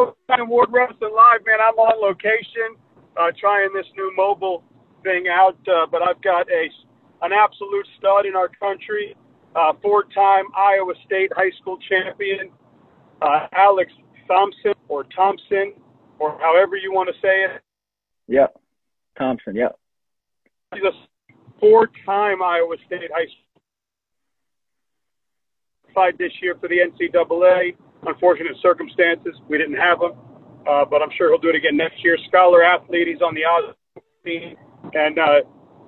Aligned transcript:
welcome 0.00 0.48
Ward 0.48 0.68
Wrestling 0.72 1.14
Live, 1.14 1.40
man. 1.46 1.58
I'm 1.60 1.74
on 1.74 2.00
location, 2.00 2.76
uh, 3.16 3.32
trying 3.38 3.70
this 3.74 3.86
new 3.96 4.12
mobile 4.16 4.62
thing 5.02 5.26
out, 5.30 5.58
uh, 5.68 5.86
but 5.90 6.02
I've 6.02 6.22
got 6.22 6.46
a 6.50 6.68
an 7.22 7.32
absolute 7.32 7.86
stud 7.98 8.24
in 8.24 8.34
our 8.34 8.48
country, 8.48 9.14
uh, 9.54 9.72
four-time 9.82 10.44
Iowa 10.56 10.94
State 11.04 11.30
high 11.36 11.50
school 11.60 11.76
champion, 11.86 12.50
uh, 13.20 13.46
Alex 13.52 13.92
Thompson 14.26 14.72
or 14.88 15.04
Thompson 15.04 15.74
or 16.18 16.38
however 16.38 16.76
you 16.76 16.92
want 16.92 17.10
to 17.12 17.14
say 17.20 17.44
it. 17.44 17.62
Yep, 18.28 18.58
Thompson. 19.18 19.54
Yep. 19.54 19.78
He's 20.72 20.82
a 20.84 20.92
four-time 21.60 22.42
Iowa 22.42 22.76
State 22.86 23.10
high 23.12 23.26
school 23.26 23.62
fight 25.94 26.16
this 26.16 26.32
year 26.40 26.54
for 26.58 26.68
the 26.68 26.76
NCAA. 26.78 27.74
Unfortunate 28.06 28.52
circumstances, 28.62 29.34
we 29.48 29.58
didn't 29.58 29.76
have 29.76 30.00
him, 30.00 30.12
uh, 30.68 30.84
but 30.84 31.02
I'm 31.02 31.10
sure 31.16 31.28
he'll 31.30 31.40
do 31.40 31.50
it 31.50 31.56
again 31.56 31.76
next 31.76 32.02
year. 32.02 32.16
Scholar 32.28 32.62
athlete, 32.62 33.08
he's 33.08 33.20
on 33.20 33.34
the 33.34 33.44
Oz 33.44 33.74
team, 34.24 34.56
and 34.94 35.18
uh, 35.18 35.40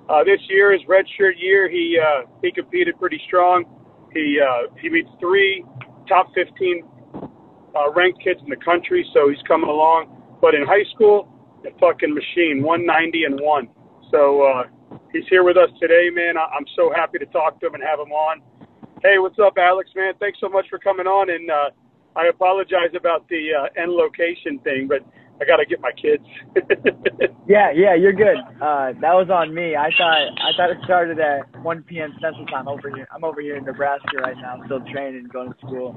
uh, 0.09 0.23
this 0.23 0.39
year, 0.49 0.71
his 0.73 0.81
redshirt 0.87 1.33
year, 1.37 1.69
he 1.69 1.97
uh, 1.97 2.27
he 2.41 2.51
competed 2.51 2.99
pretty 2.99 3.19
strong. 3.27 3.63
He 4.13 4.39
uh, 4.39 4.71
he 4.79 4.89
beat 4.89 5.07
three 5.19 5.65
top 6.07 6.27
15 6.35 6.83
uh, 7.75 7.91
ranked 7.95 8.21
kids 8.23 8.39
in 8.43 8.49
the 8.49 8.63
country, 8.63 9.05
so 9.13 9.29
he's 9.29 9.41
coming 9.47 9.69
along. 9.69 10.37
But 10.41 10.53
in 10.53 10.65
high 10.67 10.83
school, 10.93 11.27
a 11.65 11.71
fucking 11.79 12.13
machine, 12.13 12.61
190 12.61 13.23
and 13.23 13.39
one. 13.39 13.69
So 14.11 14.43
uh, 14.43 14.63
he's 15.11 15.23
here 15.29 15.43
with 15.43 15.57
us 15.57 15.69
today, 15.81 16.09
man. 16.13 16.37
I- 16.37 16.51
I'm 16.55 16.65
so 16.75 16.91
happy 16.93 17.17
to 17.19 17.25
talk 17.27 17.59
to 17.61 17.67
him 17.67 17.73
and 17.75 17.83
have 17.83 17.99
him 17.99 18.11
on. 18.11 18.41
Hey, 19.01 19.17
what's 19.17 19.39
up, 19.39 19.53
Alex? 19.57 19.89
Man, 19.95 20.13
thanks 20.19 20.39
so 20.39 20.49
much 20.49 20.65
for 20.69 20.77
coming 20.77 21.07
on. 21.07 21.29
And 21.29 21.49
uh, 21.49 21.69
I 22.15 22.27
apologize 22.27 22.93
about 22.95 23.27
the 23.29 23.49
uh, 23.53 23.81
end 23.81 23.91
location 23.91 24.59
thing, 24.59 24.87
but 24.87 25.05
I 25.41 25.45
got 25.45 25.57
to 25.57 25.65
get 25.65 25.79
my 25.81 25.91
kids. 25.91 26.23
Yeah, 27.45 27.71
yeah, 27.75 27.93
you're 27.93 28.13
good. 28.13 28.37
Uh, 28.61 28.95
that 29.03 29.11
was 29.11 29.27
on 29.29 29.53
me. 29.53 29.75
I 29.75 29.91
thought 29.97 30.15
I 30.15 30.55
thought 30.55 30.69
it 30.71 30.77
started 30.85 31.19
at 31.19 31.43
1 31.61 31.83
p.m. 31.83 32.15
Central 32.21 32.45
Time 32.45 32.69
over 32.69 32.89
here. 32.89 33.05
I'm 33.13 33.25
over 33.25 33.41
here 33.41 33.57
in 33.57 33.65
Nebraska 33.65 34.15
right 34.23 34.37
now, 34.37 34.63
still 34.65 34.79
training, 34.93 35.27
and 35.27 35.29
going 35.29 35.51
to 35.51 35.57
school. 35.59 35.91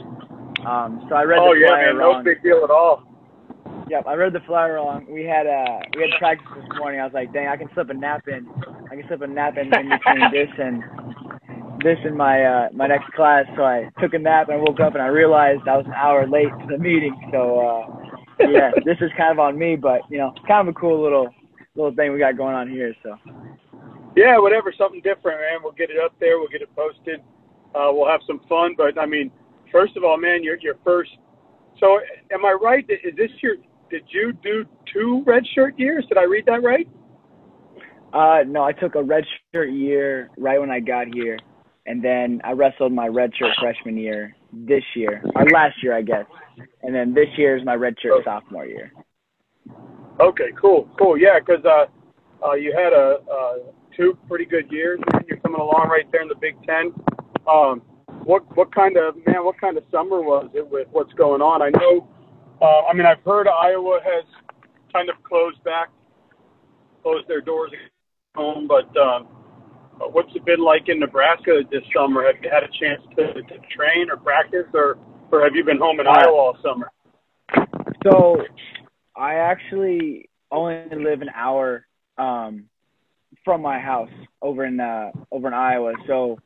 Um, 0.66 1.06
so 1.08 1.14
I 1.14 1.22
read 1.22 1.38
oh 1.40 1.54
the 1.54 1.60
yeah, 1.60 1.68
flyer 1.68 1.86
man, 1.94 1.98
no 1.98 2.10
wrong. 2.10 2.24
big 2.24 2.42
deal 2.42 2.62
at 2.64 2.70
all. 2.70 3.04
Yep, 3.88 4.06
I 4.08 4.14
read 4.14 4.32
the 4.32 4.40
flyer 4.40 4.74
wrong. 4.74 5.06
We 5.08 5.22
had 5.22 5.46
uh 5.46 5.78
we 5.94 6.02
had 6.02 6.18
practice 6.18 6.48
this 6.56 6.66
morning. 6.78 6.98
I 6.98 7.04
was 7.04 7.14
like, 7.14 7.32
dang, 7.32 7.46
I 7.46 7.56
can 7.56 7.70
slip 7.74 7.90
a 7.90 7.94
nap 7.94 8.26
in. 8.26 8.48
I 8.90 8.96
can 8.96 9.04
slip 9.06 9.22
a 9.22 9.26
nap 9.28 9.54
in, 9.56 9.66
in 9.78 9.88
between 9.88 10.30
this 10.34 10.50
and 10.58 10.82
this 11.86 11.98
in 12.04 12.16
my 12.16 12.42
uh 12.44 12.68
my 12.74 12.88
next 12.88 13.12
class. 13.14 13.46
So 13.56 13.62
I 13.64 13.88
took 14.00 14.14
a 14.14 14.18
nap 14.18 14.48
and 14.48 14.58
I 14.58 14.60
woke 14.60 14.80
up 14.80 14.94
and 14.94 15.02
I 15.02 15.06
realized 15.06 15.68
I 15.68 15.76
was 15.76 15.86
an 15.86 15.94
hour 15.94 16.26
late 16.26 16.58
to 16.60 16.66
the 16.68 16.78
meeting. 16.78 17.16
So 17.30 17.60
uh 17.60 17.86
yeah, 18.44 18.72
this 18.84 18.96
is 19.00 19.10
kind 19.16 19.32
of 19.32 19.38
on 19.38 19.58
me, 19.58 19.76
but 19.76 20.02
you 20.10 20.18
know, 20.18 20.32
kind 20.48 20.68
of 20.68 20.74
a 20.74 20.78
cool 20.78 21.00
little 21.02 21.28
little 21.76 21.94
thing 21.94 22.12
we 22.12 22.18
got 22.18 22.36
going 22.36 22.56
on 22.56 22.68
here. 22.68 22.94
So 23.04 23.16
Yeah, 24.16 24.38
whatever, 24.38 24.74
something 24.76 25.00
different, 25.02 25.40
man. 25.40 25.60
We'll 25.62 25.72
get 25.72 25.90
it 25.90 25.98
up 26.04 26.14
there. 26.18 26.38
We'll 26.38 26.48
get 26.48 26.62
it 26.62 26.74
posted. 26.74 27.20
Uh, 27.74 27.90
we'll 27.92 28.08
have 28.08 28.20
some 28.26 28.40
fun. 28.48 28.74
But 28.76 28.98
I 28.98 29.06
mean, 29.06 29.30
first 29.70 29.96
of 29.96 30.04
all, 30.04 30.18
man, 30.18 30.42
you're 30.42 30.58
your 30.58 30.76
first. 30.84 31.10
So, 31.78 32.00
am 32.32 32.44
I 32.44 32.56
right? 32.60 32.84
Is 32.88 33.14
this 33.16 33.30
your? 33.42 33.56
Did 33.90 34.02
you 34.08 34.32
do 34.42 34.64
two 34.92 35.22
redshirt 35.26 35.78
years? 35.78 36.04
Did 36.08 36.18
I 36.18 36.24
read 36.24 36.46
that 36.46 36.62
right? 36.62 36.88
uh 38.12 38.38
no, 38.46 38.64
I 38.64 38.72
took 38.72 38.94
a 38.94 39.02
red 39.02 39.24
shirt 39.52 39.70
year 39.70 40.30
right 40.38 40.58
when 40.58 40.70
I 40.70 40.80
got 40.80 41.06
here. 41.14 41.38
And 41.86 42.02
then 42.02 42.40
I 42.44 42.52
wrestled 42.52 42.92
my 42.92 43.08
redshirt 43.08 43.54
freshman 43.60 43.96
year 43.96 44.34
this 44.52 44.82
year, 44.94 45.22
or 45.34 45.44
last 45.50 45.82
year, 45.82 45.94
I 45.96 46.02
guess. 46.02 46.26
And 46.82 46.94
then 46.94 47.14
this 47.14 47.28
year 47.36 47.56
is 47.56 47.64
my 47.64 47.76
redshirt 47.76 48.24
sophomore 48.24 48.66
year. 48.66 48.92
Okay, 50.20 50.50
cool, 50.60 50.88
cool. 50.98 51.16
Yeah, 51.18 51.38
'cause 51.40 51.64
uh, 51.64 51.86
uh, 52.44 52.54
you 52.54 52.72
had 52.72 52.92
a 52.92 53.18
uh, 53.30 53.54
two 53.96 54.16
pretty 54.28 54.46
good 54.46 54.70
years. 54.70 54.98
You're 55.26 55.38
coming 55.38 55.60
along 55.60 55.88
right 55.88 56.10
there 56.10 56.22
in 56.22 56.28
the 56.28 56.34
Big 56.34 56.56
Ten. 56.64 56.92
Um, 57.46 57.82
what 58.24 58.44
what 58.56 58.74
kind 58.74 58.96
of 58.96 59.14
man? 59.26 59.44
What 59.44 59.60
kind 59.60 59.76
of 59.76 59.84
summer 59.90 60.20
was 60.20 60.50
it 60.54 60.66
with 60.68 60.88
what's 60.90 61.12
going 61.14 61.42
on? 61.42 61.62
I 61.62 61.70
know. 61.70 62.08
Uh, 62.60 62.86
I 62.90 62.94
mean, 62.94 63.06
I've 63.06 63.22
heard 63.24 63.46
Iowa 63.46 64.00
has 64.02 64.24
kind 64.92 65.10
of 65.10 65.22
closed 65.22 65.62
back, 65.62 65.88
closed 67.02 67.28
their 67.28 67.40
doors 67.42 67.70
home. 68.34 68.66
But 68.66 68.96
um, 68.96 69.28
what's 69.98 70.34
it 70.34 70.44
been 70.44 70.60
like 70.60 70.88
in 70.88 71.00
Nebraska 71.00 71.62
this 71.70 71.82
summer? 71.94 72.24
Have 72.26 72.36
you 72.42 72.50
had 72.50 72.62
a 72.62 72.68
chance 72.80 73.02
to, 73.16 73.42
to 73.42 73.58
train 73.74 74.10
or 74.10 74.16
practice, 74.16 74.66
or 74.74 74.98
or 75.32 75.42
have 75.42 75.54
you 75.54 75.64
been 75.64 75.78
home 75.78 76.00
in 76.00 76.06
Uh, 76.06 76.10
Iowa 76.10 76.36
all 76.36 76.58
summer? 76.62 76.90
So 78.04 78.36
I 79.16 79.34
actually 79.34 80.28
only 80.50 80.84
live 80.96 81.22
an 81.22 81.30
hour 81.34 81.86
um 82.18 82.64
from 83.44 83.60
my 83.62 83.78
house 83.78 84.10
over 84.42 84.64
in 84.64 84.80
uh 84.80 85.10
over 85.32 85.48
in 85.48 85.54
Iowa. 85.54 85.92
So 86.06 86.38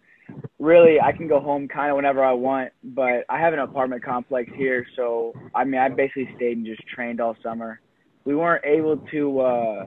really 0.58 1.00
I 1.00 1.12
can 1.12 1.28
go 1.28 1.40
home 1.40 1.68
kind 1.68 1.90
of 1.90 1.96
whenever 1.96 2.24
I 2.24 2.32
want, 2.32 2.72
but 2.82 3.24
I 3.28 3.38
have 3.40 3.52
an 3.52 3.58
apartment 3.58 4.02
complex 4.04 4.50
here, 4.54 4.86
so 4.96 5.34
I 5.54 5.64
mean 5.64 5.80
I 5.80 5.88
basically 5.88 6.28
stayed 6.36 6.56
and 6.56 6.66
just 6.66 6.86
trained 6.86 7.20
all 7.20 7.36
summer. 7.42 7.80
We 8.24 8.34
weren't 8.36 8.64
able 8.64 8.98
to 9.10 9.40
uh 9.40 9.86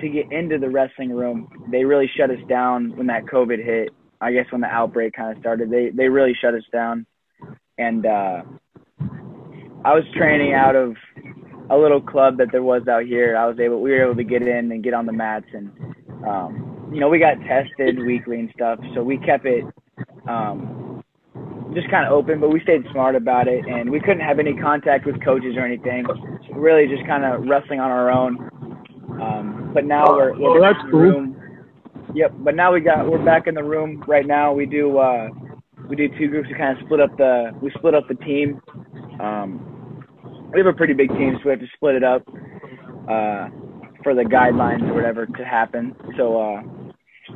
to 0.00 0.08
get 0.08 0.30
into 0.32 0.58
the 0.58 0.68
wrestling 0.68 1.10
room. 1.10 1.48
They 1.70 1.84
really 1.84 2.10
shut 2.16 2.30
us 2.30 2.38
down 2.48 2.96
when 2.96 3.06
that 3.08 3.24
COVID 3.24 3.64
hit. 3.64 3.90
I 4.20 4.32
guess 4.32 4.46
when 4.50 4.60
the 4.60 4.68
outbreak 4.68 5.14
kind 5.14 5.32
of 5.36 5.40
started, 5.40 5.70
they 5.70 5.90
they 5.90 6.08
really 6.08 6.34
shut 6.40 6.54
us 6.54 6.64
down. 6.72 7.06
And 7.78 8.06
uh 8.06 8.42
I 9.84 9.94
was 9.94 10.04
training 10.16 10.54
out 10.54 10.74
of 10.74 10.96
a 11.70 11.76
little 11.76 12.00
club 12.00 12.38
that 12.38 12.48
there 12.50 12.62
was 12.62 12.82
out 12.88 13.04
here. 13.04 13.36
I 13.36 13.46
was 13.46 13.58
able, 13.60 13.80
we 13.80 13.90
were 13.90 14.04
able 14.04 14.16
to 14.16 14.24
get 14.24 14.42
in 14.42 14.72
and 14.72 14.82
get 14.82 14.94
on 14.94 15.06
the 15.06 15.12
mats, 15.12 15.46
and 15.52 15.70
um, 16.26 16.90
you 16.92 17.00
know, 17.00 17.08
we 17.08 17.18
got 17.18 17.34
tested 17.46 17.98
weekly 17.98 18.40
and 18.40 18.50
stuff. 18.54 18.80
So 18.94 19.02
we 19.02 19.18
kept 19.18 19.46
it 19.46 19.64
um, 20.28 21.02
just 21.74 21.90
kind 21.90 22.06
of 22.06 22.12
open, 22.12 22.40
but 22.40 22.48
we 22.48 22.60
stayed 22.62 22.82
smart 22.92 23.14
about 23.14 23.46
it, 23.46 23.64
and 23.66 23.90
we 23.90 24.00
couldn't 24.00 24.20
have 24.20 24.38
any 24.38 24.54
contact 24.54 25.06
with 25.06 25.22
coaches 25.24 25.54
or 25.56 25.64
anything. 25.64 26.06
Really, 26.52 26.86
just 26.88 27.06
kind 27.06 27.24
of 27.24 27.46
wrestling 27.46 27.80
on 27.80 27.90
our 27.90 28.10
own. 28.10 28.38
Um, 29.20 29.57
but 29.74 29.84
now 29.84 30.04
we're, 30.08 30.34
we're 30.38 30.50
Oh, 30.50 30.60
back 30.60 30.76
that's 30.76 30.84
in 30.84 30.86
the 30.86 30.92
cool. 30.92 31.00
room. 31.00 31.36
Yep. 32.14 32.32
But 32.38 32.54
now 32.56 32.72
we 32.72 32.80
got 32.80 33.08
we're 33.08 33.24
back 33.24 33.46
in 33.46 33.54
the 33.54 33.64
room 33.64 34.02
right 34.06 34.26
now. 34.26 34.52
We 34.52 34.66
do 34.66 34.98
uh, 34.98 35.28
we 35.88 35.96
do 35.96 36.08
two 36.18 36.28
groups. 36.28 36.48
We 36.48 36.54
kind 36.56 36.76
of 36.78 36.84
split 36.84 37.00
up 37.00 37.16
the 37.16 37.52
we 37.60 37.70
split 37.76 37.94
up 37.94 38.08
the 38.08 38.14
team. 38.16 38.60
Um, 39.20 39.60
we 40.52 40.58
have 40.60 40.66
a 40.66 40.72
pretty 40.72 40.94
big 40.94 41.10
team, 41.10 41.34
so 41.38 41.42
we 41.46 41.50
have 41.50 41.60
to 41.60 41.66
split 41.74 41.96
it 41.96 42.04
up 42.04 42.22
uh, 43.08 43.48
for 44.02 44.14
the 44.14 44.22
guidelines 44.22 44.88
or 44.88 44.94
whatever 44.94 45.26
to 45.26 45.44
happen. 45.44 45.94
So, 46.16 46.40
uh, 46.40 46.62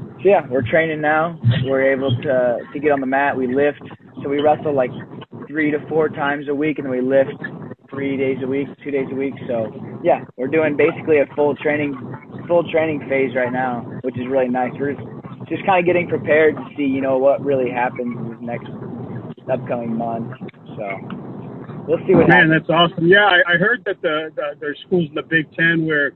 so 0.01 0.25
yeah, 0.25 0.47
we're 0.49 0.63
training 0.69 1.01
now. 1.01 1.39
We're 1.65 1.93
able 1.93 2.11
to 2.23 2.59
to 2.73 2.79
get 2.81 2.93
on 2.93 3.01
the 3.01 3.07
mat. 3.07 3.37
We 3.37 3.55
lift. 3.55 3.83
So 4.23 4.29
we 4.29 4.41
wrestle 4.41 4.75
like 4.75 4.91
three 5.49 5.71
to 5.71 5.79
four 5.89 6.09
times 6.09 6.49
a 6.49 6.55
week, 6.55 6.79
and 6.79 6.89
we 6.89 7.01
lift 7.01 7.33
three 7.91 8.17
days 8.17 8.39
a 8.43 8.47
week, 8.47 8.69
two 8.83 8.91
days 8.91 9.07
a 9.11 9.15
week. 9.15 9.35
So 9.47 10.01
yeah, 10.03 10.25
we're 10.37 10.49
doing 10.49 10.77
basically 10.77 11.19
a 11.19 11.27
full 11.35 11.55
training 11.57 11.95
full 12.47 12.65
training 12.71 13.01
phase 13.09 13.35
right 13.35 13.53
now, 13.53 13.81
which 14.03 14.19
is 14.19 14.27
really 14.29 14.49
nice. 14.49 14.73
We're 14.79 14.95
just, 14.95 15.07
just 15.49 15.67
kind 15.67 15.81
of 15.81 15.87
getting 15.87 16.09
prepared 16.09 16.57
to 16.57 16.65
see, 16.77 16.85
you 16.85 17.01
know, 17.01 17.19
what 17.19 17.45
really 17.45 17.71
happens 17.71 18.17
in 18.17 18.29
this 18.31 18.39
next 18.41 18.71
upcoming 19.51 19.97
month. 19.97 20.33
So 20.77 20.87
we'll 21.87 21.99
see 22.07 22.15
what 22.15 22.29
happens. 22.29 22.29
Man, 22.29 22.51
happens. 22.51 22.67
that's 22.67 22.71
awesome. 22.71 23.07
Yeah, 23.07 23.27
I, 23.27 23.55
I 23.55 23.57
heard 23.57 23.83
that 23.87 24.01
the, 24.03 24.31
the 24.35 24.57
there's 24.61 24.79
schools 24.87 25.09
in 25.09 25.15
the 25.15 25.23
Big 25.23 25.53
Ten 25.53 25.87
where 25.87 26.13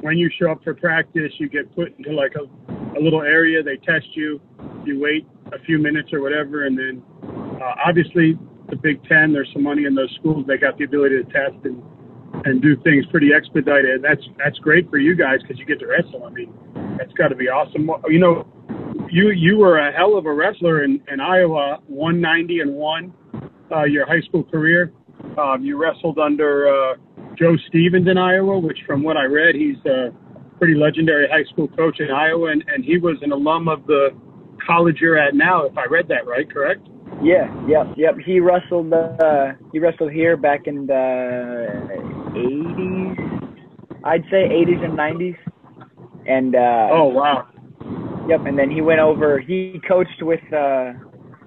when 0.00 0.16
you 0.16 0.30
show 0.38 0.50
up 0.50 0.62
for 0.64 0.74
practice, 0.74 1.32
you 1.38 1.48
get 1.48 1.74
put 1.74 1.96
into 1.98 2.12
like 2.12 2.32
a, 2.36 2.98
a 2.98 3.00
little 3.00 3.22
area. 3.22 3.62
They 3.62 3.76
test 3.76 4.06
you. 4.14 4.40
You 4.84 4.98
wait 5.00 5.26
a 5.52 5.62
few 5.64 5.78
minutes 5.78 6.12
or 6.12 6.22
whatever, 6.22 6.64
and 6.64 6.78
then 6.78 7.02
uh, 7.60 7.74
obviously 7.84 8.38
the 8.68 8.76
Big 8.76 9.02
Ten. 9.04 9.32
There's 9.32 9.50
some 9.52 9.62
money 9.62 9.84
in 9.84 9.94
those 9.94 10.14
schools. 10.18 10.46
They 10.46 10.56
got 10.56 10.78
the 10.78 10.84
ability 10.84 11.22
to 11.22 11.24
test 11.24 11.64
and 11.64 11.82
and 12.44 12.62
do 12.62 12.76
things 12.82 13.04
pretty 13.10 13.30
expedited. 13.34 13.96
And 13.96 14.04
that's 14.04 14.22
that's 14.38 14.58
great 14.58 14.88
for 14.90 14.98
you 14.98 15.14
guys 15.14 15.40
because 15.42 15.58
you 15.58 15.66
get 15.66 15.78
to 15.80 15.86
wrestle. 15.86 16.24
I 16.24 16.30
mean, 16.30 16.52
that's 16.98 17.12
got 17.14 17.28
to 17.28 17.36
be 17.36 17.48
awesome. 17.48 17.88
You 18.08 18.18
know, 18.18 18.46
you 19.10 19.30
you 19.30 19.58
were 19.58 19.78
a 19.78 19.92
hell 19.92 20.16
of 20.16 20.26
a 20.26 20.32
wrestler 20.32 20.84
in, 20.84 21.02
in 21.10 21.20
Iowa, 21.20 21.78
190 21.86 22.60
and 22.60 22.74
one, 22.74 23.12
uh, 23.70 23.84
your 23.84 24.06
high 24.06 24.20
school 24.22 24.44
career. 24.44 24.92
Um, 25.38 25.64
you 25.64 25.76
wrestled 25.76 26.18
under 26.18 26.68
uh, 26.68 26.94
Joe 27.38 27.56
Stevens 27.68 28.08
in 28.08 28.18
Iowa, 28.18 28.58
which, 28.58 28.78
from 28.86 29.02
what 29.02 29.16
I 29.16 29.24
read, 29.24 29.54
he's 29.54 29.76
a 29.86 30.10
pretty 30.58 30.74
legendary 30.74 31.28
high 31.28 31.44
school 31.50 31.68
coach 31.68 32.00
in 32.00 32.10
Iowa, 32.10 32.50
and, 32.50 32.64
and 32.68 32.84
he 32.84 32.98
was 32.98 33.16
an 33.22 33.32
alum 33.32 33.68
of 33.68 33.86
the 33.86 34.10
college 34.66 34.98
you're 35.00 35.18
at 35.18 35.34
now, 35.34 35.64
if 35.64 35.76
I 35.76 35.86
read 35.86 36.08
that 36.08 36.26
right, 36.26 36.50
correct? 36.50 36.86
Yeah, 37.22 37.48
yep, 37.66 37.86
yep. 37.96 38.16
He 38.24 38.40
wrestled. 38.40 38.92
Uh, 38.92 39.52
he 39.72 39.78
wrestled 39.78 40.12
here 40.12 40.36
back 40.36 40.66
in 40.66 40.86
the 40.86 42.19
'80s. 42.46 44.04
I'd 44.04 44.24
say 44.30 44.48
'80s 44.48 44.84
and 44.84 44.98
'90s. 44.98 45.36
And 46.26 46.54
uh, 46.54 46.88
Oh 46.92 47.06
wow, 47.06 47.48
Yep, 48.28 48.46
and 48.46 48.58
then 48.58 48.70
he 48.70 48.80
went 48.80 49.00
over. 49.00 49.40
He 49.40 49.80
coached 49.88 50.22
with 50.22 50.40
uh, 50.52 50.92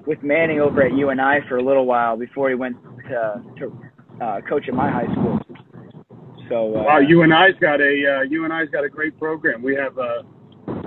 with 0.06 0.22
Manning 0.24 0.60
over 0.60 0.82
at 0.82 0.92
UNI 0.92 1.48
for 1.48 1.58
a 1.58 1.64
little 1.64 1.86
while 1.86 2.18
before 2.18 2.50
he 2.50 2.56
went 2.56 2.76
to 3.10 3.44
to, 3.60 3.80
uh, 4.22 4.42
coach 4.50 4.66
at 4.68 4.74
my 4.74 4.92
high 4.92 5.12
school. 5.14 5.40
So 6.50 6.76
uh, 6.76 6.84
wow, 6.84 7.00
UNI's 7.00 7.56
got 7.62 7.80
a 7.80 8.20
uh, 8.20 8.24
UNI's 8.24 8.70
got 8.70 8.84
a 8.84 8.90
great 8.90 9.18
program. 9.18 9.62
We 9.62 9.76
have 9.76 9.98
uh, 9.98 10.24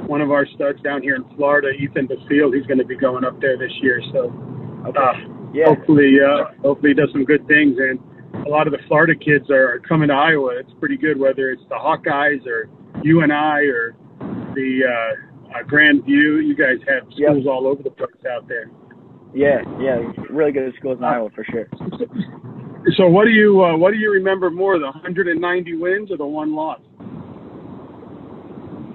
one 0.06 0.20
of 0.20 0.30
our 0.30 0.46
studs 0.54 0.80
down 0.82 1.02
here 1.02 1.14
in 1.14 1.24
Florida, 1.36 1.70
Ethan 1.70 2.06
Basile. 2.06 2.52
He's 2.52 2.66
going 2.66 2.78
to 2.78 2.84
be 2.84 2.96
going 2.96 3.24
up 3.24 3.40
there 3.40 3.56
this 3.56 3.72
year. 3.80 4.02
So 4.12 4.32
okay. 4.86 4.98
uh, 4.98 5.12
yeah, 5.54 5.66
hopefully, 5.66 6.18
uh, 6.20 6.52
hopefully, 6.60 6.90
he 6.90 6.94
does 6.94 7.08
some 7.12 7.24
good 7.24 7.46
things. 7.48 7.78
And 7.78 7.98
a 8.46 8.48
lot 8.48 8.66
of 8.66 8.72
the 8.72 8.78
Florida 8.87 9.14
kids 9.14 9.50
are 9.50 9.81
coming 9.88 10.08
to 10.08 10.14
Iowa. 10.14 10.56
It's 10.58 10.70
pretty 10.78 10.96
good, 10.96 11.19
whether 11.19 11.50
it's 11.50 11.62
the 11.69 11.75
Hawkeyes 11.75 12.46
or 12.46 12.69
UNI 13.02 13.66
or 13.69 13.96
the 14.54 14.81
uh, 14.88 15.58
uh, 15.58 15.62
Grand 15.66 16.04
View. 16.04 16.38
You 16.38 16.54
guys 16.54 16.78
have 16.88 17.02
schools 17.12 17.43
Yep. 17.44 17.46
all 17.52 17.66
over 17.66 17.82
the 17.82 17.90
place 17.90 18.25
out 18.31 18.46
there. 18.48 18.70
yeah, 19.34 19.58
yeah. 19.81 19.98
Really 20.31 20.52
good 20.52 20.72
schools 20.78 20.98
in 20.98 21.04
Iowa 21.04 21.31
for 21.34 21.44
sure. 21.50 21.69
So, 22.96 23.08
what 23.08 23.25
do 23.25 23.31
you 23.31 23.64
uh, 23.64 23.76
what 23.76 23.90
do 23.93 23.98
you 23.98 24.12
remember 24.12 24.49
more, 24.49 24.78
the 24.78 24.84
190 24.84 25.76
wins 25.76 26.10
or 26.12 26.16
the 26.16 26.25
one 26.26 26.54
loss? 26.54 26.81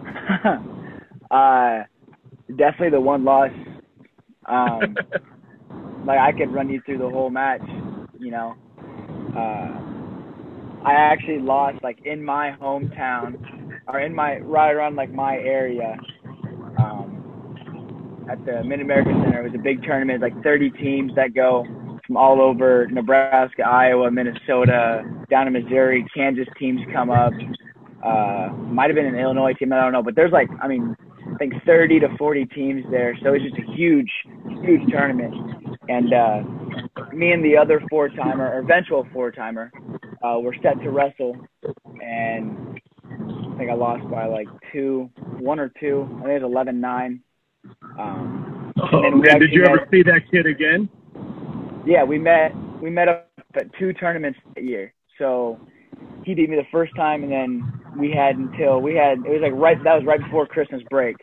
uh, 1.32 1.84
definitely 2.58 2.92
the 2.92 3.02
one 3.02 3.26
loss. 3.26 3.52
Um, 4.46 4.96
like 6.06 6.20
I 6.20 6.32
could 6.32 6.54
run 6.54 6.70
you 6.70 6.82
through 6.86 7.00
the 7.00 7.10
whole 7.10 7.30
match, 7.30 7.62
you 8.18 8.32
know. 8.32 8.56
Uh, 9.36 9.92
I 10.84 10.94
actually 10.94 11.40
lost 11.40 11.84
like 11.84 12.00
in 12.06 12.24
my 12.24 12.56
hometown 12.60 13.38
or 13.88 14.00
in 14.00 14.16
my 14.16 14.40
right 14.40 14.72
around 14.72 14.96
like 14.96 15.12
my 15.14 15.36
area. 15.36 15.96
Um, 16.80 18.26
at 18.30 18.44
the 18.46 18.64
Mid 18.64 18.82
America 18.82 19.12
Center, 19.24 19.42
it 19.42 19.52
was 19.52 19.60
a 19.60 19.62
big 19.62 19.84
tournament, 19.84 20.22
like 20.22 20.34
30 20.44 20.72
teams 20.72 21.12
that 21.16 21.34
go 21.36 21.66
from 22.06 22.18
all 22.18 22.42
over 22.42 22.88
Nebraska, 22.92 23.64
Iowa, 23.64 24.10
Minnesota, 24.10 25.04
down 25.30 25.46
to 25.46 25.52
Missouri. 25.52 26.06
Kansas 26.16 26.48
teams 26.60 26.82
come 26.94 27.10
up. 27.10 27.34
Uh, 28.04 28.50
might 28.68 28.90
have 28.90 28.96
been 28.96 29.06
an 29.06 29.16
Illinois 29.16 29.54
team, 29.54 29.72
I 29.72 29.82
don't 29.82 29.92
know, 29.92 30.02
but 30.02 30.16
there's 30.16 30.32
like, 30.32 30.50
I 30.62 30.68
mean, 30.68 30.96
I 31.32 31.38
think 31.38 31.54
30 31.66 32.00
to 32.00 32.08
40 32.18 32.46
teams 32.48 32.84
there, 32.90 33.16
so 33.24 33.34
it's 33.34 33.44
just 33.44 33.58
a 33.58 33.72
huge, 33.76 34.10
huge 34.64 34.82
tournament. 34.90 35.34
And 35.88 36.14
uh, 36.14 36.42
me 37.14 37.32
and 37.32 37.44
the 37.44 37.58
other 37.58 37.82
four 37.90 38.10
timer, 38.10 38.48
or 38.48 38.60
eventual 38.60 39.08
four 39.14 39.32
timer, 39.32 39.72
uh, 40.24 40.40
were 40.40 40.56
set 40.62 40.82
to 40.84 40.90
wrestle, 40.92 41.36
and 42.02 42.80
I 43.54 43.58
think 43.58 43.70
I 43.72 43.74
lost 43.74 44.10
by 44.10 44.26
like 44.28 44.48
two, 44.72 45.10
one 45.40 45.60
or 45.60 45.72
two. 45.80 46.08
I 46.20 46.24
think 46.24 46.42
it 46.42 46.44
was 46.44 46.52
11 46.52 46.80
9. 46.80 47.22
Um, 48.00 48.48
Oh, 48.94 49.12
man, 49.12 49.40
did 49.40 49.52
you 49.52 49.64
ever 49.66 49.88
see 49.92 50.02
that 50.04 50.22
kid 50.32 50.46
again? 50.46 50.90
yeah, 51.86 52.04
we 52.04 52.18
met 52.18 52.52
we 52.82 52.90
met 52.90 53.08
up 53.08 53.30
at 53.56 53.74
two 53.78 53.94
tournaments 53.94 54.40
that 54.56 54.64
year. 54.64 54.94
So 55.18 55.60
he 56.24 56.34
beat 56.34 56.50
me 56.50 56.56
the 56.56 56.68
first 56.72 56.96
time, 56.96 57.24
and 57.24 57.32
then 57.32 57.74
we 57.98 58.12
had 58.12 58.38
until 58.38 58.82
we 58.82 58.96
had 58.96 59.20
it 59.20 59.30
was 59.30 59.42
like 59.42 59.54
right 59.54 59.78
that 59.84 59.96
was 59.96 60.06
right 60.06 60.22
before 60.22 60.46
Christmas 60.48 60.82
break. 60.90 61.18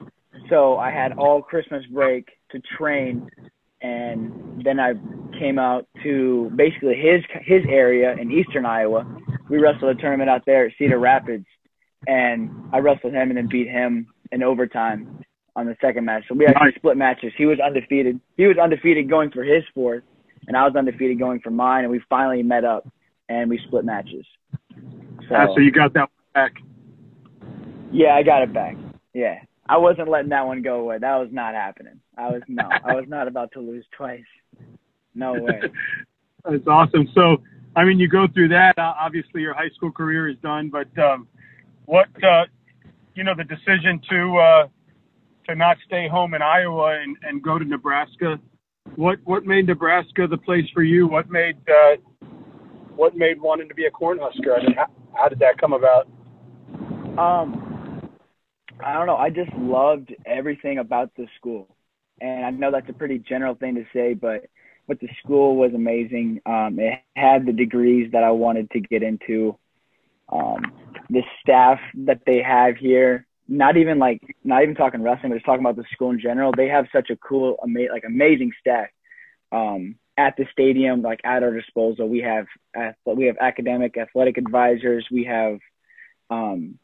So 0.50 0.76
I 0.76 0.90
had 0.90 1.12
all 1.18 1.42
Christmas 1.42 1.84
break 1.86 2.28
to 2.50 2.60
train, 2.76 3.28
and 3.82 4.62
then 4.64 4.78
I 4.78 4.92
came 5.38 5.58
out 5.58 5.86
to 6.02 6.50
basically 6.56 6.94
his 6.96 7.22
his 7.44 7.62
area 7.68 8.14
in 8.20 8.30
eastern 8.30 8.66
Iowa. 8.66 9.06
We 9.48 9.58
wrestled 9.58 9.96
a 9.96 10.00
tournament 10.00 10.28
out 10.30 10.42
there 10.46 10.66
at 10.66 10.72
Cedar 10.78 10.98
Rapids, 10.98 11.46
and 12.06 12.50
I 12.72 12.78
wrestled 12.78 13.12
him 13.14 13.28
and 13.30 13.36
then 13.36 13.48
beat 13.48 13.68
him 13.68 14.08
in 14.32 14.42
overtime 14.42 15.24
on 15.56 15.66
the 15.66 15.76
second 15.80 16.04
match. 16.04 16.24
So 16.28 16.34
we 16.34 16.46
actually 16.46 16.72
split 16.76 16.96
matches. 16.96 17.32
He 17.36 17.46
was 17.46 17.58
undefeated. 17.60 18.20
He 18.36 18.46
was 18.46 18.56
undefeated 18.58 19.08
going 19.08 19.30
for 19.30 19.42
his 19.42 19.64
fourth, 19.74 20.02
and 20.46 20.56
I 20.56 20.64
was 20.66 20.76
undefeated 20.76 21.18
going 21.18 21.40
for 21.40 21.50
mine. 21.50 21.84
And 21.84 21.90
we 21.90 22.00
finally 22.10 22.42
met 22.42 22.64
up 22.64 22.86
and 23.28 23.48
we 23.50 23.58
split 23.66 23.84
matches. 23.84 24.26
So, 25.28 25.34
Ah, 25.34 25.46
so 25.54 25.60
you 25.60 25.70
got 25.72 25.92
that 25.94 26.08
back. 26.34 26.52
yeah, 27.92 28.14
I 28.14 28.22
got 28.22 28.42
it 28.42 28.52
back. 28.52 28.76
Yeah, 29.14 29.40
I 29.68 29.78
wasn't 29.78 30.08
letting 30.08 30.30
that 30.30 30.46
one 30.46 30.62
go 30.62 30.80
away. 30.80 30.98
That 30.98 31.16
was 31.16 31.28
not 31.32 31.54
happening. 31.54 32.00
I 32.16 32.28
was 32.30 32.42
no, 32.48 32.68
I 32.84 32.94
was 32.94 33.04
not 33.08 33.28
about 33.28 33.52
to 33.52 33.60
lose 33.60 33.84
twice. 33.96 34.20
No 35.18 35.34
way. 35.34 35.60
That's 36.44 36.66
awesome. 36.66 37.08
So, 37.14 37.38
I 37.74 37.84
mean, 37.84 37.98
you 37.98 38.08
go 38.08 38.26
through 38.32 38.48
that. 38.48 38.78
Uh, 38.78 38.94
obviously, 38.98 39.42
your 39.42 39.52
high 39.52 39.68
school 39.74 39.90
career 39.90 40.28
is 40.28 40.36
done, 40.42 40.70
but 40.70 40.86
um, 41.02 41.26
what 41.86 42.08
uh, 42.22 42.44
you 43.14 43.24
know, 43.24 43.34
the 43.36 43.44
decision 43.44 44.00
to 44.08 44.38
uh, 44.38 44.68
to 45.48 45.56
not 45.56 45.76
stay 45.84 46.06
home 46.08 46.34
in 46.34 46.42
Iowa 46.42 47.00
and, 47.02 47.16
and 47.22 47.42
go 47.42 47.58
to 47.58 47.64
Nebraska. 47.64 48.38
What 48.94 49.18
what 49.24 49.44
made 49.44 49.66
Nebraska 49.66 50.28
the 50.30 50.38
place 50.38 50.64
for 50.72 50.84
you? 50.84 51.08
What 51.08 51.28
made 51.28 51.56
uh, 51.68 51.96
what 52.94 53.16
made 53.16 53.40
wanting 53.40 53.68
to 53.68 53.74
be 53.74 53.86
a 53.86 53.90
Cornhusker? 53.90 54.56
I 54.56 54.62
mean, 54.62 54.76
how, 54.76 54.86
how 55.14 55.28
did 55.28 55.40
that 55.40 55.58
come 55.58 55.72
about? 55.72 56.06
Um, 57.18 58.08
I 58.84 58.92
don't 58.94 59.06
know. 59.06 59.16
I 59.16 59.30
just 59.30 59.52
loved 59.56 60.14
everything 60.24 60.78
about 60.78 61.10
the 61.16 61.26
school, 61.36 61.68
and 62.20 62.46
I 62.46 62.50
know 62.50 62.70
that's 62.70 62.88
a 62.88 62.92
pretty 62.92 63.18
general 63.18 63.56
thing 63.56 63.74
to 63.74 63.84
say, 63.92 64.14
but 64.14 64.46
but 64.88 64.98
the 65.00 65.08
school 65.22 65.56
was 65.56 65.74
amazing. 65.74 66.40
Um, 66.46 66.78
it 66.80 66.98
had 67.14 67.46
the 67.46 67.52
degrees 67.52 68.10
that 68.12 68.24
I 68.24 68.30
wanted 68.30 68.70
to 68.70 68.80
get 68.80 69.02
into. 69.02 69.56
Um, 70.30 70.72
the 71.10 71.22
staff 71.40 71.78
that 72.06 72.22
they 72.26 72.42
have 72.42 72.76
here, 72.76 73.26
not 73.46 73.76
even 73.76 73.98
like 73.98 74.20
not 74.44 74.62
even 74.62 74.74
talking 74.74 75.02
wrestling, 75.02 75.30
but 75.30 75.36
just 75.36 75.46
talking 75.46 75.64
about 75.64 75.76
the 75.76 75.84
school 75.92 76.10
in 76.10 76.20
general. 76.20 76.52
They 76.56 76.68
have 76.68 76.86
such 76.92 77.10
a 77.10 77.16
cool, 77.16 77.56
ama- 77.62 77.92
like 77.92 78.04
amazing 78.04 78.52
staff. 78.60 78.88
Um, 79.52 79.96
at 80.18 80.36
the 80.36 80.46
stadium, 80.50 81.00
like 81.00 81.20
at 81.24 81.42
our 81.42 81.54
disposal, 81.54 82.08
we 82.08 82.20
have 82.20 82.46
we 83.06 83.26
have 83.26 83.36
academic, 83.40 83.96
athletic 83.96 84.36
advisors. 84.36 85.06
We 85.10 85.24
have 85.24 85.58
um, 86.28 86.78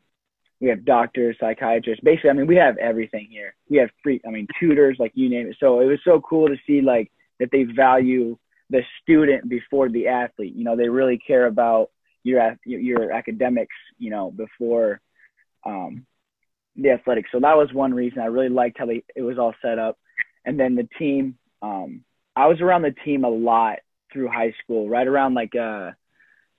we 0.61 0.69
have 0.69 0.85
doctors, 0.85 1.37
psychiatrists. 1.41 2.03
Basically, 2.03 2.31
I 2.31 2.33
mean, 2.35 2.47
we 2.47 2.57
have 2.57 2.79
everything 2.79 3.27
here. 3.31 3.55
We 3.69 3.79
have 3.79 3.91
free, 4.03 4.21
I 4.27 4.31
mean, 4.31 4.47
tutors, 4.59 4.97
like 4.99 5.13
you 5.15 5.29
name 5.29 5.49
it. 5.49 5.57
So 5.61 5.81
it 5.81 5.87
was 5.87 5.99
so 6.05 6.21
cool 6.21 6.49
to 6.49 6.57
see 6.67 6.81
like 6.81 7.11
that 7.41 7.51
they 7.51 7.65
value 7.65 8.37
the 8.71 8.83
student 9.03 9.49
before 9.49 9.89
the 9.89 10.09
athlete. 10.09 10.55
You 10.55 10.65
know, 10.65 10.77
they 10.77 10.89
really 10.89 11.19
care 11.19 11.47
about 11.47 11.91
your 12.23 12.57
your 12.65 13.13
academics. 13.13 13.77
You 13.99 14.11
know, 14.11 14.31
before 14.31 15.01
um, 15.65 16.07
the 16.77 16.91
athletics. 16.91 17.31
So 17.33 17.41
that 17.41 17.57
was 17.57 17.73
one 17.73 17.95
reason 17.95 18.21
I 18.21 18.27
really 18.27 18.49
liked 18.49 18.79
how 18.79 18.87
they 18.87 19.05
it 19.15 19.23
was 19.23 19.39
all 19.39 19.55
set 19.63 19.79
up. 19.79 19.99
And 20.45 20.59
then 20.59 20.75
the 20.75 20.89
team, 20.99 21.39
um, 21.63 22.05
I 22.37 22.47
was 22.47 22.61
around 22.61 22.83
the 22.83 22.95
team 23.05 23.25
a 23.25 23.29
lot 23.29 23.79
through 24.13 24.29
high 24.29 24.55
school, 24.63 24.89
right 24.89 25.07
around 25.07 25.35
like 25.35 25.55
uh, 25.55 25.93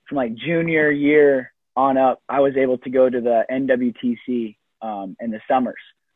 from 0.08 0.16
like 0.16 0.34
junior 0.34 0.90
year 0.90 1.52
on 1.76 1.98
up, 1.98 2.22
I 2.28 2.40
was 2.40 2.56
able 2.56 2.78
to 2.78 2.90
go 2.90 3.08
to 3.08 3.20
the 3.20 3.44
NWTC 3.50 4.56
um, 4.80 5.16
in 5.20 5.30
the 5.30 5.40
summers, 5.48 5.74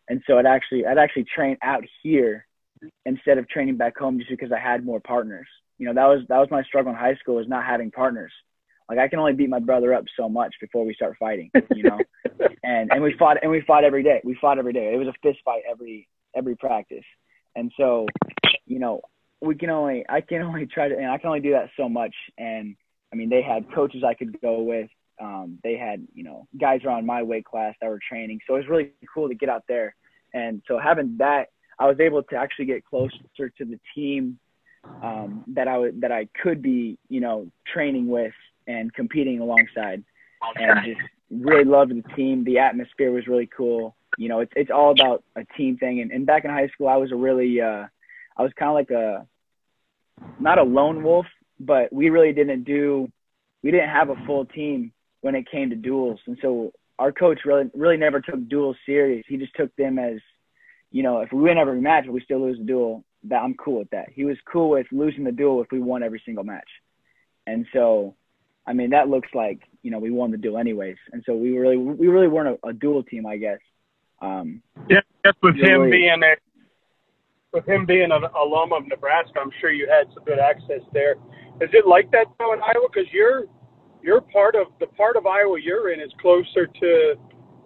and 0.08 0.22
so 0.26 0.38
it 0.38 0.46
actually 0.46 0.86
I'd 0.86 0.98
actually 0.98 1.24
train 1.24 1.56
out 1.62 1.84
here 2.02 2.46
instead 3.06 3.38
of 3.38 3.48
training 3.48 3.76
back 3.76 3.98
home 3.98 4.18
just 4.18 4.30
because 4.30 4.52
I 4.52 4.58
had 4.58 4.84
more 4.84 5.00
partners. 5.00 5.46
You 5.78 5.86
know, 5.86 5.94
that 5.94 6.06
was 6.06 6.20
that 6.28 6.38
was 6.38 6.48
my 6.50 6.62
struggle 6.64 6.92
in 6.92 6.98
high 6.98 7.14
school 7.16 7.36
was 7.36 7.48
not 7.48 7.64
having 7.64 7.90
partners. 7.90 8.32
Like 8.88 8.98
I 8.98 9.08
can 9.08 9.18
only 9.18 9.34
beat 9.34 9.48
my 9.48 9.60
brother 9.60 9.94
up 9.94 10.04
so 10.18 10.28
much 10.28 10.54
before 10.60 10.84
we 10.84 10.94
start 10.94 11.16
fighting, 11.18 11.50
you 11.74 11.84
know. 11.84 12.00
and 12.64 12.90
and 12.92 13.02
we 13.02 13.14
fought 13.18 13.38
and 13.42 13.50
we 13.50 13.62
fought 13.66 13.84
every 13.84 14.02
day. 14.02 14.20
We 14.24 14.36
fought 14.40 14.58
every 14.58 14.72
day. 14.72 14.92
It 14.92 14.98
was 14.98 15.08
a 15.08 15.14
fist 15.22 15.38
fight 15.44 15.62
every 15.70 16.08
every 16.34 16.56
practice. 16.56 17.04
And 17.56 17.72
so, 17.76 18.06
you 18.66 18.78
know, 18.78 19.00
we 19.40 19.54
can 19.54 19.70
only 19.70 20.04
I 20.08 20.20
can 20.20 20.42
only 20.42 20.66
try 20.66 20.88
to 20.88 20.96
and 20.96 21.06
I 21.06 21.18
can 21.18 21.28
only 21.28 21.40
do 21.40 21.52
that 21.52 21.70
so 21.76 21.88
much. 21.88 22.14
And 22.36 22.76
I 23.12 23.16
mean, 23.16 23.30
they 23.30 23.42
had 23.42 23.72
coaches 23.72 24.02
I 24.06 24.14
could 24.14 24.40
go 24.40 24.62
with. 24.62 24.90
Um, 25.20 25.58
they 25.62 25.76
had 25.76 26.06
you 26.12 26.24
know 26.24 26.48
guys 26.60 26.80
around 26.84 27.06
my 27.06 27.22
weight 27.22 27.44
class 27.44 27.74
that 27.80 27.88
were 27.88 28.00
training. 28.08 28.40
So 28.46 28.54
it 28.54 28.58
was 28.58 28.68
really 28.68 28.92
cool 29.14 29.28
to 29.28 29.34
get 29.34 29.48
out 29.48 29.64
there. 29.68 29.94
And 30.34 30.62
so 30.66 30.78
having 30.78 31.16
that, 31.18 31.46
I 31.80 31.86
was 31.86 31.98
able 31.98 32.22
to 32.22 32.36
actually 32.36 32.66
get 32.66 32.84
closer 32.84 33.18
to 33.38 33.64
the 33.64 33.80
team 33.94 34.38
um, 35.02 35.44
that 35.48 35.66
I 35.66 35.90
that 36.00 36.12
I 36.12 36.28
could 36.40 36.62
be 36.62 36.98
you 37.08 37.20
know 37.20 37.48
training 37.72 38.06
with 38.06 38.34
and 38.66 38.92
competing 38.94 39.40
alongside. 39.40 40.04
And 40.56 40.84
just 40.84 41.00
really 41.30 41.64
loved 41.64 41.90
the 41.90 42.02
team. 42.14 42.44
The 42.44 42.58
atmosphere 42.58 43.10
was 43.10 43.26
really 43.26 43.48
cool. 43.54 43.94
You 44.16 44.28
know, 44.28 44.40
it's 44.40 44.52
it's 44.56 44.70
all 44.70 44.92
about 44.92 45.24
a 45.36 45.44
team 45.56 45.76
thing. 45.76 46.00
And, 46.00 46.10
and 46.12 46.26
back 46.26 46.44
in 46.44 46.50
high 46.50 46.68
school, 46.68 46.88
I 46.88 46.96
was 46.96 47.12
a 47.12 47.16
really 47.16 47.60
uh, 47.60 47.86
I 48.36 48.42
was 48.42 48.52
kind 48.58 48.70
of 48.70 48.74
like 48.74 48.90
a 48.90 49.26
not 50.38 50.58
a 50.58 50.62
lone 50.62 51.02
wolf, 51.02 51.26
but 51.58 51.92
we 51.92 52.10
really 52.10 52.32
didn't 52.32 52.64
do 52.64 53.10
we 53.62 53.70
didn't 53.70 53.90
have 53.90 54.10
a 54.10 54.16
full 54.26 54.46
team 54.46 54.92
when 55.20 55.34
it 55.34 55.50
came 55.50 55.70
to 55.70 55.76
duels. 55.76 56.20
And 56.26 56.38
so 56.40 56.72
our 56.98 57.12
coach 57.12 57.40
really 57.44 57.70
really 57.74 57.96
never 57.96 58.20
took 58.20 58.48
duels 58.48 58.76
serious. 58.86 59.24
He 59.28 59.36
just 59.36 59.54
took 59.54 59.74
them 59.76 59.98
as, 59.98 60.20
you 60.90 61.02
know, 61.02 61.20
if 61.20 61.32
we 61.32 61.40
win 61.40 61.58
every 61.58 61.80
match 61.80 62.04
but 62.06 62.12
we 62.12 62.20
still 62.22 62.40
lose 62.40 62.58
the 62.58 62.64
duel, 62.64 63.04
that 63.24 63.42
I'm 63.42 63.54
cool 63.54 63.78
with 63.78 63.90
that. 63.90 64.08
He 64.14 64.24
was 64.24 64.36
cool 64.50 64.70
with 64.70 64.86
losing 64.90 65.24
the 65.24 65.32
duel 65.32 65.62
if 65.62 65.68
we 65.70 65.80
won 65.80 66.02
every 66.02 66.22
single 66.24 66.44
match. 66.44 66.68
And 67.46 67.66
so 67.72 68.14
I 68.66 68.72
mean 68.72 68.90
that 68.90 69.08
looks 69.08 69.28
like, 69.34 69.60
you 69.82 69.90
know, 69.90 69.98
we 69.98 70.10
won 70.10 70.30
the 70.30 70.36
duel 70.36 70.58
anyways. 70.58 70.96
And 71.12 71.22
so 71.26 71.34
we 71.34 71.56
really 71.56 71.76
we 71.76 72.08
really 72.08 72.28
weren't 72.28 72.58
a, 72.62 72.68
a 72.68 72.72
duel 72.72 73.02
team, 73.02 73.26
I 73.26 73.36
guess. 73.36 73.58
Um 74.22 74.62
Yeah, 74.88 75.00
that's 75.24 75.38
with 75.42 75.56
him 75.56 75.82
right. 75.82 75.90
being 75.90 76.22
a 76.22 76.34
with 77.52 77.68
him 77.68 77.84
being 77.84 78.12
an 78.12 78.22
alum 78.22 78.72
of 78.72 78.86
Nebraska, 78.86 79.40
I'm 79.40 79.50
sure 79.60 79.72
you 79.72 79.88
had 79.88 80.06
some 80.14 80.24
good 80.24 80.38
access 80.38 80.82
there. 80.92 81.16
Is 81.60 81.68
it 81.72 81.86
like 81.86 82.10
that 82.12 82.26
though 82.38 82.52
in 82.52 82.60
Iowa? 82.60 82.88
Because 82.92 83.10
you're 83.12 83.44
you're 84.02 84.20
part 84.20 84.54
of 84.54 84.68
the 84.78 84.86
part 84.86 85.16
of 85.16 85.26
Iowa 85.26 85.58
you're 85.60 85.92
in 85.92 86.00
is 86.00 86.12
closer 86.20 86.66
to 86.66 87.14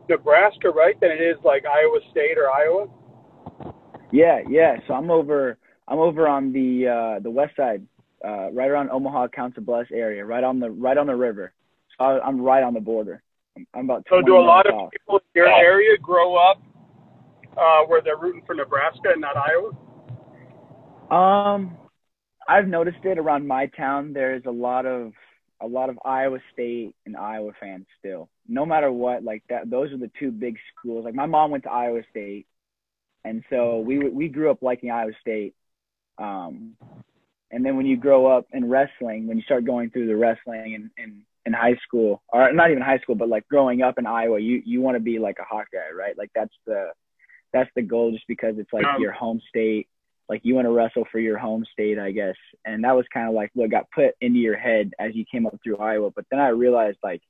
Nebraska, 0.08 0.70
right, 0.70 0.98
than 1.00 1.10
it 1.10 1.20
is 1.20 1.36
like 1.44 1.64
Iowa 1.64 2.00
State 2.10 2.36
or 2.36 2.50
Iowa. 2.50 2.86
Yeah, 4.14 4.42
yeah. 4.48 4.76
So 4.86 4.94
I'm 4.94 5.10
over 5.10 5.58
I'm 5.88 5.98
over 5.98 6.28
on 6.28 6.52
the 6.52 6.86
uh 6.86 7.20
the 7.20 7.30
west 7.30 7.56
side, 7.56 7.84
uh 8.24 8.52
right 8.52 8.70
around 8.70 8.90
Omaha, 8.90 9.28
Council 9.28 9.62
Bluffs 9.62 9.90
area, 9.92 10.24
right 10.24 10.44
on 10.44 10.60
the 10.60 10.70
right 10.70 10.96
on 10.96 11.08
the 11.08 11.16
river. 11.16 11.52
So 11.98 12.04
I, 12.04 12.24
I'm 12.24 12.40
right 12.40 12.62
on 12.62 12.74
the 12.74 12.80
border. 12.80 13.22
I'm, 13.56 13.66
I'm 13.74 13.84
about. 13.86 14.06
So 14.08 14.22
do 14.22 14.36
a 14.36 14.38
lot 14.38 14.68
of 14.68 14.74
off. 14.74 14.92
people 14.92 15.18
in 15.18 15.24
your 15.34 15.48
area 15.48 15.98
grow 15.98 16.36
up 16.36 16.62
uh, 17.56 17.82
where 17.86 18.02
they're 18.02 18.16
rooting 18.16 18.42
for 18.46 18.54
Nebraska 18.54 19.10
and 19.10 19.20
not 19.20 19.34
Iowa? 19.36 19.72
Um, 21.10 21.76
I've 22.48 22.68
noticed 22.68 23.04
it 23.04 23.18
around 23.18 23.48
my 23.48 23.66
town. 23.66 24.12
There's 24.12 24.44
a 24.46 24.50
lot 24.50 24.86
of 24.86 25.12
a 25.60 25.66
lot 25.66 25.90
of 25.90 25.98
Iowa 26.04 26.38
State 26.52 26.94
and 27.04 27.16
Iowa 27.16 27.50
fans 27.58 27.86
still. 27.98 28.28
No 28.46 28.64
matter 28.64 28.92
what, 28.92 29.24
like 29.24 29.42
that, 29.48 29.70
those 29.70 29.92
are 29.92 29.98
the 29.98 30.10
two 30.20 30.30
big 30.30 30.56
schools. 30.70 31.04
Like 31.04 31.14
my 31.14 31.26
mom 31.26 31.50
went 31.50 31.64
to 31.64 31.70
Iowa 31.70 32.02
State, 32.10 32.46
and 33.24 33.42
so 33.50 33.78
we 33.78 33.98
we 34.08 34.28
grew 34.28 34.50
up 34.50 34.62
liking 34.62 34.90
Iowa 34.90 35.12
State. 35.20 35.54
Um, 36.18 36.76
and 37.50 37.64
then 37.64 37.76
when 37.76 37.86
you 37.86 37.96
grow 37.96 38.26
up 38.26 38.46
in 38.52 38.68
wrestling, 38.68 39.26
when 39.26 39.36
you 39.36 39.42
start 39.44 39.64
going 39.64 39.90
through 39.90 40.06
the 40.06 40.16
wrestling 40.16 40.74
and 40.74 40.90
in, 40.98 41.22
in 41.46 41.52
high 41.52 41.76
school, 41.86 42.22
or 42.28 42.52
not 42.52 42.70
even 42.70 42.82
high 42.82 42.98
school, 42.98 43.14
but 43.14 43.28
like 43.28 43.46
growing 43.48 43.82
up 43.82 43.98
in 43.98 44.06
Iowa, 44.06 44.38
you 44.40 44.62
you 44.64 44.80
want 44.80 44.96
to 44.96 45.00
be 45.00 45.18
like 45.18 45.36
a 45.40 45.44
Hawkeye, 45.44 45.92
right? 45.96 46.16
Like 46.18 46.30
that's 46.34 46.54
the 46.66 46.90
that's 47.52 47.70
the 47.76 47.82
goal, 47.82 48.12
just 48.12 48.26
because 48.26 48.56
it's 48.58 48.72
like 48.72 48.84
your 48.98 49.12
home 49.12 49.40
state. 49.48 49.88
Like 50.28 50.40
you 50.42 50.54
want 50.54 50.66
to 50.66 50.72
wrestle 50.72 51.04
for 51.12 51.18
your 51.18 51.38
home 51.38 51.64
state, 51.72 51.98
I 51.98 52.10
guess. 52.10 52.34
And 52.64 52.82
that 52.84 52.96
was 52.96 53.04
kind 53.12 53.28
of 53.28 53.34
like 53.34 53.50
what 53.54 53.70
got 53.70 53.90
put 53.90 54.14
into 54.20 54.38
your 54.38 54.56
head 54.56 54.92
as 54.98 55.14
you 55.14 55.24
came 55.30 55.46
up 55.46 55.58
through 55.62 55.76
Iowa. 55.76 56.10
But 56.10 56.24
then 56.30 56.40
I 56.40 56.48
realized, 56.48 56.98
like, 57.02 57.20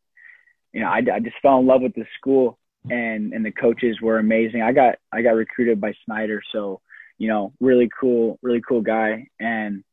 you 0.73 0.81
know, 0.81 0.87
I, 0.87 0.99
I 1.13 1.21
just 1.21 1.37
fell 1.43 1.59
in 1.59 1.67
love 1.67 1.83
with 1.83 1.95
the 1.95 2.07
school, 2.17 2.57
and 2.91 3.33
and 3.33 3.45
the 3.45 3.53
coaches 3.53 4.01
were 4.01 4.19
amazing. 4.19 4.63
I 4.63 4.73
got 4.73 4.97
I 5.13 5.23
got 5.23 5.31
recruited 5.31 5.81
by 5.81 5.95
Snyder, 6.05 6.43
so 6.53 6.81
you 7.19 7.29
know, 7.29 7.53
really 7.61 7.89
cool, 7.99 8.39
really 8.43 8.61
cool 8.67 8.81
guy, 8.83 9.29
and 9.39 9.85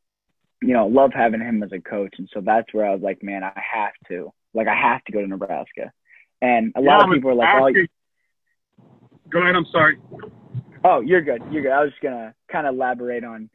you 0.62 0.74
know, 0.74 0.86
love 0.86 1.12
having 1.12 1.40
him 1.40 1.62
as 1.62 1.72
a 1.72 1.80
coach. 1.80 2.14
And 2.18 2.28
so 2.32 2.40
that's 2.40 2.72
where 2.72 2.86
I 2.86 2.92
was 2.92 3.02
like, 3.02 3.22
man, 3.22 3.42
I 3.42 3.52
have 3.56 3.92
to, 4.08 4.32
like, 4.54 4.68
I 4.68 4.76
have 4.76 5.02
to 5.04 5.12
go 5.12 5.20
to 5.20 5.26
Nebraska. 5.26 5.92
And 6.40 6.72
a 6.76 6.80
lot 6.80 7.02
of 7.04 7.12
people 7.12 7.30
are 7.30 7.34
like, 7.34 7.48
oh, 7.52 7.66
actually- 7.68 7.90
Go 9.30 9.40
ahead. 9.40 9.56
I'm 9.56 9.66
sorry. 9.72 9.98
Oh, 10.84 11.00
you're 11.00 11.22
good. 11.22 11.42
You're 11.50 11.62
good. 11.62 11.72
I 11.72 11.82
was 11.82 11.90
just 11.90 12.02
gonna 12.02 12.34
kind 12.50 12.66
of 12.66 12.74
elaborate 12.74 13.24
on 13.24 13.48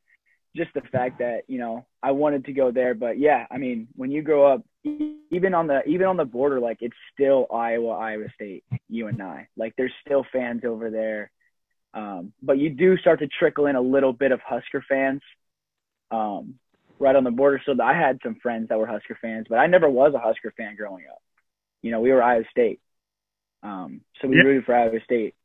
just 0.55 0.73
the 0.73 0.81
fact 0.81 1.19
that 1.19 1.41
you 1.47 1.59
know 1.59 1.85
I 2.01 2.11
wanted 2.11 2.45
to 2.45 2.53
go 2.53 2.71
there, 2.71 2.95
but 2.95 3.19
yeah, 3.19 3.45
I 3.51 3.57
mean, 3.57 3.87
when 3.95 4.09
you 4.09 4.23
grow 4.23 4.51
up, 4.51 4.65
even 5.31 5.53
on 5.53 5.67
the 5.67 5.83
even 5.85 6.07
on 6.07 6.17
the 6.17 6.25
border, 6.25 6.59
like 6.59 6.77
it's 6.81 6.95
still 7.13 7.47
Iowa, 7.53 7.91
Iowa 7.91 8.25
State, 8.35 8.63
UNI. 8.89 9.47
Like 9.55 9.73
there's 9.77 9.93
still 10.05 10.25
fans 10.31 10.63
over 10.65 10.89
there, 10.89 11.31
um, 11.93 12.33
but 12.41 12.57
you 12.57 12.69
do 12.69 12.97
start 12.97 13.19
to 13.19 13.27
trickle 13.27 13.67
in 13.67 13.75
a 13.75 13.81
little 13.81 14.13
bit 14.13 14.31
of 14.31 14.39
Husker 14.41 14.83
fans, 14.87 15.21
um, 16.11 16.55
right 16.99 17.15
on 17.15 17.23
the 17.23 17.31
border. 17.31 17.61
So 17.65 17.75
I 17.81 17.93
had 17.93 18.19
some 18.23 18.35
friends 18.41 18.69
that 18.69 18.79
were 18.79 18.87
Husker 18.87 19.17
fans, 19.21 19.47
but 19.49 19.57
I 19.59 19.67
never 19.67 19.89
was 19.89 20.13
a 20.13 20.19
Husker 20.19 20.53
fan 20.55 20.75
growing 20.75 21.05
up. 21.11 21.21
You 21.81 21.91
know, 21.91 21.99
we 21.99 22.11
were 22.11 22.23
Iowa 22.23 22.45
State, 22.49 22.79
um, 23.63 24.01
so 24.21 24.27
we 24.27 24.37
Yeah. 24.37 24.43
rooted 24.43 24.65
for 24.65 24.75
Iowa 24.75 24.99
State. 25.03 25.35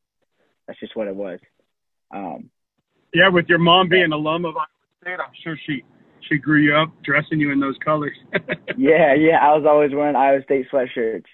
That's 0.66 0.78
just 0.80 0.96
what 0.96 1.08
it 1.08 1.16
was. 1.16 1.40
Um, 2.10 2.50
Yeah, 3.12 3.28
with 3.28 3.48
your 3.48 3.58
mom 3.58 3.88
being 3.88 4.04
an 4.04 4.12
alum 4.12 4.44
of 4.44 4.56
Iowa 4.56 4.66
State, 5.02 5.20
I'm 5.20 5.34
sure 5.34 5.56
she 5.56 5.84
she 6.28 6.38
grew 6.38 6.58
you 6.60 6.74
up 6.74 6.90
dressing 7.02 7.40
you 7.40 7.50
in 7.50 7.60
those 7.60 7.76
colors. 7.84 8.16
yeah, 8.76 9.14
yeah. 9.14 9.38
I 9.42 9.54
was 9.56 9.64
always 9.68 9.92
wearing 9.92 10.16
Iowa 10.16 10.42
State 10.44 10.66
sweatshirts. 10.72 11.24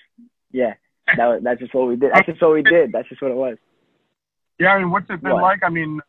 Yeah, 0.52 0.74
that 1.16 1.26
was, 1.26 1.40
that's 1.42 1.60
just 1.60 1.74
what 1.74 1.88
we 1.88 1.96
did. 1.96 2.10
That's 2.14 2.26
just 2.26 2.42
what 2.42 2.52
we 2.54 2.62
did. 2.62 2.92
That's 2.92 3.08
just 3.08 3.20
what 3.22 3.30
it 3.30 3.36
was. 3.36 3.56
Yeah, 4.58 4.68
I 4.68 4.78
mean, 4.78 4.90
what's 4.90 5.06
it 5.10 5.22
been 5.22 5.32
What? 5.32 5.42
like? 5.42 5.60
I 5.62 5.68
mean, 5.68 6.00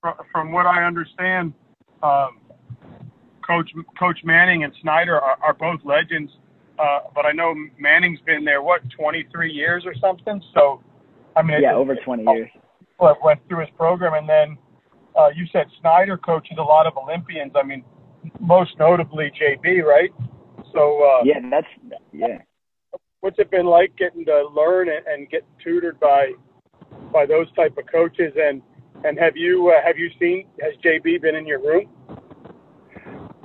from, 0.00 0.14
from 0.32 0.52
what 0.52 0.66
I 0.66 0.84
understand, 0.84 1.52
um, 2.02 2.38
Coach 3.46 3.70
Coach 3.98 4.18
Manning 4.24 4.64
and 4.64 4.72
Snyder 4.82 5.20
are, 5.20 5.36
are 5.42 5.54
both 5.54 5.80
legends. 5.84 6.32
Uh, 6.78 7.00
but 7.14 7.26
I 7.26 7.32
know 7.32 7.54
Manning's 7.78 8.18
been 8.26 8.44
there 8.44 8.62
what 8.62 8.80
23 8.98 9.52
years 9.52 9.84
or 9.86 9.94
something. 10.00 10.42
So, 10.54 10.82
I 11.36 11.42
mean, 11.42 11.60
Yeah, 11.60 11.72
it- 11.72 11.74
over 11.74 11.94
20 11.94 12.24
years. 12.24 12.50
went 12.98 13.22
went 13.22 13.40
through 13.48 13.60
his 13.60 13.68
program, 13.76 14.14
and 14.14 14.28
then 14.28 14.56
uh, 15.18 15.28
you 15.34 15.46
said 15.52 15.66
Snyder 15.80 16.16
coaches 16.16 16.56
a 16.58 16.62
lot 16.62 16.86
of 16.86 16.96
Olympians. 16.96 17.52
I 17.54 17.62
mean, 17.62 17.84
most 18.40 18.78
notably 18.78 19.30
JB, 19.30 19.82
right? 19.84 20.10
So, 20.72 21.02
uh, 21.02 21.24
Yeah, 21.24 21.40
that's 21.50 21.66
yeah. 22.12 22.38
what's 23.20 23.38
it 23.38 23.50
been 23.50 23.66
like 23.66 23.94
getting 23.96 24.24
to 24.26 24.48
learn 24.54 24.88
and, 24.88 25.06
and 25.06 25.30
get 25.30 25.44
tutored 25.62 25.98
by 26.00 26.32
by 27.12 27.26
those 27.26 27.52
type 27.54 27.76
of 27.78 27.84
coaches? 27.90 28.32
And 28.36 28.62
and 29.04 29.18
have 29.18 29.36
you 29.36 29.68
uh, 29.76 29.84
have 29.84 29.98
you 29.98 30.10
seen 30.18 30.46
has 30.60 30.72
JB 30.84 31.22
been 31.22 31.34
in 31.34 31.46
your 31.46 31.60
room? 31.60 31.88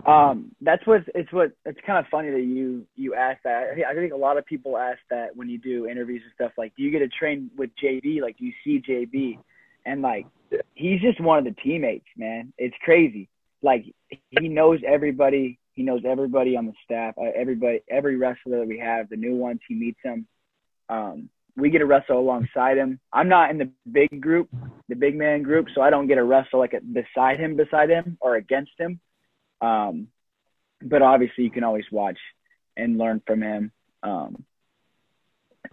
Um, 0.05 0.55
that's 0.61 0.87
what 0.87 1.01
it's 1.15 1.31
what 1.33 1.51
it's 1.65 1.79
kind 1.85 1.99
of 1.99 2.05
funny 2.09 2.31
that 2.31 2.41
you 2.43 2.85
you 2.95 3.13
ask 3.13 3.43
that. 3.43 3.69
I 3.71 3.75
think- 3.75 3.87
I 3.87 3.93
think 3.93 4.13
a 4.13 4.17
lot 4.17 4.37
of 4.37 4.45
people 4.45 4.77
ask 4.77 4.99
that 5.09 5.35
when 5.35 5.49
you 5.49 5.57
do 5.57 5.85
interviews 5.87 6.21
and 6.23 6.31
stuff. 6.33 6.53
Like, 6.57 6.73
do 6.77 6.83
you 6.83 6.91
get 6.91 6.99
to 6.99 7.09
train 7.09 7.51
with 7.57 7.71
JB? 7.83 8.21
Like, 8.21 8.37
do 8.37 8.45
you 8.45 8.53
see 8.63 8.81
JB? 8.81 9.37
And 9.87 10.01
like, 10.01 10.27
he's 10.75 11.01
just 11.01 11.19
one 11.21 11.39
of 11.39 11.45
the 11.45 11.55
teammates, 11.63 12.05
man. 12.17 12.53
It's 12.57 12.75
crazy. 12.83 13.29
Like, 13.63 13.85
he 14.29 14.49
knows 14.49 14.81
everybody. 14.85 15.57
He 15.73 15.83
knows 15.83 16.01
everybody 16.05 16.57
on 16.57 16.65
the 16.65 16.73
staff. 16.83 17.15
Uh, 17.17 17.31
everybody, 17.35 17.79
every 17.89 18.17
wrestler 18.17 18.59
that 18.59 18.67
we 18.67 18.79
have, 18.79 19.09
the 19.09 19.15
new 19.15 19.35
ones, 19.35 19.61
he 19.67 19.75
meets 19.75 19.99
them. 20.03 20.27
Um, 20.89 21.29
we 21.55 21.69
get 21.69 21.79
to 21.79 21.85
wrestle 21.85 22.19
alongside 22.19 22.77
him. 22.77 22.99
I'm 23.13 23.29
not 23.29 23.49
in 23.49 23.57
the 23.57 23.71
big 23.91 24.21
group, 24.21 24.49
the 24.89 24.95
big 24.95 25.15
man 25.15 25.41
group, 25.41 25.67
so 25.73 25.81
I 25.81 25.89
don't 25.89 26.07
get 26.07 26.15
to 26.15 26.23
wrestle 26.23 26.59
like 26.59 26.75
beside 26.93 27.39
him, 27.39 27.55
beside 27.55 27.89
him, 27.89 28.17
or 28.21 28.35
against 28.35 28.73
him. 28.77 28.99
Um, 29.61 30.07
but 30.81 31.01
obviously 31.01 31.45
you 31.45 31.49
can 31.49 31.63
always 31.63 31.85
watch 31.91 32.19
and 32.75 32.97
learn 32.97 33.21
from 33.25 33.41
him. 33.41 33.71
Um, 34.03 34.43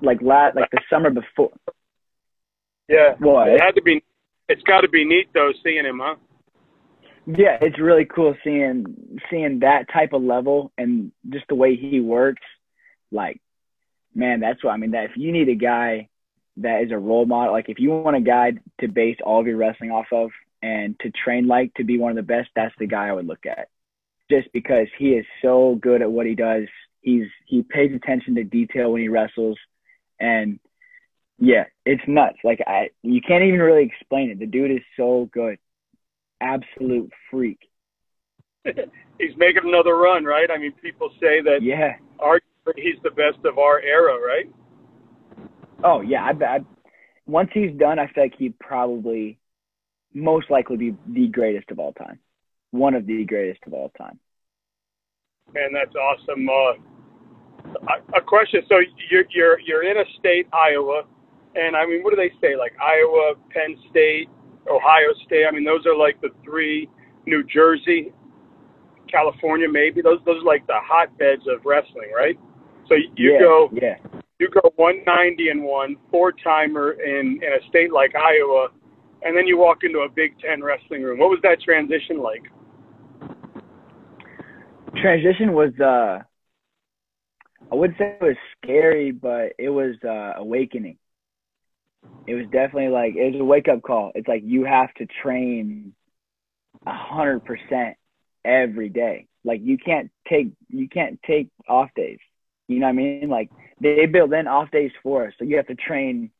like 0.00 0.23
la 0.23 0.50
like 0.54 0.71
the 0.71 0.80
summer 0.88 1.11
before. 1.11 1.50
Yeah, 2.88 3.14
What? 3.18 3.48
it 3.48 3.60
had 3.60 3.74
to 3.76 3.82
be. 3.82 4.02
It's 4.48 4.62
got 4.62 4.82
to 4.82 4.88
be 4.88 5.04
neat 5.04 5.28
though, 5.32 5.52
seeing 5.62 5.84
him, 5.84 6.00
huh? 6.02 6.16
Yeah, 7.26 7.56
it's 7.60 7.78
really 7.80 8.04
cool 8.04 8.34
seeing 8.44 9.18
seeing 9.30 9.60
that 9.60 9.88
type 9.90 10.12
of 10.12 10.22
level 10.22 10.70
and 10.76 11.10
just 11.30 11.46
the 11.48 11.54
way 11.54 11.76
he 11.76 12.00
works. 12.00 12.42
Like, 13.10 13.40
man, 14.14 14.40
that's 14.40 14.62
what 14.62 14.72
I 14.72 14.76
mean. 14.76 14.90
That 14.90 15.04
if 15.04 15.16
you 15.16 15.32
need 15.32 15.48
a 15.48 15.54
guy 15.54 16.08
that 16.58 16.82
is 16.82 16.92
a 16.92 16.98
role 16.98 17.24
model, 17.24 17.52
like 17.52 17.70
if 17.70 17.78
you 17.78 17.90
want 17.90 18.16
a 18.16 18.20
guy 18.20 18.52
to 18.80 18.88
base 18.88 19.16
all 19.24 19.40
of 19.40 19.46
your 19.46 19.56
wrestling 19.56 19.90
off 19.90 20.06
of 20.12 20.30
and 20.62 20.98
to 21.00 21.10
train 21.10 21.46
like 21.46 21.72
to 21.74 21.84
be 21.84 21.98
one 21.98 22.10
of 22.10 22.16
the 22.16 22.22
best, 22.22 22.50
that's 22.54 22.74
the 22.78 22.86
guy 22.86 23.08
I 23.08 23.12
would 23.12 23.26
look 23.26 23.46
at. 23.46 23.68
Just 24.30 24.52
because 24.52 24.88
he 24.98 25.10
is 25.10 25.26
so 25.40 25.78
good 25.80 26.02
at 26.02 26.12
what 26.12 26.26
he 26.26 26.34
does, 26.34 26.64
he's 27.00 27.28
he 27.46 27.62
pays 27.62 27.94
attention 27.94 28.34
to 28.34 28.44
detail 28.44 28.92
when 28.92 29.00
he 29.00 29.08
wrestles, 29.08 29.58
and 30.20 30.60
yeah, 31.38 31.64
it's 31.84 32.02
nuts. 32.06 32.38
Like 32.44 32.60
I, 32.66 32.90
you 33.02 33.20
can't 33.20 33.44
even 33.44 33.60
really 33.60 33.84
explain 33.84 34.30
it. 34.30 34.38
The 34.38 34.46
dude 34.46 34.70
is 34.70 34.82
so 34.96 35.28
good, 35.32 35.58
absolute 36.40 37.12
freak. 37.30 37.58
He's 38.64 39.36
making 39.36 39.62
another 39.64 39.96
run, 39.96 40.24
right? 40.24 40.48
I 40.50 40.58
mean, 40.58 40.72
people 40.82 41.10
say 41.20 41.40
that 41.42 41.58
Yeah. 41.62 41.94
arguably 42.18 42.40
he's 42.76 42.96
the 43.02 43.10
best 43.10 43.44
of 43.44 43.58
our 43.58 43.80
era, 43.80 44.14
right? 44.18 44.50
Oh 45.82 46.00
yeah. 46.00 46.24
I 46.24 46.32
bet. 46.32 46.62
Once 47.26 47.50
he's 47.54 47.72
done, 47.78 47.98
I 47.98 48.06
feel 48.08 48.24
like 48.24 48.34
he'd 48.36 48.58
probably, 48.58 49.38
most 50.12 50.50
likely, 50.50 50.76
be 50.76 50.96
the 51.08 51.28
greatest 51.28 51.70
of 51.70 51.78
all 51.78 51.92
time. 51.92 52.18
One 52.70 52.94
of 52.94 53.06
the 53.06 53.24
greatest 53.24 53.60
of 53.66 53.72
all 53.72 53.90
time. 53.96 54.18
Man, 55.54 55.70
that's 55.72 55.94
awesome. 55.94 56.48
Uh, 56.48 56.74
a- 57.88 58.18
a 58.18 58.20
question. 58.20 58.62
So 58.68 58.76
you're 59.10 59.24
you're 59.30 59.60
you're 59.60 59.82
in 59.84 59.96
a 59.98 60.04
state, 60.18 60.48
Iowa, 60.52 61.04
and 61.54 61.76
I 61.76 61.87
mean, 61.87 62.02
what 62.02 62.11
do 62.11 62.16
they 62.16 62.32
say? 62.40 62.56
Like 62.56 62.73
Iowa, 62.82 63.34
Penn 63.50 63.76
State, 63.90 64.28
Ohio 64.68 65.12
State. 65.26 65.44
I 65.49 65.50
mean, 65.52 65.64
those 65.64 65.87
are 65.87 65.96
like 65.96 66.20
the 66.20 66.30
three. 66.44 66.88
New 67.26 67.42
Jersey, 67.44 68.12
California, 69.11 69.66
maybe 69.66 70.02
those 70.02 70.18
those 70.26 70.42
are 70.42 70.46
like 70.46 70.66
the 70.66 70.76
hotbeds 70.76 71.46
of 71.49 71.64
wrestling, 71.64 72.12
right? 72.14 72.38
So 72.88 72.96
you 73.16 73.32
yeah, 73.32 73.38
go 73.38 73.70
Yeah. 73.73 73.96
you 74.38 74.49
go 74.50 74.61
190 74.76 75.49
and 75.49 75.62
one 75.64 75.96
four 76.11 76.32
timer 76.32 76.92
in 76.92 77.40
in 77.42 77.52
a 77.52 77.68
state 77.70 77.92
like 77.92 78.14
Iowa, 78.14 78.68
and 79.23 79.37
then 79.37 79.46
you 79.46 79.56
walk 79.56 79.84
into 79.84 80.00
a 80.00 80.08
Big 80.08 80.38
Ten 80.38 80.62
wrestling 80.62 81.02
room. 81.02 81.18
What 81.18 81.30
was 81.30 81.38
that 81.42 81.61
transition 81.62 82.18
like? 82.18 82.42
Transition 85.00 85.52
was. 85.54 85.73
uh 85.80 86.23
I 87.73 87.75
wouldn't 87.75 87.99
say 87.99 88.18
it 88.20 88.23
was 88.23 88.37
scary, 88.62 89.11
but 89.12 89.54
it 89.58 89.70
was 89.70 89.94
uh 90.04 90.38
awakening. 90.38 90.99
It 92.26 92.35
was 92.35 92.45
definitely 92.47 92.88
like 92.88 93.16
it 93.16 93.33
was 93.33 93.40
a 93.40 93.45
wake 93.45 93.69
up 93.69 93.83
call. 93.83 94.12
It's 94.14 94.28
like 94.28 94.43
you 94.45 94.64
have 94.64 94.93
to 94.95 95.07
train 95.23 95.95
a 96.87 96.93
hundred 96.93 97.45
percent 97.45 97.97
every 98.45 98.88
day. 98.88 99.26
Like 99.45 99.61
you 99.62 99.76
can't 99.78 100.11
take 100.28 100.49
you 100.69 100.88
can't 100.88 101.21
take 101.26 101.50
off 101.69 101.90
days. 101.95 102.19
You 102.66 102.81
know 102.81 102.87
what 102.87 102.93
I 102.93 102.95
mean? 102.95 103.28
Like 103.28 103.50
they 103.81 104.07
build 104.07 104.33
in 104.33 104.47
off 104.47 104.71
days 104.71 104.93
for 105.02 105.26
us, 105.26 105.35
so 105.38 105.45
you 105.45 105.57
have 105.57 105.66
to 105.66 105.75
train 105.75 106.31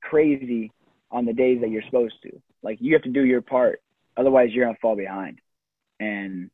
crazy 0.00 0.70
on 1.10 1.24
the 1.24 1.32
days 1.32 1.60
that 1.60 1.70
you're 1.70 1.82
supposed 1.82 2.14
to. 2.22 2.40
Like 2.62 2.78
you 2.80 2.94
have 2.94 3.02
to 3.02 3.10
do 3.10 3.24
your 3.24 3.40
part, 3.40 3.80
otherwise 4.16 4.50
you're 4.52 4.66
gonna 4.66 4.78
fall 4.80 4.96
behind. 4.96 5.40
And 5.98 6.50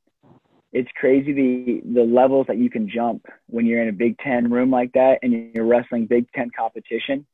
it's 0.73 0.91
crazy 0.95 1.33
the 1.33 1.83
the 1.93 2.03
levels 2.03 2.47
that 2.47 2.59
you 2.59 2.71
can 2.71 2.89
jump 2.89 3.27
when 3.47 3.67
you're 3.67 3.83
in 3.83 3.89
a 3.89 3.93
Big 3.93 4.19
Ten 4.19 4.51
room 4.51 4.71
like 4.71 4.93
that 4.93 5.19
and 5.23 5.53
you're 5.55 5.67
wrestling 5.67 6.07
Big 6.07 6.31
Ten 6.33 6.51
competition. 6.57 7.27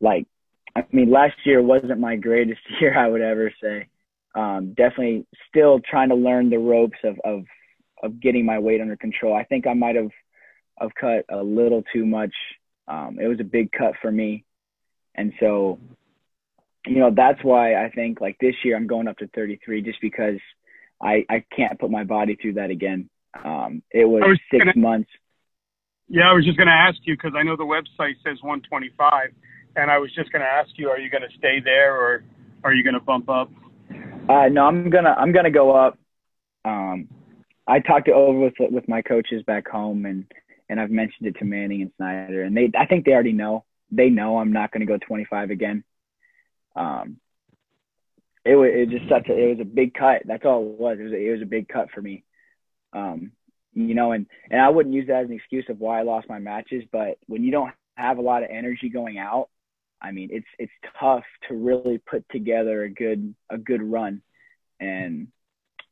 Like, 0.00 0.26
I 0.76 0.84
mean, 0.92 1.10
last 1.10 1.34
year 1.44 1.62
wasn't 1.62 1.98
my 2.00 2.16
greatest 2.16 2.60
year, 2.80 2.96
I 2.96 3.08
would 3.08 3.20
ever 3.20 3.52
say. 3.62 3.88
Um, 4.34 4.74
definitely 4.74 5.26
still 5.48 5.80
trying 5.80 6.10
to 6.10 6.14
learn 6.14 6.50
the 6.50 6.58
ropes 6.58 6.98
of 7.04 7.18
of 7.24 7.44
of 8.02 8.20
getting 8.20 8.46
my 8.46 8.58
weight 8.58 8.80
under 8.80 8.96
control. 8.96 9.34
I 9.34 9.44
think 9.44 9.66
I 9.66 9.74
might 9.74 9.96
have 9.96 10.10
have 10.78 10.94
cut 10.94 11.24
a 11.28 11.42
little 11.42 11.82
too 11.92 12.06
much. 12.06 12.32
Um, 12.86 13.18
it 13.20 13.26
was 13.26 13.40
a 13.40 13.44
big 13.44 13.72
cut 13.72 13.94
for 14.00 14.10
me, 14.10 14.44
and 15.14 15.32
so 15.40 15.78
you 16.86 16.98
know 16.98 17.10
that's 17.14 17.42
why 17.42 17.74
I 17.74 17.90
think 17.90 18.20
like 18.20 18.36
this 18.40 18.54
year 18.64 18.76
I'm 18.76 18.86
going 18.86 19.08
up 19.08 19.18
to 19.18 19.26
33 19.28 19.82
just 19.82 20.00
because 20.00 20.38
I 21.02 21.24
I 21.28 21.44
can't 21.54 21.78
put 21.78 21.90
my 21.90 22.04
body 22.04 22.36
through 22.40 22.54
that 22.54 22.70
again. 22.70 23.10
Um, 23.44 23.82
it 23.90 24.04
was, 24.04 24.22
was 24.24 24.38
6 24.52 24.64
gonna, 24.64 24.76
months. 24.76 25.10
Yeah, 26.08 26.28
I 26.28 26.32
was 26.32 26.44
just 26.44 26.56
going 26.56 26.66
to 26.66 26.72
ask 26.72 26.98
you 27.04 27.14
because 27.14 27.32
I 27.36 27.44
know 27.44 27.56
the 27.56 27.62
website 27.62 28.14
says 28.24 28.42
125, 28.42 29.30
and 29.76 29.90
I 29.90 29.98
was 29.98 30.12
just 30.14 30.32
going 30.32 30.42
to 30.42 30.48
ask 30.48 30.70
you, 30.76 30.88
are 30.88 30.98
you 30.98 31.10
going 31.10 31.22
to 31.22 31.38
stay 31.38 31.60
there 31.60 31.94
or 31.94 32.24
are 32.64 32.74
you 32.74 32.82
going 32.82 32.94
to 32.94 33.00
bump 33.00 33.28
up? 33.28 33.50
Uh, 34.28 34.48
no, 34.48 34.66
I'm 34.66 34.90
gonna 34.90 35.14
I'm 35.18 35.32
gonna 35.32 35.50
go 35.50 35.72
up. 35.74 35.98
Um, 36.64 37.08
I 37.66 37.80
talked 37.80 38.06
it 38.06 38.14
over 38.14 38.38
with 38.38 38.54
with 38.58 38.86
my 38.88 39.02
coaches 39.02 39.42
back 39.44 39.66
home, 39.66 40.06
and 40.06 40.24
and 40.68 40.80
I've 40.80 40.90
mentioned 40.90 41.26
it 41.26 41.36
to 41.38 41.44
Manning 41.44 41.82
and 41.82 41.90
Snyder, 41.96 42.44
and 42.44 42.56
they 42.56 42.70
I 42.78 42.86
think 42.86 43.04
they 43.04 43.12
already 43.12 43.32
know. 43.32 43.64
They 43.90 44.08
know 44.08 44.38
I'm 44.38 44.52
not 44.52 44.70
going 44.70 44.82
to 44.82 44.86
go 44.86 44.98
25 44.98 45.50
again. 45.50 45.82
Um, 46.76 47.16
it 48.44 48.54
was 48.54 48.70
it 48.72 48.90
just 48.90 49.08
such 49.08 49.28
a 49.28 49.36
it 49.36 49.58
was 49.58 49.60
a 49.60 49.64
big 49.64 49.94
cut. 49.94 50.22
That's 50.24 50.44
all 50.44 50.62
it 50.62 50.80
was. 50.80 50.98
It 51.00 51.04
was 51.04 51.12
a, 51.12 51.16
it 51.16 51.32
was 51.32 51.42
a 51.42 51.46
big 51.46 51.68
cut 51.68 51.90
for 51.90 52.00
me. 52.00 52.22
Um, 52.92 53.32
you 53.74 53.94
know, 53.94 54.12
and 54.12 54.26
and 54.48 54.60
I 54.60 54.68
wouldn't 54.68 54.94
use 54.94 55.08
that 55.08 55.24
as 55.24 55.28
an 55.28 55.34
excuse 55.34 55.64
of 55.68 55.80
why 55.80 55.98
I 55.98 56.02
lost 56.02 56.28
my 56.28 56.38
matches, 56.38 56.84
but 56.92 57.18
when 57.26 57.42
you 57.42 57.50
don't 57.50 57.72
have 57.96 58.18
a 58.18 58.22
lot 58.22 58.44
of 58.44 58.50
energy 58.50 58.88
going 58.88 59.18
out, 59.18 59.48
I 60.02 60.12
mean, 60.12 60.30
it's 60.32 60.46
it's 60.58 60.72
tough 60.98 61.24
to 61.48 61.54
really 61.54 61.98
put 61.98 62.24
together 62.30 62.84
a 62.84 62.90
good 62.90 63.34
a 63.50 63.58
good 63.58 63.82
run, 63.82 64.22
and 64.78 65.28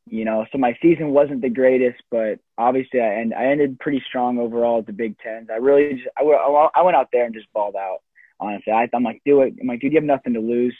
you 0.07 0.25
know, 0.25 0.47
so 0.51 0.59
my 0.59 0.77
season 0.81 1.11
wasn't 1.11 1.43
the 1.43 1.51
greatest, 1.51 2.03
but 2.11 2.39
obviously 2.57 3.01
I 3.01 3.15
and 3.21 3.35
I 3.35 3.47
ended 3.47 3.79
pretty 3.79 4.03
strong 4.07 4.39
overall 4.39 4.79
at 4.79 4.87
the 4.87 4.93
Big 4.93 5.19
Tens. 5.19 5.49
I 5.51 5.57
really 5.57 5.95
just 5.95 6.09
I, 6.17 6.23
I 6.23 6.83
went 6.83 6.97
out 6.97 7.09
there 7.13 7.27
and 7.27 7.35
just 7.35 7.53
balled 7.53 7.77
out. 7.77 7.99
Honestly, 8.41 8.73
I, 8.73 8.89
I'm 8.95 9.03
like, 9.03 9.21
do 9.25 9.43
it. 9.43 9.55
I'm 9.61 9.67
like, 9.67 9.81
dude, 9.81 9.93
you 9.93 9.99
have 9.99 10.05
nothing 10.05 10.35
to 10.35 10.41
lose 10.41 10.77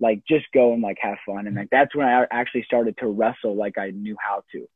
like 0.00 0.22
just 0.28 0.44
go 0.52 0.72
and 0.72 0.82
like 0.82 0.98
have 1.00 1.16
fun 1.24 1.46
and 1.46 1.56
like 1.56 1.70
that's 1.70 1.94
when 1.94 2.06
I 2.06 2.26
actually 2.30 2.64
started 2.64 2.98
to 2.98 3.06
wrestle 3.06 3.56
like 3.56 3.78
I 3.78 3.90
knew 3.90 4.16
how 4.18 4.44
to 4.52 4.68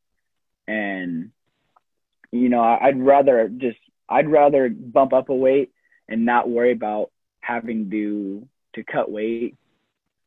and 0.66 1.30
you 2.32 2.48
know 2.48 2.62
I'd 2.62 3.00
rather 3.00 3.48
just 3.48 3.78
I'd 4.08 4.28
rather 4.28 4.68
bump 4.68 5.12
up 5.12 5.28
a 5.28 5.34
weight 5.34 5.72
and 6.08 6.24
not 6.24 6.48
worry 6.48 6.72
about 6.72 7.10
having 7.40 7.90
to 7.90 8.46
to 8.74 8.84
cut 8.84 9.10
weight 9.10 9.56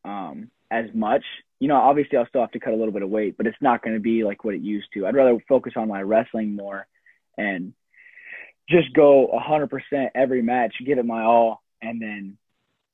um 0.04 0.50
as 0.70 0.86
much 0.94 1.24
you 1.60 1.68
know 1.68 1.76
obviously 1.76 2.18
I'll 2.18 2.26
still 2.26 2.40
have 2.40 2.52
to 2.52 2.60
cut 2.60 2.72
a 2.72 2.76
little 2.76 2.92
bit 2.92 3.02
of 3.02 3.10
weight 3.10 3.36
but 3.36 3.46
it's 3.46 3.56
not 3.60 3.82
going 3.82 3.94
to 3.94 4.00
be 4.00 4.24
like 4.24 4.44
what 4.44 4.54
it 4.54 4.60
used 4.60 4.88
to 4.94 5.06
I'd 5.06 5.14
rather 5.14 5.38
focus 5.48 5.74
on 5.76 5.88
my 5.88 6.02
wrestling 6.02 6.56
more 6.56 6.86
and 7.36 7.72
just 8.68 8.92
go 8.94 9.28
100% 9.32 10.08
every 10.14 10.42
match 10.42 10.74
give 10.84 10.98
it 10.98 11.06
my 11.06 11.22
all 11.22 11.62
and 11.82 12.00
then 12.00 12.38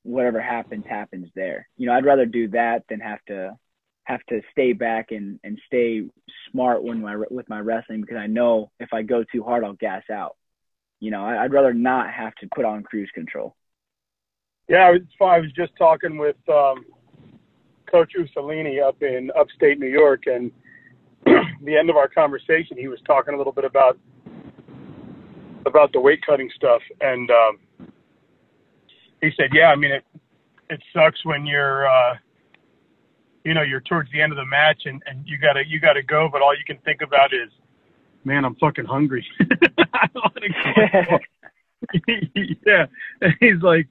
whatever 0.02 0.40
happens 0.40 0.84
happens 0.88 1.28
there. 1.34 1.68
You 1.76 1.86
know, 1.86 1.92
I'd 1.92 2.04
rather 2.04 2.26
do 2.26 2.48
that 2.48 2.84
than 2.88 3.00
have 3.00 3.24
to 3.28 3.56
have 4.04 4.20
to 4.28 4.40
stay 4.50 4.72
back 4.72 5.10
and 5.10 5.38
and 5.44 5.60
stay 5.66 6.02
smart 6.50 6.82
when 6.82 7.00
my 7.00 7.16
with 7.30 7.48
my 7.48 7.60
wrestling 7.60 8.00
because 8.00 8.16
I 8.16 8.26
know 8.26 8.70
if 8.80 8.92
I 8.92 9.02
go 9.02 9.24
too 9.24 9.42
hard 9.42 9.64
I'll 9.64 9.74
gas 9.74 10.02
out. 10.10 10.36
You 10.98 11.10
know, 11.10 11.24
I, 11.24 11.42
would 11.42 11.52
rather 11.52 11.72
not 11.72 12.12
have 12.12 12.34
to 12.36 12.48
put 12.54 12.66
on 12.66 12.82
cruise 12.82 13.10
control. 13.14 13.56
Yeah, 14.70 14.94
it's 14.94 15.12
fun. 15.18 15.30
I 15.30 15.40
was 15.40 15.50
just 15.52 15.72
talking 15.76 16.16
with 16.16 16.36
um, 16.48 16.84
Coach 17.90 18.12
Usolini 18.16 18.80
up 18.80 19.02
in 19.02 19.28
upstate 19.36 19.80
New 19.80 19.88
York, 19.88 20.22
and 20.26 20.52
the 21.24 21.76
end 21.76 21.90
of 21.90 21.96
our 21.96 22.08
conversation, 22.08 22.76
he 22.78 22.86
was 22.86 23.00
talking 23.04 23.34
a 23.34 23.36
little 23.36 23.52
bit 23.52 23.64
about 23.64 23.98
about 25.66 25.92
the 25.92 26.00
weight 26.00 26.20
cutting 26.24 26.48
stuff, 26.54 26.80
and 27.00 27.28
um, 27.32 27.88
he 29.20 29.30
said, 29.36 29.50
yeah, 29.52 29.66
I 29.66 29.76
mean, 29.76 29.90
it, 29.90 30.04
it 30.70 30.80
sucks 30.94 31.24
when 31.24 31.46
you're, 31.46 31.88
uh, 31.88 32.14
you 33.44 33.54
know, 33.54 33.62
you're 33.62 33.82
towards 33.82 34.10
the 34.12 34.22
end 34.22 34.32
of 34.32 34.36
the 34.36 34.46
match 34.46 34.82
and, 34.86 35.02
and 35.06 35.26
you 35.26 35.36
gotta, 35.36 35.62
you 35.66 35.80
gotta 35.80 36.02
go, 36.02 36.28
but 36.30 36.42
all 36.42 36.56
you 36.56 36.64
can 36.64 36.78
think 36.84 37.02
about 37.02 37.34
is, 37.34 37.50
man, 38.24 38.44
I'm 38.44 38.54
fucking 38.54 38.86
hungry. 38.86 39.26
I 39.92 40.08
want 40.14 40.36
to 40.36 40.48
go. 40.48 41.18
yeah. 42.66 42.86
And 43.20 43.34
he's 43.40 43.60
like, 43.62 43.88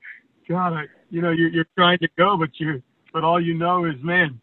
God, 0.50 0.74
I, 0.74 0.84
you 1.12 1.22
know, 1.22 1.30
you're, 1.30 1.50
you're 1.50 1.68
trying 1.78 2.00
to 2.00 2.08
go, 2.18 2.36
but 2.38 2.50
you're, 2.58 2.82
but 3.14 3.24
all 3.24 3.40
you 3.40 3.54
know 3.54 3.86
is, 3.86 3.96
man, 4.02 4.40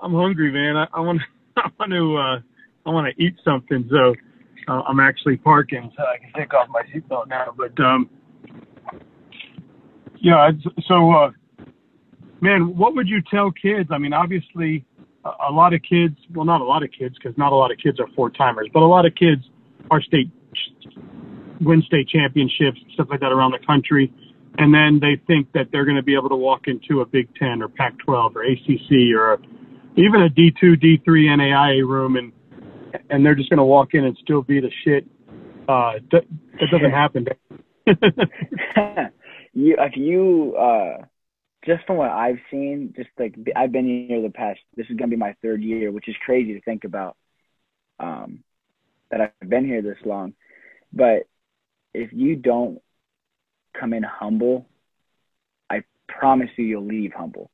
I'm 0.00 0.12
hungry, 0.12 0.50
man. 0.50 0.76
I, 0.76 0.86
I 0.92 1.00
want, 1.00 1.20
I 1.56 1.70
want 1.78 1.92
to, 1.92 2.16
uh, 2.16 2.40
I 2.86 2.92
want 2.92 3.06
to 3.14 3.22
eat 3.22 3.36
something. 3.44 3.88
So 3.90 4.14
uh, 4.66 4.82
I'm 4.86 4.98
actually 4.98 5.36
parking 5.36 5.92
so 5.96 6.02
I 6.02 6.18
can 6.18 6.32
take 6.36 6.52
off 6.54 6.68
my 6.68 6.82
seatbelt 6.92 7.28
now. 7.28 7.54
But 7.56 7.78
um, 7.80 8.10
yeah. 10.20 10.50
So, 10.88 11.12
uh, 11.12 11.30
man, 12.40 12.76
what 12.76 12.96
would 12.96 13.08
you 13.08 13.22
tell 13.30 13.52
kids? 13.52 13.90
I 13.92 13.98
mean, 13.98 14.12
obviously, 14.12 14.84
a, 15.24 15.50
a 15.50 15.52
lot 15.52 15.72
of 15.72 15.82
kids, 15.82 16.16
well, 16.34 16.44
not 16.44 16.62
a 16.62 16.64
lot 16.64 16.82
of 16.82 16.90
kids, 16.90 17.14
because 17.22 17.38
not 17.38 17.52
a 17.52 17.56
lot 17.56 17.70
of 17.70 17.78
kids 17.78 18.00
are 18.00 18.08
four 18.16 18.28
timers, 18.28 18.68
but 18.72 18.82
a 18.82 18.86
lot 18.86 19.06
of 19.06 19.14
kids 19.14 19.42
are 19.90 20.02
state, 20.02 20.30
win 21.60 21.80
state 21.86 22.08
championships, 22.08 22.80
stuff 22.94 23.06
like 23.08 23.20
that 23.20 23.30
around 23.30 23.52
the 23.52 23.64
country. 23.64 24.12
And 24.56 24.72
then 24.72 25.00
they 25.00 25.20
think 25.26 25.52
that 25.52 25.68
they're 25.72 25.84
going 25.84 25.96
to 25.96 26.02
be 26.02 26.14
able 26.14 26.28
to 26.28 26.36
walk 26.36 26.68
into 26.68 27.00
a 27.00 27.06
Big 27.06 27.28
Ten 27.34 27.62
or 27.62 27.68
Pac 27.68 27.98
12 27.98 28.36
or 28.36 28.42
ACC 28.44 29.14
or 29.16 29.38
even 29.96 30.22
a 30.22 30.28
D2, 30.28 30.80
D3 30.80 31.06
NAIA 31.06 31.86
room 31.86 32.16
and, 32.16 32.32
and 33.10 33.26
they're 33.26 33.34
just 33.34 33.50
going 33.50 33.58
to 33.58 33.64
walk 33.64 33.94
in 33.94 34.04
and 34.04 34.16
still 34.22 34.42
be 34.42 34.60
the 34.60 34.70
shit. 34.84 35.04
Uh, 35.68 35.94
that, 36.12 36.22
that 36.60 36.68
doesn't 36.70 36.90
happen. 36.92 37.26
you 39.52 39.76
if 39.78 39.96
you 39.96 40.56
uh 40.56 41.04
just 41.66 41.86
from 41.86 41.96
what 41.96 42.10
I've 42.10 42.38
seen, 42.50 42.92
just 42.96 43.08
like 43.18 43.34
I've 43.56 43.72
been 43.72 44.06
here 44.08 44.20
the 44.22 44.30
past 44.30 44.60
this 44.76 44.86
is 44.90 44.96
gonna 44.96 45.10
be 45.10 45.16
my 45.16 45.34
third 45.42 45.62
year, 45.62 45.90
which 45.90 46.08
is 46.08 46.16
crazy 46.24 46.54
to 46.54 46.60
think 46.62 46.84
about. 46.84 47.16
Um 47.98 48.42
that 49.10 49.20
I've 49.20 49.48
been 49.48 49.66
here 49.66 49.82
this 49.82 49.98
long. 50.04 50.34
But 50.92 51.24
if 51.92 52.10
you 52.12 52.36
don't 52.36 52.80
come 53.78 53.92
in 53.92 54.02
humble, 54.02 54.66
I 55.70 55.82
promise 56.08 56.50
you 56.56 56.64
you'll 56.64 56.86
leave 56.86 57.12
humble. 57.12 57.50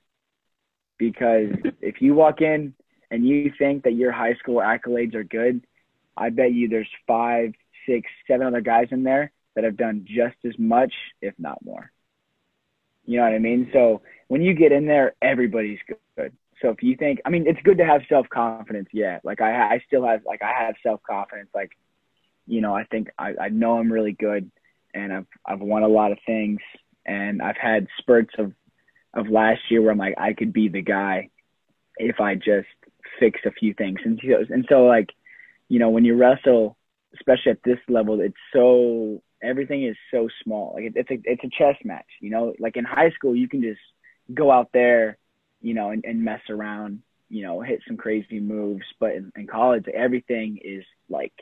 Because 0.99 1.51
if 1.81 2.01
you 2.01 2.15
walk 2.15 2.41
in 2.41 2.75
and 3.11 3.27
you 3.27 3.53
think 3.59 3.85
that 3.85 3.95
your 3.95 4.13
high 4.13 4.35
school 4.35 4.57
accolades 4.57 5.15
are 5.15 5.25
good, 5.25 5.63
I 6.17 6.31
bet 6.31 6.53
you 6.53 6.69
there's 6.69 6.89
five, 7.07 7.55
six, 7.87 8.09
seven 8.27 8.47
other 8.47 8.61
guys 8.61 8.89
in 8.91 9.03
there 9.03 9.33
that 9.55 9.65
have 9.65 9.77
done 9.77 10.07
just 10.07 10.37
as 10.45 10.53
much, 10.59 10.93
if 11.21 11.35
not 11.39 11.65
more. 11.65 11.91
You 13.05 13.19
know 13.19 13.25
what 13.25 13.33
I 13.33 13.39
mean? 13.39 13.71
So 13.73 14.03
when 14.29 14.43
you 14.43 14.55
get 14.55 14.73
in 14.73 14.87
there, 14.87 15.15
everybody's 15.21 15.79
good. 15.89 16.33
So 16.63 16.69
if 16.69 16.83
you 16.83 16.97
think, 16.97 17.21
I 17.25 17.31
mean, 17.31 17.47
it's 17.47 17.61
good 17.65 17.79
to 17.79 17.87
have 17.87 18.03
self 18.09 18.29
confidence. 18.29 18.89
Yeah, 18.93 19.19
like 19.25 19.41
I, 19.41 19.75
I 19.75 19.83
still 19.87 20.07
have, 20.07 20.21
like 20.27 20.43
I 20.43 20.65
have 20.65 20.75
self 20.83 21.01
confidence. 21.03 21.49
Like, 21.55 21.73
you 22.47 22.61
know, 22.61 22.75
I 22.75 22.85
think 22.85 23.09
I, 23.19 23.33
I 23.41 23.49
know 23.49 23.79
I'm 23.79 23.93
really 23.93 24.13
good, 24.13 24.51
and 24.95 25.13
I've, 25.13 25.27
I've 25.47 25.61
won 25.61 25.83
a 25.83 25.89
lot 25.89 26.13
of 26.13 26.19
things, 26.27 26.61
and 27.07 27.43
I've 27.43 27.57
had 27.57 27.87
spurts 27.99 28.35
of, 28.39 28.53
of 29.15 29.29
last 29.29 29.61
year 29.71 29.83
where 29.83 29.93
I'm 29.93 29.99
like, 29.99 30.15
I 30.19 30.33
could 30.33 30.53
be 30.53 30.69
the 30.69 30.83
guy, 30.83 31.31
if 31.97 32.21
I 32.21 32.35
just 32.35 32.69
fix 33.19 33.41
a 33.45 33.51
few 33.51 33.75
things. 33.75 34.01
And 34.05 34.21
so, 34.23 34.55
and 34.55 34.67
so 34.69 34.87
like, 34.87 35.11
you 35.69 35.79
know, 35.79 35.91
when 35.91 36.05
you 36.05 36.17
wrestle, 36.17 36.77
especially 37.15 37.53
at 37.53 37.63
this 37.65 37.79
level, 37.89 38.21
it's 38.21 38.35
so 38.53 39.23
everything 39.43 39.85
is 39.85 39.97
so 40.11 40.29
small. 40.45 40.73
Like 40.75 40.85
it, 40.85 40.93
it's 40.97 41.11
a 41.11 41.19
it's 41.25 41.45
a 41.45 41.51
chess 41.59 41.77
match, 41.85 42.07
you 42.21 42.31
know. 42.31 42.55
Like 42.59 42.77
in 42.77 42.85
high 42.85 43.11
school, 43.11 43.35
you 43.35 43.49
can 43.49 43.63
just 43.63 43.81
go 44.33 44.51
out 44.51 44.71
there, 44.73 45.19
you 45.61 45.75
know, 45.75 45.91
and, 45.91 46.05
and 46.05 46.25
mess 46.25 46.41
around, 46.49 47.03
you 47.29 47.43
know, 47.43 47.61
hit 47.61 47.81
some 47.87 47.97
crazy 47.97 48.41
moves. 48.41 48.85
But 48.99 49.15
in, 49.15 49.33
in 49.37 49.47
college, 49.47 49.87
everything 49.89 50.59
is 50.63 50.85
like 51.09 51.33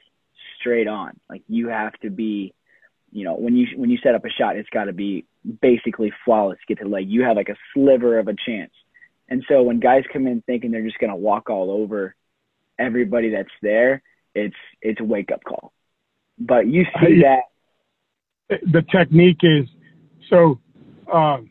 straight 0.59 0.89
on. 0.89 1.19
Like 1.29 1.43
you 1.49 1.69
have 1.69 1.93
to 2.01 2.11
be, 2.11 2.55
you 3.11 3.25
know, 3.25 3.35
when 3.35 3.57
you 3.57 3.67
when 3.77 3.91
you 3.91 3.99
set 4.03 4.15
up 4.15 4.25
a 4.25 4.31
shot, 4.31 4.57
it's 4.57 4.69
got 4.71 4.85
to 4.85 4.93
be 4.93 5.25
basically 5.61 6.13
flawless. 6.25 6.59
to 6.59 6.75
Get 6.75 6.83
to 6.83 6.89
like 6.89 7.07
you 7.07 7.23
have 7.23 7.37
like 7.37 7.49
a 7.49 7.57
sliver 7.75 8.19
of 8.19 8.29
a 8.29 8.35
chance. 8.47 8.73
And 9.29 9.45
so 9.49 9.63
when 9.63 9.81
guys 9.81 10.05
come 10.13 10.27
in 10.27 10.43
thinking 10.43 10.71
they're 10.71 10.85
just 10.85 10.99
gonna 10.99 11.17
walk 11.17 11.51
all 11.51 11.71
over 11.71 12.15
everybody 12.79 13.31
that's 13.31 13.49
there, 13.63 14.03
it's 14.35 14.57
it's 14.83 15.01
a 15.01 15.05
wake 15.05 15.31
up 15.33 15.45
call. 15.45 15.73
But 16.39 16.67
you 16.67 16.85
see 17.01 17.23
I, 17.23 17.41
that 18.49 18.61
the 18.73 18.83
technique 18.91 19.41
is 19.43 19.69
so 20.31 20.59
um, 21.13 21.51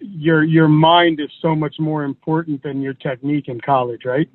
your 0.00 0.44
your 0.44 0.68
mind 0.68 1.20
is 1.20 1.30
so 1.40 1.54
much 1.54 1.76
more 1.78 2.04
important 2.04 2.62
than 2.62 2.80
your 2.80 2.94
technique 2.94 3.48
in 3.48 3.60
college, 3.60 4.02
right? 4.04 4.28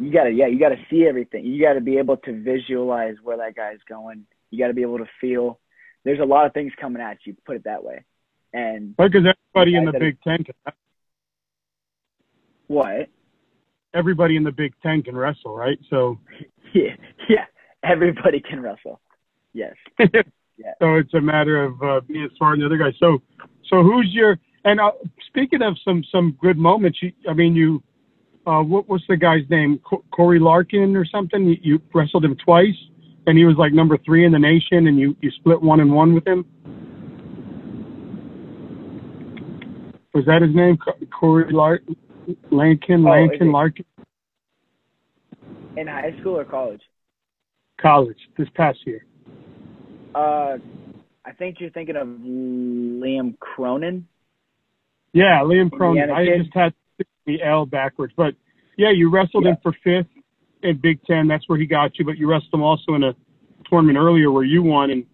You 0.00 0.12
gotta 0.12 0.30
yeah, 0.30 0.46
you 0.46 0.58
gotta 0.58 0.78
see 0.90 1.06
everything. 1.06 1.44
You 1.44 1.62
gotta 1.62 1.80
be 1.80 1.98
able 1.98 2.16
to 2.18 2.42
visualize 2.42 3.16
where 3.22 3.38
that 3.38 3.54
guy's 3.54 3.80
going. 3.88 4.26
You 4.50 4.58
gotta 4.58 4.74
be 4.74 4.82
able 4.82 4.98
to 4.98 5.08
feel. 5.20 5.60
There's 6.04 6.20
a 6.20 6.24
lot 6.24 6.46
of 6.46 6.54
things 6.54 6.72
coming 6.80 7.02
at 7.02 7.18
you. 7.24 7.36
Put 7.44 7.56
it 7.56 7.64
that 7.64 7.84
way. 7.84 8.04
And 8.52 8.96
because 8.96 9.24
everybody 9.54 9.76
in 9.76 9.84
the 9.84 9.98
Big 9.98 10.20
Ten 10.22 10.44
can. 10.44 10.54
What? 12.66 13.08
Everybody 13.94 14.36
in 14.36 14.44
the 14.44 14.52
Big 14.52 14.74
Ten 14.82 15.02
can 15.02 15.16
wrestle, 15.16 15.54
right? 15.54 15.78
So. 15.90 16.18
Yeah, 16.74 16.96
yeah. 17.30 17.46
Everybody 17.82 18.40
can 18.40 18.60
wrestle. 18.60 19.00
Yes. 19.54 19.72
yeah. 19.98 20.74
So 20.80 20.96
it's 20.96 21.14
a 21.14 21.20
matter 21.20 21.64
of 21.64 21.82
uh, 21.82 22.00
being 22.06 22.28
smart 22.36 22.58
and 22.58 22.62
the 22.62 22.66
other 22.66 22.76
guy. 22.76 22.94
So, 23.00 23.22
so 23.70 23.82
who's 23.82 24.10
your 24.12 24.36
and 24.64 24.80
uh, 24.80 24.90
speaking 25.28 25.62
of 25.62 25.76
some 25.84 26.02
some 26.10 26.36
good 26.40 26.58
moments, 26.58 26.98
you, 27.00 27.12
I 27.28 27.32
mean, 27.32 27.54
you, 27.54 27.82
uh, 28.46 28.62
what 28.62 28.88
was 28.88 29.02
the 29.08 29.16
guy's 29.16 29.48
name? 29.48 29.80
Co- 29.88 30.04
Corey 30.10 30.38
Larkin 30.38 30.96
or 30.96 31.06
something? 31.06 31.46
You, 31.46 31.56
you 31.62 31.82
wrestled 31.94 32.24
him 32.24 32.36
twice, 32.44 32.76
and 33.28 33.36
he 33.36 33.44
was 33.44 33.56
like 33.58 33.74
number 33.74 33.98
three 34.04 34.24
in 34.24 34.32
the 34.32 34.38
nation, 34.38 34.86
and 34.88 34.98
you 34.98 35.14
you 35.20 35.30
split 35.32 35.60
one 35.62 35.80
and 35.80 35.92
one 35.92 36.14
with 36.14 36.26
him. 36.26 36.44
Was 40.14 40.24
that 40.26 40.40
his 40.42 40.54
name? 40.54 40.78
Corey 41.20 41.52
Larkin, 41.52 41.94
Lankin, 42.50 43.04
Oh, 43.06 43.10
Lankin, 43.10 43.42
it- 43.42 43.52
Larkin. 43.52 43.84
In 45.76 45.86
high 45.86 46.12
school 46.20 46.38
or 46.38 46.44
college? 46.44 46.80
College 47.80 48.16
this 48.36 48.48
past 48.56 48.78
year. 48.84 49.04
Uh, 50.14 50.56
I 51.24 51.32
think 51.38 51.60
you're 51.60 51.70
thinking 51.70 51.94
of 51.96 52.08
Liam 52.08 53.38
Cronin. 53.38 54.08
Yeah, 55.12 55.40
Liam 55.44 55.70
Cronin. 55.70 56.02
Indiana 56.04 56.20
I 56.20 56.24
kid? 56.26 56.42
just 56.42 56.54
had 56.56 56.74
the 57.26 57.42
L 57.42 57.66
backwards, 57.66 58.12
but 58.16 58.34
yeah, 58.76 58.90
you 58.90 59.10
wrestled 59.10 59.44
Yeah. 59.44 59.50
him 59.52 59.56
for 59.62 59.72
fifth 59.84 60.08
in 60.62 60.78
Big 60.78 61.02
Ten. 61.04 61.28
That's 61.28 61.48
where 61.48 61.58
he 61.58 61.66
got 61.66 61.98
you. 61.98 62.04
But 62.04 62.18
you 62.18 62.30
wrestled 62.30 62.54
him 62.54 62.62
also 62.62 62.94
in 62.94 63.02
a 63.02 63.14
tournament 63.68 63.98
earlier 63.98 64.30
where 64.30 64.44
you 64.44 64.62
won, 64.62 64.90
and 64.90 65.04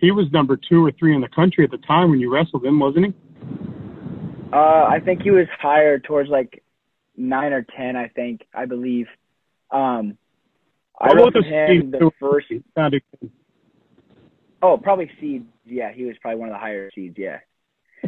he 0.00 0.10
was 0.10 0.26
number 0.32 0.56
two 0.56 0.84
or 0.84 0.92
three 0.98 1.14
in 1.14 1.20
the 1.20 1.28
country 1.28 1.64
at 1.64 1.70
the 1.70 1.78
time 1.78 2.10
when 2.10 2.20
you 2.20 2.32
wrestled 2.32 2.64
him, 2.64 2.78
wasn't 2.78 3.06
he? 3.06 3.14
Uh, 4.52 4.86
I 4.88 5.00
think 5.04 5.22
he 5.22 5.30
was 5.30 5.46
higher 5.60 5.98
towards 5.98 6.28
like 6.28 6.62
nine 7.16 7.52
or 7.52 7.64
ten. 7.76 7.96
I 7.96 8.08
think 8.08 8.42
I 8.54 8.66
believe. 8.66 9.06
Um, 9.70 10.16
I 10.98 11.12
wrestled 11.12 11.44
him 11.44 11.82
seed 11.82 11.92
the 11.92 12.10
first. 12.18 12.46
Oh, 14.62 14.76
probably 14.76 15.10
seeds. 15.20 15.46
Yeah, 15.64 15.92
he 15.92 16.04
was 16.04 16.16
probably 16.20 16.40
one 16.40 16.48
of 16.48 16.54
the 16.54 16.58
higher 16.58 16.90
seeds. 16.94 17.16
Yeah, 17.16 17.38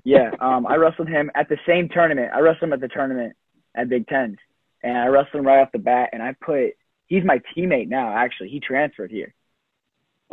yeah. 0.05 0.31
Um, 0.41 0.67
I 0.67 0.77
wrestled 0.77 1.09
him 1.09 1.31
at 1.35 1.49
the 1.49 1.59
same 1.67 1.89
tournament. 1.89 2.33
I 2.35 2.41
wrestled 2.41 2.65
him 2.65 2.73
at 2.73 2.81
the 2.81 2.89
tournament 2.89 3.37
at 3.77 3.89
Big 3.89 4.09
Ten, 4.09 4.37
and 4.83 4.99
I 4.99 5.07
wrestled 5.07 5.41
him 5.41 5.47
right 5.47 5.61
off 5.61 5.73
the 5.73 5.79
bat. 5.79 6.11
And 6.13 6.23
I 6.23 6.35
put. 6.41 6.75
He's 7.13 7.25
my 7.27 7.43
teammate 7.55 7.91
now. 7.91 8.17
Actually, 8.17 8.49
he 8.49 8.59
transferred 8.59 9.11
here. 9.11 9.35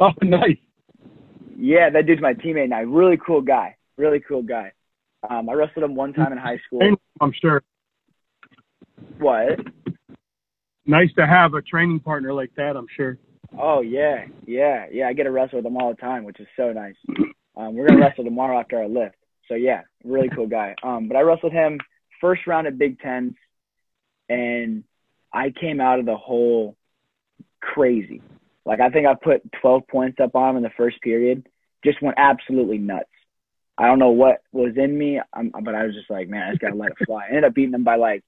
Oh, 0.02 0.12
nice. 0.22 0.56
Yeah, 1.58 1.89
that 1.89 2.06
dude's 2.06 2.22
my 2.22 2.34
teammate 2.34 2.70
now. 2.70 2.82
Really 2.84 3.18
cool 3.18 3.42
guy. 3.42 3.76
Really 3.98 4.22
cool 4.26 4.44
guy. 4.44 4.72
Um, 5.30 5.50
I 5.50 5.56
wrestled 5.56 5.84
him 5.84 5.94
one 5.94 6.13
time 6.13 6.32
in 6.32 6.38
high 6.38 6.62
school. 6.65 6.80
I'm 7.20 7.34
sure. 7.42 7.62
What? 9.18 9.60
Nice 10.86 11.10
to 11.18 11.28
have 11.28 11.54
a 11.54 11.62
training 11.62 12.00
partner 12.00 12.32
like 12.34 12.52
that. 12.56 12.78
I'm 12.78 12.88
sure. 12.96 13.18
Oh 13.60 13.82
yeah, 13.82 14.28
yeah, 14.48 14.86
yeah. 14.89 15.10
I 15.10 15.12
get 15.12 15.24
to 15.24 15.32
wrestle 15.32 15.58
with 15.58 15.65
him 15.65 15.76
all 15.76 15.89
the 15.89 16.00
time, 16.00 16.24
which 16.24 16.39
is 16.39 16.48
so 16.56 16.72
nice. 16.72 16.96
Um, 17.58 17.76
we're 17.76 17.88
gonna 17.89 18.00
wrestle 18.00 18.24
tomorrow 18.24 18.58
after 18.58 18.78
our 18.78 18.88
lift. 18.88 19.15
So 19.50 19.56
yeah, 19.56 19.82
really 20.06 20.30
cool 20.30 20.48
guy. 20.48 20.76
Um, 20.82 21.10
but 21.10 21.18
I 21.18 21.22
wrestled 21.24 21.52
him 21.52 21.80
first 22.22 22.48
round 22.48 22.68
at 22.68 22.78
Big 22.78 23.02
Ten, 23.02 23.36
and 24.30 24.86
I 25.34 25.52
came 25.52 25.80
out 25.80 26.00
of 26.00 26.06
the 26.06 26.18
hole 26.18 26.76
crazy. 27.62 28.22
Like 28.65 28.80
I 28.80 28.89
think 28.89 29.08
I 29.08 29.15
put 29.15 29.42
12 29.62 29.88
points 29.88 30.20
up 30.22 30.36
on 30.36 30.52
him 30.52 30.58
in 30.58 30.63
the 30.63 30.72
first 30.78 31.02
period. 31.02 31.48
Just 31.84 32.02
went 32.02 32.18
absolutely 32.18 32.78
nuts. 32.78 33.10
I 33.78 33.88
don't 33.88 34.00
know 34.00 34.10
what 34.10 34.42
was 34.52 34.74
in 34.76 34.98
me, 34.98 35.22
um, 35.34 35.52
but 35.63 35.74
I 35.74 35.86
was 35.86 35.96
just 35.96 36.10
like, 36.10 36.28
man, 36.28 36.44
I 36.44 36.52
just 36.52 36.62
gotta 36.62 36.76
let 36.76 36.92
it 36.92 36.98
fly. 37.06 37.24
I 37.26 37.30
ended 37.30 37.46
up 37.46 37.54
beating 37.54 37.74
him 37.74 37.84
by 37.84 37.96
like 37.96 38.24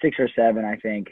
six 0.00 0.16
or 0.18 0.28
seven, 0.36 0.64
I 0.64 0.76
think. 0.76 1.08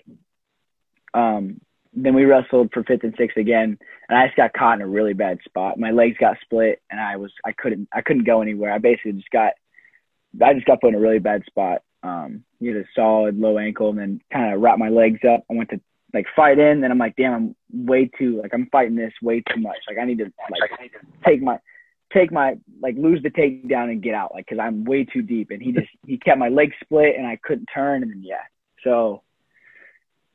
Um, 1.15 1.61
then 1.93 2.15
we 2.15 2.25
wrestled 2.25 2.71
for 2.73 2.85
fifth 2.85 3.03
and 3.03 3.15
sixth 3.19 3.37
again, 3.37 3.79
and 4.09 4.19
I 4.19 4.27
just 4.27 4.37
got 4.37 4.53
caught 4.55 4.77
in 4.77 4.83
a 4.83 4.87
really 4.87 5.13
bad 5.13 5.39
spot. 5.45 5.79
My 5.79 5.91
legs 5.91 6.17
got 6.19 6.39
split, 6.43 6.81
and 6.91 7.01
I 7.01 7.17
was 7.17 7.33
I 7.45 7.53
couldn't 7.53 7.89
I 7.93 8.01
couldn't 8.01 8.25
go 8.25 8.41
anywhere. 8.41 8.73
I 8.73 8.79
basically 8.79 9.13
just 9.13 9.31
got 9.31 9.53
I 10.41 10.55
just 10.55 10.67
got 10.67 10.81
put 10.81 10.89
in 10.89 10.95
a 10.95 11.01
really 11.01 11.19
bad 11.19 11.45
spot. 11.45 11.83
Um, 12.03 12.45
you 12.61 12.75
had 12.75 12.85
a 12.85 12.89
solid 12.95 13.39
low 13.39 13.59
ankle, 13.59 13.91
and 13.91 13.99
then 13.99 14.21
kind 14.33 14.55
of 14.55 14.61
wrapped 14.61 14.79
my 14.79 14.89
legs 14.89 15.21
up. 15.29 15.45
I 15.51 15.55
went 15.55 15.71
to 15.71 15.81
like 16.15 16.27
fight 16.37 16.59
in, 16.59 16.81
then 16.81 16.91
I'm 16.91 16.99
like, 16.99 17.17
damn, 17.17 17.35
I'm 17.35 17.87
way 17.87 18.11
too 18.19 18.41
like 18.43 18.53
I'm 18.53 18.69
fighting 18.71 18.97
this 18.97 19.13
way 19.23 19.41
too 19.41 19.61
much. 19.61 19.79
Like 19.89 19.99
I 19.99 20.05
need 20.05 20.19
to 20.19 20.25
like 20.25 20.71
take 21.27 21.43
my 21.43 21.59
take 22.13 22.31
my 22.31 22.57
like 22.81 22.97
lose 22.97 23.23
the 23.23 23.31
takedown 23.31 23.91
and 23.91 24.03
get 24.03 24.15
out 24.15 24.35
like 24.35 24.47
because 24.47 24.61
I'm 24.63 24.85
way 24.85 25.05
too 25.05 25.23
deep. 25.23 25.51
And 25.51 25.63
he 25.63 25.73
just 25.73 25.89
he 26.07 26.19
kept 26.19 26.39
my 26.39 26.49
legs 26.49 26.75
split, 26.83 27.17
and 27.17 27.27
I 27.27 27.39
couldn't 27.43 27.69
turn, 27.73 28.03
and 28.03 28.11
then 28.13 28.23
yeah, 28.23 28.43
so 28.85 29.23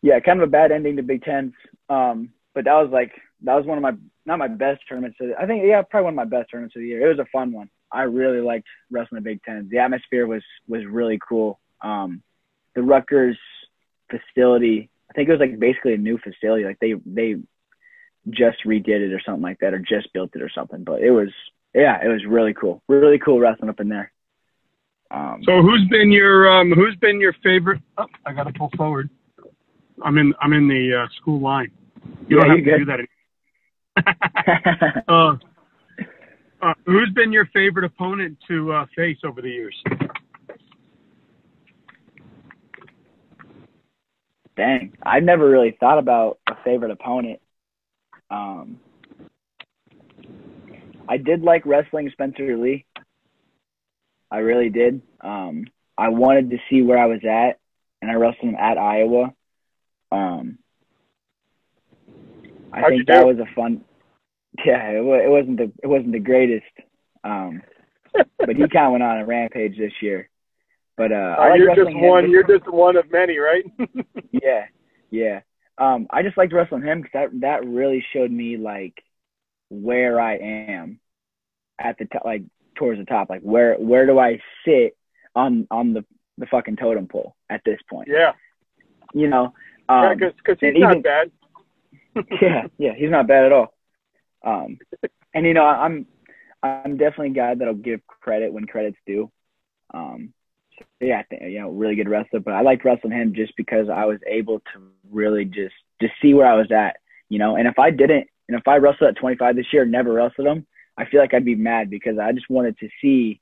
yeah, 0.01 0.19
kind 0.19 0.41
of 0.41 0.47
a 0.47 0.51
bad 0.51 0.71
ending 0.71 0.97
to 0.97 1.03
Big 1.03 1.23
Tens. 1.23 1.53
Um, 1.89 2.29
but 2.53 2.65
that 2.65 2.73
was 2.73 2.89
like 2.91 3.11
that 3.43 3.55
was 3.55 3.65
one 3.65 3.77
of 3.77 3.81
my 3.81 3.93
not 4.25 4.39
my 4.39 4.47
best 4.47 4.81
tournaments. 4.87 5.17
Of, 5.21 5.29
I 5.39 5.45
think 5.45 5.63
yeah, 5.65 5.81
probably 5.83 6.05
one 6.05 6.13
of 6.13 6.29
my 6.29 6.37
best 6.37 6.51
tournaments 6.51 6.75
of 6.75 6.81
the 6.81 6.87
year. 6.87 7.05
It 7.05 7.17
was 7.17 7.25
a 7.25 7.29
fun 7.31 7.51
one. 7.51 7.69
I 7.91 8.03
really 8.03 8.41
liked 8.41 8.67
wrestling 8.91 9.23
the 9.23 9.29
Big 9.29 9.41
Tens. 9.43 9.69
The 9.69 9.79
atmosphere 9.79 10.27
was 10.27 10.43
was 10.67 10.85
really 10.85 11.19
cool. 11.27 11.59
Um, 11.81 12.21
the 12.75 12.83
Rutgers 12.83 13.37
facility, 14.09 14.89
I 15.09 15.13
think 15.13 15.29
it 15.29 15.31
was 15.31 15.39
like 15.39 15.59
basically 15.59 15.93
a 15.93 15.97
new 15.97 16.17
facility. 16.17 16.65
Like 16.65 16.79
they 16.79 16.95
they 17.05 17.35
just 18.29 18.57
redid 18.65 18.87
it 18.87 19.13
or 19.13 19.21
something 19.25 19.41
like 19.41 19.59
that, 19.59 19.73
or 19.73 19.79
just 19.79 20.11
built 20.13 20.31
it 20.35 20.41
or 20.41 20.49
something. 20.49 20.83
But 20.83 21.01
it 21.01 21.11
was 21.11 21.29
yeah, 21.73 22.03
it 22.03 22.07
was 22.07 22.25
really 22.25 22.53
cool. 22.53 22.81
Really 22.87 23.19
cool 23.19 23.39
wrestling 23.39 23.69
up 23.69 23.79
in 23.79 23.89
there. 23.89 24.11
Um, 25.11 25.41
So 25.45 25.61
who's 25.61 25.87
been 25.89 26.11
your 26.11 26.49
um, 26.49 26.71
who's 26.71 26.95
been 26.97 27.21
your 27.21 27.33
favorite? 27.43 27.81
Oh, 27.97 28.07
I 28.25 28.33
got 28.33 28.43
to 28.43 28.53
pull 28.53 28.71
forward. 28.75 29.09
I'm 30.03 30.17
in 30.17 30.33
I'm 30.41 30.53
in 30.53 30.67
the 30.67 31.03
uh, 31.03 31.07
school 31.15 31.39
line. 31.39 31.71
You 32.27 32.37
Yeah, 32.37 32.45
don't 32.45 32.57
have 32.57 32.65
to 32.65 32.77
do 32.77 32.85
that. 32.85 32.99
uh, 35.07 35.35
uh, 36.61 36.73
who's 36.85 37.09
been 37.15 37.31
your 37.31 37.45
favorite 37.47 37.85
opponent 37.85 38.37
to 38.47 38.71
uh, 38.71 38.85
face 38.95 39.17
over 39.23 39.41
the 39.41 39.49
years? 39.49 39.75
Dang, 44.55 44.97
I've 45.03 45.23
never 45.23 45.47
really 45.47 45.77
thought 45.79 45.99
about 45.99 46.39
a 46.49 46.55
favorite 46.63 46.91
opponent. 46.91 47.39
Um, 48.31 48.79
I 51.07 51.17
did 51.17 51.43
like 51.43 51.65
wrestling 51.65 52.09
Spencer 52.11 52.57
Lee. 52.57 52.85
I 54.31 54.37
really 54.39 54.69
did. 54.69 55.01
Um, 55.21 55.65
I 55.97 56.09
wanted 56.09 56.49
to 56.49 56.57
see 56.69 56.81
where 56.81 56.97
I 56.97 57.05
was 57.05 57.21
at, 57.23 57.59
and 58.01 58.11
I 58.11 58.15
wrestled 58.15 58.49
him 58.49 58.55
at 58.55 58.77
Iowa. 58.77 59.33
Um, 60.11 60.57
I 62.73 62.81
How'd 62.81 62.89
think 62.89 63.07
that 63.07 63.25
was 63.25 63.37
a 63.39 63.53
fun. 63.55 63.83
Yeah, 64.65 64.89
it, 64.89 64.97
it 64.97 65.29
wasn't 65.29 65.57
the 65.57 65.71
it 65.83 65.87
wasn't 65.87 66.11
the 66.13 66.19
greatest, 66.19 66.65
um, 67.23 67.61
but 68.39 68.55
he 68.55 68.67
kind 68.67 68.87
of 68.87 68.91
went 68.93 69.03
on 69.03 69.19
a 69.19 69.25
rampage 69.25 69.77
this 69.77 69.93
year. 70.01 70.29
But 70.97 71.11
uh, 71.11 71.35
like 71.37 71.59
you're 71.59 71.75
just 71.75 71.95
one. 71.95 72.29
You're 72.31 72.47
just 72.47 72.71
one 72.71 72.97
of 72.97 73.11
many, 73.11 73.37
right? 73.37 73.63
yeah, 74.31 74.65
yeah. 75.11 75.41
Um, 75.77 76.07
I 76.09 76.23
just 76.23 76.37
liked 76.37 76.53
wrestling 76.53 76.81
him 76.81 77.01
because 77.01 77.11
that 77.13 77.41
that 77.41 77.67
really 77.67 78.03
showed 78.13 78.31
me 78.31 78.57
like 78.57 79.03
where 79.69 80.19
I 80.19 80.37
am 80.37 80.99
at 81.79 81.97
the 81.99 82.05
top, 82.05 82.25
like 82.25 82.43
towards 82.75 82.99
the 82.99 83.05
top. 83.05 83.29
Like 83.29 83.41
where 83.41 83.75
where 83.75 84.07
do 84.07 84.17
I 84.17 84.39
sit 84.65 84.97
on 85.35 85.67
on 85.69 85.93
the 85.93 86.03
the 86.39 86.47
fucking 86.47 86.77
totem 86.77 87.07
pole 87.07 87.35
at 87.49 87.61
this 87.63 87.79
point? 87.89 88.07
yeah, 88.11 88.31
You 89.13 89.27
know. 89.27 89.53
Um, 89.89 90.17
because 90.17 90.57
he's 90.59 90.69
and 90.73 90.79
not 90.79 90.91
even- 90.91 91.01
bad. 91.03 91.31
yeah, 92.41 92.63
yeah, 92.79 92.93
he's 92.97 93.11
not 93.11 93.27
bad 93.27 93.45
at 93.45 93.51
all. 93.51 93.76
Um, 94.47 94.79
and 95.33 95.45
you 95.45 95.53
know, 95.53 95.65
I'm 95.65 96.07
I'm 96.63 96.97
definitely 96.97 97.31
a 97.31 97.33
guy 97.33 97.55
that'll 97.55 97.73
give 97.73 98.05
credit 98.07 98.53
when 98.53 98.65
credit's 98.65 98.97
due. 99.05 99.31
Um, 99.93 100.33
so 100.79 100.85
yeah, 101.01 101.19
I 101.19 101.23
think 101.23 101.41
you 101.43 101.59
know, 101.59 101.69
really 101.69 101.95
good 101.95 102.09
wrestler. 102.09 102.39
But 102.39 102.53
I 102.53 102.61
liked 102.61 102.85
wrestling 102.85 103.13
him 103.13 103.33
just 103.35 103.55
because 103.57 103.89
I 103.89 104.05
was 104.05 104.19
able 104.25 104.59
to 104.59 104.81
really 105.11 105.45
just 105.45 105.75
just 106.01 106.13
see 106.21 106.33
where 106.33 106.47
I 106.47 106.55
was 106.55 106.71
at, 106.71 106.97
you 107.29 107.39
know. 107.39 107.57
And 107.57 107.67
if 107.67 107.77
I 107.77 107.91
didn't, 107.91 108.27
and 108.47 108.57
if 108.57 108.67
I 108.67 108.77
wrestled 108.77 109.09
at 109.09 109.17
25 109.17 109.55
this 109.55 109.73
year, 109.73 109.85
never 109.85 110.13
wrestled 110.13 110.47
him, 110.47 110.65
I 110.97 111.05
feel 111.05 111.19
like 111.19 111.33
I'd 111.33 111.45
be 111.45 111.55
mad 111.55 111.89
because 111.89 112.17
I 112.17 112.31
just 112.31 112.49
wanted 112.49 112.77
to 112.79 112.89
see, 113.01 113.41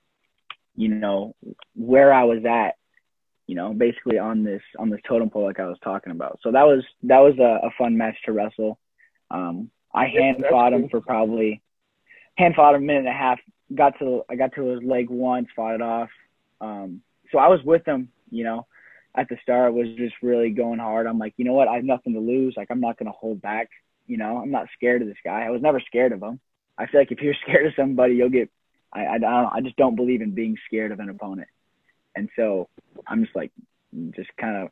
you 0.76 0.90
know, 0.90 1.36
where 1.76 2.12
I 2.12 2.24
was 2.24 2.44
at 2.46 2.76
you 3.48 3.54
know, 3.54 3.74
basically 3.74 4.18
on 4.18 4.44
this 4.44 4.62
on 4.80 4.90
this 4.90 5.02
totem 5.08 5.30
pole 5.30 5.44
like 5.44 5.60
I 5.60 5.68
was 5.68 5.78
talking 5.84 6.12
about. 6.12 6.40
So 6.42 6.52
that 6.52 6.64
was 6.64 6.84
that 7.04 7.20
was 7.20 7.38
a, 7.40 7.68
a 7.68 7.70
fun 7.78 7.96
match 7.96 8.16
to 8.26 8.32
wrestle. 8.32 8.80
Um, 9.30 9.70
I 9.96 10.08
hand 10.08 10.38
yeah, 10.42 10.50
fought 10.50 10.74
him 10.74 10.90
for 10.90 11.02
probably 11.02 11.62
hand 12.38 12.56
fought 12.56 12.76
him 12.76 12.84
a 12.84 12.86
minute 12.86 13.00
and 13.00 13.08
a 13.08 13.14
half. 13.14 13.40
Got 13.74 13.98
to 14.00 14.24
I 14.30 14.36
got 14.36 14.54
to 14.56 14.66
his 14.68 14.84
leg 14.84 15.10
once, 15.10 15.48
fought 15.56 15.76
it 15.76 15.82
off. 15.82 16.10
Um, 16.62 17.02
so 17.32 17.40
I 17.40 17.48
was 17.48 17.62
with 17.64 17.88
him, 17.88 18.10
you 18.30 18.44
know, 18.44 18.68
at 19.16 19.30
the 19.30 19.38
start 19.42 19.74
was 19.74 19.88
just 19.98 20.16
really 20.22 20.50
going 20.50 20.80
hard. 20.80 21.08
I'm 21.08 21.18
like, 21.18 21.34
you 21.38 21.46
know 21.46 21.54
what, 21.54 21.68
I 21.68 21.76
have 21.76 21.86
nothing 21.86 22.14
to 22.14 22.20
lose. 22.20 22.54
Like 22.58 22.68
I'm 22.70 22.82
not 22.82 23.00
gonna 23.00 23.12
hold 23.12 23.42
back. 23.42 23.70
You 24.06 24.18
know, 24.18 24.38
I'm 24.38 24.52
not 24.52 24.68
scared 24.76 25.02
of 25.02 25.08
this 25.08 25.18
guy. 25.24 25.44
I 25.44 25.50
was 25.50 25.62
never 25.62 25.80
scared 25.80 26.12
of 26.12 26.22
him. 26.22 26.40
I 26.78 26.86
feel 26.88 27.00
like 27.00 27.12
if 27.12 27.22
you're 27.22 27.34
scared 27.42 27.66
of 27.66 27.74
somebody, 27.76 28.16
you'll 28.16 28.30
get. 28.30 28.50
I 28.94 29.06
I, 29.08 29.18
don't, 29.18 29.54
I 29.54 29.62
just 29.62 29.78
don't 29.78 29.96
believe 29.96 30.22
in 30.22 30.32
being 30.32 30.58
scared 30.68 30.92
of 30.92 31.00
an 31.00 31.10
opponent. 31.10 31.48
And 32.16 32.30
so 32.36 32.70
I'm 33.08 33.24
just 33.24 33.36
like, 33.36 33.52
just 34.16 34.30
kind 34.40 34.58
of 34.58 34.70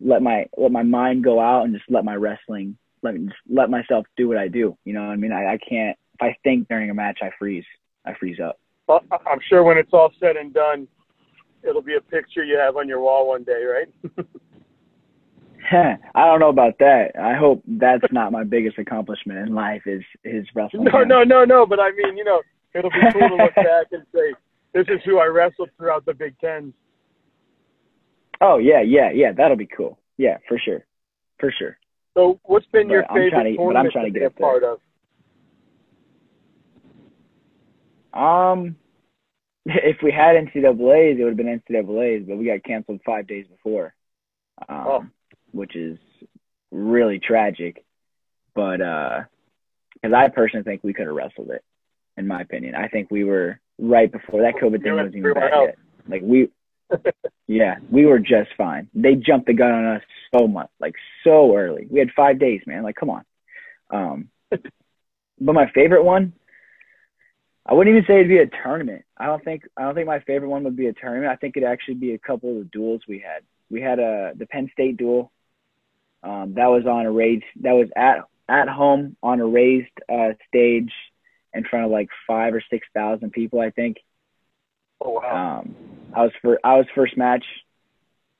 let 0.00 0.22
my 0.22 0.46
let 0.56 0.72
my 0.72 0.82
mind 0.82 1.24
go 1.24 1.40
out 1.40 1.64
and 1.64 1.74
just 1.74 1.90
let 1.90 2.04
my 2.04 2.14
wrestling 2.14 2.76
let 3.02 3.14
me 3.14 3.26
just 3.26 3.38
let 3.48 3.70
myself 3.70 4.06
do 4.16 4.28
what 4.28 4.36
I 4.36 4.48
do. 4.48 4.76
You 4.84 4.92
know, 4.92 5.00
what 5.00 5.12
I 5.12 5.16
mean, 5.16 5.32
I, 5.32 5.54
I 5.54 5.58
can't. 5.58 5.96
If 6.14 6.22
I 6.22 6.36
think 6.44 6.68
during 6.68 6.90
a 6.90 6.94
match, 6.94 7.18
I 7.22 7.30
freeze. 7.38 7.64
I 8.04 8.14
freeze 8.14 8.40
up. 8.40 8.58
Well, 8.86 9.02
I'm 9.10 9.40
sure 9.48 9.62
when 9.62 9.78
it's 9.78 9.92
all 9.92 10.10
said 10.18 10.36
and 10.36 10.52
done, 10.52 10.88
it'll 11.62 11.82
be 11.82 11.96
a 11.96 12.00
picture 12.00 12.44
you 12.44 12.56
have 12.56 12.76
on 12.76 12.88
your 12.88 13.00
wall 13.00 13.28
one 13.28 13.44
day, 13.44 13.62
right? 13.64 14.26
I 15.72 16.26
don't 16.26 16.40
know 16.40 16.48
about 16.48 16.78
that. 16.78 17.12
I 17.20 17.34
hope 17.34 17.62
that's 17.66 18.04
not 18.12 18.32
my 18.32 18.44
biggest 18.44 18.78
accomplishment 18.78 19.38
in 19.40 19.54
life 19.54 19.82
is 19.86 20.02
is 20.24 20.46
wrestling. 20.54 20.84
No, 20.84 21.02
no, 21.02 21.22
no, 21.22 21.44
no. 21.44 21.66
But 21.66 21.80
I 21.80 21.90
mean, 21.92 22.16
you 22.16 22.24
know, 22.24 22.40
it'll 22.74 22.90
be 22.90 22.96
cool 23.12 23.28
to 23.28 23.34
look 23.36 23.54
back 23.56 23.86
and 23.92 24.04
say, 24.14 24.34
"This 24.72 24.86
is 24.88 25.00
who 25.04 25.18
I 25.18 25.26
wrestled 25.26 25.70
throughout 25.76 26.06
the 26.06 26.14
Big 26.14 26.38
Ten." 26.40 26.72
Oh 28.40 28.58
yeah, 28.58 28.80
yeah, 28.80 29.10
yeah. 29.12 29.32
That'll 29.32 29.56
be 29.56 29.68
cool. 29.68 29.98
Yeah, 30.16 30.38
for 30.48 30.58
sure, 30.58 30.84
for 31.38 31.52
sure. 31.56 31.76
So, 32.20 32.38
what's 32.44 32.66
been 32.66 32.88
but 32.88 32.92
your 32.92 33.04
favorite 33.08 33.30
to, 33.30 33.56
tournament 33.56 33.86
I'm 33.86 33.90
trying 33.90 34.12
to, 34.12 34.18
get 34.18 34.26
a 34.26 34.30
part 34.30 34.62
of? 34.62 34.80
Um, 38.12 38.76
if 39.64 39.96
we 40.02 40.12
had 40.12 40.36
NCAA's, 40.36 41.18
it 41.18 41.24
would 41.24 41.30
have 41.30 41.36
been 41.36 41.62
NCAA's, 41.70 42.26
but 42.28 42.36
we 42.36 42.44
got 42.44 42.62
canceled 42.62 43.00
five 43.06 43.26
days 43.26 43.46
before, 43.46 43.94
um, 44.68 44.86
oh. 44.86 45.06
which 45.52 45.76
is 45.76 45.98
really 46.70 47.18
tragic. 47.18 47.84
But 48.54 48.82
uh, 48.82 49.20
because 49.94 50.14
I 50.14 50.28
personally 50.28 50.64
think 50.64 50.84
we 50.84 50.92
could 50.92 51.06
have 51.06 51.16
wrestled 51.16 51.50
it, 51.50 51.64
in 52.18 52.26
my 52.26 52.42
opinion. 52.42 52.74
I 52.74 52.88
think 52.88 53.10
we 53.10 53.24
were 53.24 53.58
right 53.78 54.12
before 54.12 54.42
that 54.42 54.60
COVID 54.62 54.82
thing 54.82 54.94
wasn't 54.94 55.16
even 55.16 55.32
bad 55.32 55.52
yet. 55.54 55.78
Like 56.06 56.22
we, 56.22 56.50
yeah, 57.46 57.76
we 57.90 58.06
were 58.06 58.18
just 58.18 58.50
fine. 58.56 58.88
They 58.94 59.14
jumped 59.14 59.46
the 59.46 59.54
gun 59.54 59.70
on 59.70 59.96
us 59.96 60.02
so 60.34 60.46
much, 60.46 60.70
like 60.80 60.94
so 61.24 61.56
early. 61.56 61.86
We 61.90 61.98
had 61.98 62.10
five 62.14 62.38
days, 62.38 62.62
man. 62.66 62.82
Like, 62.82 62.96
come 62.96 63.10
on. 63.10 63.24
Um, 63.90 64.28
but 64.50 65.54
my 65.54 65.70
favorite 65.74 66.04
one, 66.04 66.32
I 67.66 67.74
wouldn't 67.74 67.94
even 67.94 68.06
say 68.06 68.14
it'd 68.16 68.28
be 68.28 68.38
a 68.38 68.62
tournament. 68.62 69.04
I 69.16 69.26
don't 69.26 69.44
think 69.44 69.62
I 69.76 69.82
don't 69.82 69.94
think 69.94 70.06
my 70.06 70.20
favorite 70.20 70.48
one 70.48 70.64
would 70.64 70.76
be 70.76 70.86
a 70.86 70.92
tournament. 70.92 71.30
I 71.30 71.36
think 71.36 71.56
it'd 71.56 71.68
actually 71.68 71.94
be 71.94 72.14
a 72.14 72.18
couple 72.18 72.50
of 72.50 72.58
the 72.58 72.70
duels 72.72 73.02
we 73.08 73.18
had. 73.18 73.42
We 73.70 73.80
had 73.80 73.98
a 73.98 74.32
the 74.36 74.46
Penn 74.46 74.70
State 74.72 74.96
duel. 74.96 75.30
Um, 76.22 76.54
that 76.56 76.66
was 76.66 76.84
on 76.86 77.06
a 77.06 77.12
raised 77.12 77.44
that 77.62 77.72
was 77.72 77.88
at 77.96 78.24
at 78.48 78.68
home 78.68 79.16
on 79.22 79.40
a 79.40 79.46
raised 79.46 79.88
uh, 80.12 80.32
stage 80.48 80.92
in 81.54 81.64
front 81.64 81.86
of 81.86 81.90
like 81.90 82.08
five 82.26 82.54
or 82.54 82.62
six 82.70 82.86
thousand 82.94 83.32
people, 83.32 83.60
I 83.60 83.70
think. 83.70 83.98
Oh 85.00 85.12
wow. 85.12 85.60
Um, 85.60 85.74
I 86.14 86.22
was 86.22 86.32
for 86.42 86.58
I 86.64 86.76
was 86.76 86.86
first 86.94 87.16
match. 87.16 87.44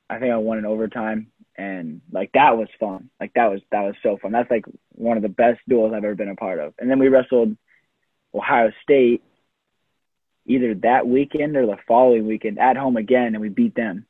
I 0.09 0.19
think 0.19 0.33
I 0.33 0.37
won 0.39 0.59
in 0.59 0.67
overtime, 0.67 1.29
and 1.57 2.01
like 2.11 2.33
that 2.33 2.57
was 2.57 2.69
fun. 2.79 3.11
Like 3.21 3.33
that 3.35 3.51
was 3.51 3.61
that 3.71 3.83
was 3.83 3.95
so 4.03 4.19
fun. 4.21 4.33
That's 4.33 4.51
like 4.51 4.65
one 4.93 5.17
of 5.17 5.23
the 5.23 5.29
best 5.29 5.61
duels 5.69 5.93
I've 5.93 6.05
ever 6.05 6.15
been 6.15 6.29
a 6.29 6.37
part 6.37 6.59
of. 6.59 6.75
And 6.79 6.91
then 6.91 6.99
we 6.99 7.09
wrestled 7.09 7.57
Ohio 8.35 8.73
State 8.83 9.23
either 10.47 10.75
that 10.75 11.07
weekend 11.07 11.57
or 11.57 11.67
the 11.67 11.77
following 11.87 12.27
weekend 12.27 12.59
at 12.59 12.77
home 12.77 12.97
again, 12.97 13.35
and 13.35 13.41
we 13.41 13.49
beat 13.49 13.75
them. 13.75 14.07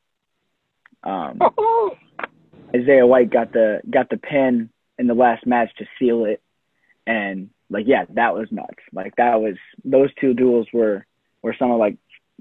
Um, 1.02 1.40
Isaiah 2.74 3.06
White 3.06 3.30
got 3.30 3.52
the 3.52 3.80
got 3.88 4.08
the 4.10 4.16
pin 4.16 4.70
in 4.98 5.06
the 5.06 5.14
last 5.14 5.46
match 5.46 5.70
to 5.78 5.86
seal 5.98 6.24
it, 6.24 6.40
and 7.06 7.50
like 7.68 7.84
yeah, 7.86 8.04
that 8.10 8.34
was 8.34 8.48
nuts. 8.50 8.82
Like 8.92 9.16
that 9.16 9.40
was 9.40 9.56
those 9.84 10.10
two 10.20 10.34
duels 10.34 10.66
were 10.72 11.06
were 11.42 11.56
some 11.58 11.70
of 11.70 11.78
like 11.78 11.96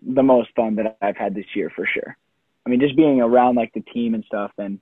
the 0.06 0.24
most 0.24 0.50
fun 0.56 0.76
that 0.76 0.98
I've 1.02 1.18
had 1.18 1.36
this 1.36 1.46
year 1.56 1.72
for 1.76 1.86
sure. 1.86 2.18
I 2.66 2.70
mean, 2.70 2.80
just 2.80 2.96
being 2.96 3.22
around 3.22 3.56
like 3.56 3.74
the 3.74 3.82
team 3.82 4.14
and 4.14 4.24
stuff 4.26 4.52
and 4.58 4.80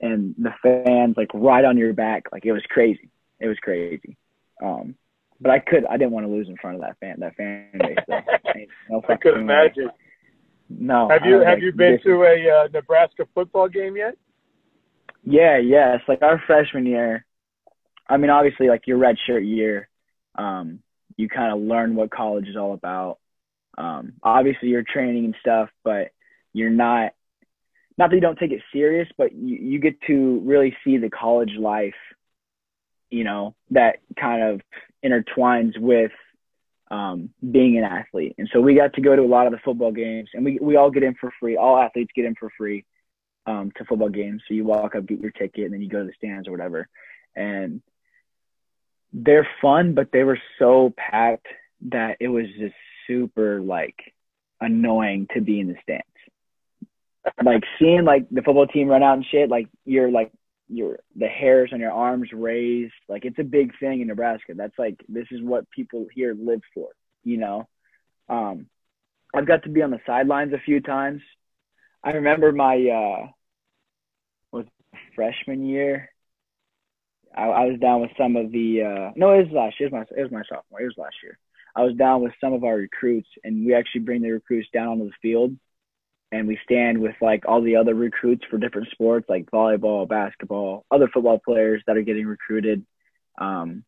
and 0.00 0.34
the 0.38 0.52
fans 0.62 1.16
like 1.16 1.30
right 1.32 1.64
on 1.64 1.78
your 1.78 1.92
back, 1.92 2.24
like 2.32 2.44
it 2.44 2.52
was 2.52 2.62
crazy. 2.68 3.10
It 3.40 3.48
was 3.48 3.56
crazy. 3.62 4.16
Um, 4.62 4.94
but 5.40 5.50
I 5.50 5.58
could, 5.58 5.84
I 5.86 5.96
didn't 5.96 6.12
want 6.12 6.26
to 6.26 6.32
lose 6.32 6.48
in 6.48 6.56
front 6.56 6.76
of 6.76 6.82
that 6.82 6.98
fan, 6.98 7.16
that 7.20 7.36
fan 7.36 7.68
base. 7.78 7.96
So, 8.06 8.20
no 8.90 9.02
I 9.08 9.16
could 9.16 9.38
imagine. 9.38 9.90
No. 10.68 11.08
Have 11.08 11.24
you 11.24 11.40
have 11.40 11.60
you 11.60 11.72
been 11.72 11.98
to 12.04 12.22
a 12.24 12.64
uh, 12.64 12.68
Nebraska 12.72 13.26
football 13.34 13.68
game 13.68 13.96
yet? 13.96 14.16
Yeah, 15.24 15.58
yes. 15.58 16.00
Like 16.08 16.22
our 16.22 16.42
freshman 16.46 16.86
year, 16.86 17.24
I 18.08 18.16
mean, 18.16 18.30
obviously, 18.30 18.68
like 18.68 18.86
your 18.86 18.98
red 18.98 19.16
shirt 19.26 19.44
year, 19.44 19.88
um, 20.36 20.80
you 21.16 21.28
kind 21.28 21.52
of 21.52 21.60
learn 21.60 21.94
what 21.94 22.10
college 22.10 22.48
is 22.48 22.56
all 22.56 22.74
about. 22.74 23.18
Um, 23.78 24.14
obviously, 24.22 24.68
you're 24.68 24.82
training 24.82 25.24
and 25.26 25.36
stuff, 25.40 25.68
but 25.84 26.10
you're 26.52 26.70
not. 26.70 27.12
Not 27.98 28.10
that 28.10 28.16
you 28.16 28.20
don't 28.20 28.38
take 28.38 28.52
it 28.52 28.60
serious, 28.74 29.08
but 29.16 29.32
you, 29.32 29.56
you 29.56 29.78
get 29.78 29.98
to 30.02 30.42
really 30.44 30.76
see 30.84 30.98
the 30.98 31.08
college 31.08 31.52
life, 31.58 31.94
you 33.08 33.24
know, 33.24 33.54
that 33.70 34.00
kind 34.20 34.42
of 34.42 34.60
intertwines 35.02 35.78
with 35.78 36.12
um, 36.90 37.30
being 37.40 37.78
an 37.78 37.84
athlete. 37.84 38.34
And 38.36 38.50
so 38.52 38.60
we 38.60 38.74
got 38.74 38.92
to 38.94 39.00
go 39.00 39.16
to 39.16 39.22
a 39.22 39.24
lot 39.26 39.46
of 39.46 39.52
the 39.52 39.60
football 39.64 39.92
games, 39.92 40.28
and 40.34 40.44
we 40.44 40.58
we 40.60 40.76
all 40.76 40.90
get 40.90 41.02
in 41.02 41.14
for 41.14 41.32
free. 41.40 41.56
All 41.56 41.78
athletes 41.78 42.12
get 42.14 42.26
in 42.26 42.34
for 42.34 42.50
free 42.56 42.84
um, 43.46 43.72
to 43.76 43.84
football 43.84 44.08
games. 44.08 44.42
So 44.46 44.54
you 44.54 44.64
walk 44.64 44.94
up, 44.94 45.06
get 45.06 45.20
your 45.20 45.30
ticket, 45.30 45.64
and 45.64 45.72
then 45.72 45.80
you 45.80 45.88
go 45.88 46.00
to 46.00 46.06
the 46.06 46.12
stands 46.16 46.48
or 46.48 46.52
whatever. 46.52 46.88
And 47.34 47.82
they're 49.12 49.48
fun, 49.62 49.94
but 49.94 50.10
they 50.12 50.24
were 50.24 50.38
so 50.58 50.92
packed 50.96 51.46
that 51.88 52.18
it 52.20 52.28
was 52.28 52.46
just 52.58 52.74
super 53.06 53.60
like 53.60 53.96
annoying 54.60 55.26
to 55.34 55.40
be 55.40 55.60
in 55.60 55.68
the 55.68 55.76
stands. 55.82 56.04
like 57.44 57.62
seeing 57.78 58.04
like 58.04 58.28
the 58.30 58.42
football 58.42 58.66
team 58.66 58.88
run 58.88 59.02
out 59.02 59.16
and 59.16 59.26
shit, 59.30 59.48
like 59.48 59.68
you're 59.84 60.10
like 60.10 60.32
your 60.68 60.98
the 61.14 61.28
hairs 61.28 61.70
on 61.72 61.80
your 61.80 61.92
arms 61.92 62.30
raised. 62.32 62.92
Like 63.08 63.24
it's 63.24 63.38
a 63.38 63.44
big 63.44 63.72
thing 63.78 64.00
in 64.00 64.08
Nebraska. 64.08 64.54
That's 64.54 64.78
like 64.78 64.96
this 65.08 65.26
is 65.30 65.42
what 65.42 65.70
people 65.70 66.06
here 66.12 66.34
live 66.38 66.60
for, 66.74 66.88
you 67.24 67.36
know. 67.36 67.68
Um 68.28 68.66
I've 69.34 69.46
got 69.46 69.64
to 69.64 69.68
be 69.68 69.82
on 69.82 69.90
the 69.90 70.00
sidelines 70.06 70.52
a 70.52 70.58
few 70.64 70.80
times. 70.80 71.22
I 72.02 72.10
remember 72.10 72.52
my 72.52 72.76
uh 72.76 73.26
was 74.52 74.66
freshman 75.14 75.66
year. 75.66 76.10
I, 77.36 77.44
I 77.44 77.64
was 77.66 77.78
down 77.80 78.00
with 78.00 78.10
some 78.18 78.36
of 78.36 78.50
the 78.50 78.82
uh 78.82 79.12
no, 79.16 79.32
it 79.32 79.44
was 79.44 79.52
last 79.52 79.78
year. 79.78 79.88
It 79.88 79.92
was 79.92 80.06
my 80.10 80.16
it 80.18 80.22
was 80.22 80.32
my 80.32 80.42
sophomore. 80.48 80.80
It 80.80 80.84
was 80.84 80.98
last 80.98 81.16
year. 81.22 81.38
I 81.76 81.82
was 81.82 81.94
down 81.94 82.22
with 82.22 82.32
some 82.40 82.54
of 82.54 82.64
our 82.64 82.74
recruits 82.74 83.28
and 83.44 83.66
we 83.66 83.74
actually 83.74 84.00
bring 84.00 84.22
the 84.22 84.30
recruits 84.30 84.68
down 84.72 84.88
onto 84.88 85.04
the 85.04 85.12
field 85.20 85.54
and 86.32 86.48
we 86.48 86.58
stand 86.64 86.98
with 86.98 87.14
like 87.20 87.44
all 87.46 87.60
the 87.60 87.76
other 87.76 87.94
recruits 87.94 88.44
for 88.50 88.56
different 88.56 88.88
sports 88.90 89.26
like 89.28 89.50
volleyball, 89.50 90.08
basketball, 90.08 90.86
other 90.90 91.08
football 91.12 91.38
players 91.38 91.82
that 91.86 91.98
are 91.98 92.02
getting 92.02 92.26
recruited, 92.26 92.84
um, 93.38 93.84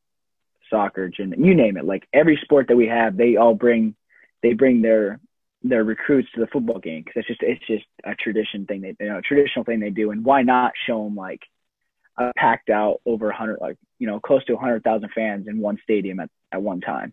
soccer, 0.68 1.09
gym, 1.09 1.33
you 1.38 1.55
name 1.55 1.79
it. 1.79 1.87
Like 1.87 2.07
every 2.12 2.38
sport 2.42 2.68
that 2.68 2.77
we 2.77 2.88
have, 2.88 3.16
they 3.16 3.37
all 3.37 3.55
bring 3.55 3.96
they 4.42 4.53
bring 4.53 4.83
their 4.83 5.18
their 5.62 5.83
recruits 5.83 6.29
to 6.35 6.40
the 6.40 6.46
football 6.46 6.79
game 6.79 7.03
because 7.05 7.24
it's 7.27 7.29
just 7.29 7.42
it's 7.42 7.66
just 7.66 7.85
a 8.05 8.14
tradition 8.14 8.66
thing 8.66 8.81
they 8.83 8.94
you 9.01 9.09
know 9.09 9.18
a 9.18 9.22
traditional 9.22 9.64
thing 9.64 9.81
they 9.81 9.90
do 9.90 10.12
and 10.12 10.24
why 10.24 10.42
not 10.42 10.72
show 10.87 11.03
them 11.03 11.16
like 11.16 11.40
packed 12.37 12.70
out 12.70 13.01
over 13.05 13.31
a 13.31 13.37
hundred 13.37 13.59
like 13.61 13.77
you 13.98 14.07
know 14.07 14.20
close 14.20 14.44
to 14.44 14.55
a 14.55 14.59
hundred 14.59 14.85
thousand 14.85 15.11
fans 15.12 15.48
in 15.48 15.59
one 15.59 15.79
stadium 15.83 16.20
at 16.20 16.31
at 16.53 16.62
one 16.62 16.81
time 16.81 17.12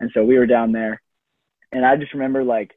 and 0.00 0.10
so 0.14 0.24
we 0.24 0.38
were 0.38 0.46
down 0.46 0.72
there 0.72 1.00
and 1.72 1.84
I 1.84 1.96
just 1.96 2.14
remember 2.14 2.42
like 2.44 2.72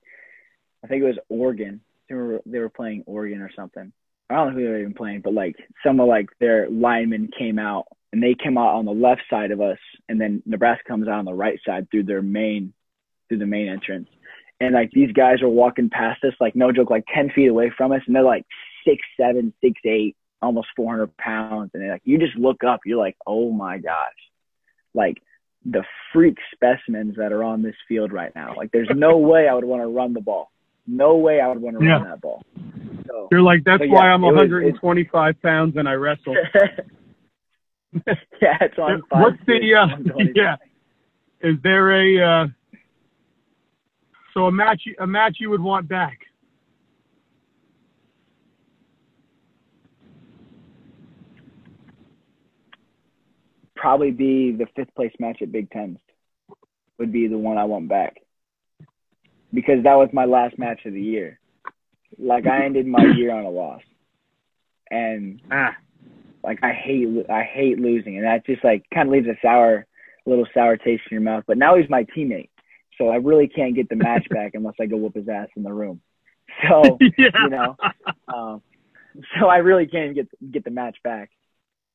I 0.84 0.88
think 0.88 1.04
it 1.04 1.08
was 1.08 1.20
Oregon. 1.30 1.82
They 2.10 2.16
were 2.16 2.42
they 2.46 2.60
were 2.60 2.70
playing 2.70 3.04
Oregon 3.06 3.42
or 3.42 3.52
something. 3.56 3.92
I 4.30 4.36
don't 4.36 4.50
know 4.50 4.54
who 4.54 4.64
they 4.64 4.70
were 4.70 4.80
even 4.80 4.94
playing, 4.94 5.22
but 5.22 5.34
like 5.34 5.56
some 5.86 6.00
of 6.00 6.08
like 6.08 6.28
their 6.40 6.70
linemen 6.70 7.30
came 7.38 7.60
out 7.60 7.86
and 8.12 8.22
they 8.22 8.36
came 8.36 8.58
out 8.58 8.76
on 8.76 8.86
the 8.86 8.92
left 8.92 9.22
side 9.30 9.52
of 9.52 9.62
us, 9.62 9.80
and 10.08 10.20
then 10.20 10.44
Nebraska 10.46 10.84
comes 10.88 11.08
out 11.08 11.20
on 11.20 11.26
the 11.26 11.34
right 11.34 11.60
side 11.66 11.88
through 11.90 12.04
their 12.04 12.22
main 12.22 12.74
through 13.30 13.40
the 13.40 13.46
main 13.46 13.70
entrance. 13.70 14.10
And 14.60 14.74
like 14.74 14.92
these 14.92 15.12
guys 15.12 15.42
are 15.42 15.50
walking 15.50 15.90
past 15.90 16.24
us, 16.24 16.34
like 16.40 16.56
no 16.56 16.72
joke, 16.72 16.90
like 16.90 17.06
ten 17.14 17.30
feet 17.32 17.48
away 17.48 17.72
from 17.76 17.92
us, 17.92 18.02
and 18.06 18.16
they're 18.16 18.24
like 18.24 18.46
six 18.86 19.02
seven, 19.20 19.54
six 19.62 19.80
eight, 19.86 20.16
almost 20.42 20.68
four 20.76 20.92
hundred 20.92 21.16
pounds, 21.18 21.72
and 21.74 21.82
they're 21.82 21.94
like 21.94 22.02
you 22.06 22.18
just 22.20 22.36
look 22.36 22.64
up, 22.64 22.82
you're 22.86 23.00
like, 23.00 23.18
oh 23.26 23.52
my 23.52 23.78
gosh, 23.78 24.12
like 24.94 25.18
the 25.66 25.84
freak 26.12 26.38
specimens 26.54 27.16
that 27.18 27.32
are 27.32 27.44
on 27.44 27.62
this 27.62 27.76
field 27.88 28.12
right 28.12 28.34
now. 28.36 28.54
Like 28.56 28.72
there's 28.72 28.90
no 28.94 29.18
way 29.32 29.48
I 29.48 29.54
would 29.54 29.64
want 29.64 29.82
to 29.82 29.88
run 29.88 30.14
the 30.14 30.22
ball. 30.22 30.52
No 30.86 31.16
way 31.16 31.40
I 31.40 31.48
would 31.48 31.62
want 31.62 31.80
to 31.80 31.86
yeah. 31.86 31.94
run 31.94 32.04
that 32.10 32.22
ball. 32.22 32.44
So 33.08 33.30
You're 33.32 33.42
like, 33.42 33.64
that's 33.64 33.82
why 33.82 34.08
yeah, 34.08 34.14
I'm 34.14 34.24
it 34.24 34.28
was- 34.28 34.50
125 34.50 35.42
pounds 35.42 35.78
and 35.78 35.88
I 35.88 35.94
wrestle. 35.94 36.36
yeah, 38.42 38.58
it's 38.62 38.78
on 38.78 39.02
five. 39.10 39.22
What's 39.22 39.38
the 39.46 39.76
uh, 39.76 40.24
yeah? 40.36 40.56
Is 41.42 41.56
there 41.64 41.92
a 41.92 42.44
uh, 42.44 42.48
so 44.34 44.48
a 44.48 44.52
match 44.52 44.82
a 45.00 45.08
match 45.08 45.38
you 45.40 45.50
would 45.50 45.62
want 45.62 45.88
back? 45.88 46.20
Probably 53.84 54.12
be 54.12 54.54
the 54.54 54.66
fifth 54.78 54.96
place 54.96 55.12
match 55.20 55.42
at 55.42 55.52
Big 55.52 55.70
Tens. 55.70 56.00
Would 57.00 57.12
be 57.12 57.28
the 57.28 57.38
one 57.38 57.58
I 57.58 57.66
want 57.66 57.90
back 57.90 58.16
because 59.54 59.84
that 59.84 59.96
was 59.96 60.08
my 60.14 60.24
last 60.24 60.58
match 60.58 60.86
of 60.86 60.94
the 60.94 61.02
year. 61.02 61.38
Like 62.18 62.48
I 62.48 62.64
ended 62.64 62.88
my 62.88 63.04
year 63.18 63.34
on 63.34 63.44
a 63.44 63.50
loss, 63.50 63.82
and 64.90 65.42
Ah, 65.52 65.76
like 66.46 66.60
I 66.64 66.72
hate 66.72 67.08
I 67.30 67.44
hate 67.44 67.78
losing, 67.78 68.16
and 68.16 68.26
that 68.26 68.46
just 68.46 68.64
like 68.64 68.86
kind 68.94 69.10
of 69.10 69.12
leaves 69.12 69.28
a 69.28 69.36
sour, 69.42 69.86
little 70.26 70.48
sour 70.54 70.78
taste 70.78 71.04
in 71.12 71.16
your 71.16 71.22
mouth. 71.22 71.44
But 71.46 71.58
now 71.58 71.76
he's 71.76 71.90
my 71.90 72.06
teammate, 72.16 72.52
so 72.98 73.10
I 73.10 73.18
really 73.18 73.50
can't 73.50 73.76
get 73.76 73.90
the 73.90 73.98
match 73.98 74.30
back 74.30 74.52
unless 74.54 74.76
I 74.80 74.86
go 74.86 74.96
whoop 74.96 75.16
his 75.16 75.28
ass 75.28 75.50
in 75.58 75.64
the 75.64 75.74
room. 75.74 76.00
So 76.70 76.98
yeah. 77.18 77.32
you 77.44 77.50
know, 77.50 77.76
um, 78.34 78.62
so 79.38 79.48
I 79.48 79.58
really 79.58 79.88
can't 79.88 80.16
get 80.16 80.30
get 80.52 80.64
the 80.64 80.72
match 80.72 80.98
back. 81.04 81.32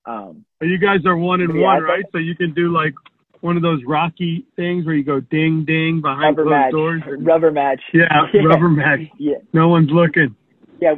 Um, 0.09 0.45
you 0.63 0.79
guys 0.79 1.05
are 1.07 1.17
one 1.17 1.43
and 1.43 1.55
Yeah, 1.55 1.67
one, 1.67 1.83
right? 1.83 2.05
So 2.13 2.19
you 2.19 2.35
can 2.35 2.55
do 2.55 2.73
like 2.73 2.95
one 3.41 3.57
of 3.57 3.63
those 3.63 3.81
Rocky 3.87 4.47
things 4.57 4.87
where 4.87 4.95
you 4.95 5.05
go 5.05 5.21
ding 5.21 5.65
ding 5.67 6.01
behind 6.01 6.37
rubber 6.37 6.45
closed 6.45 6.51
match, 6.51 6.71
doors. 6.73 7.03
rubber 7.21 7.51
match. 7.53 7.81
Yeah, 7.93 8.09
Yeah. 8.33 8.43
rubber 8.45 8.69
match. 8.71 9.01
Yeah, 9.19 9.37
No 9.53 9.69
one's 9.69 9.91
looking. 9.91 10.35
yeah, 10.81 10.95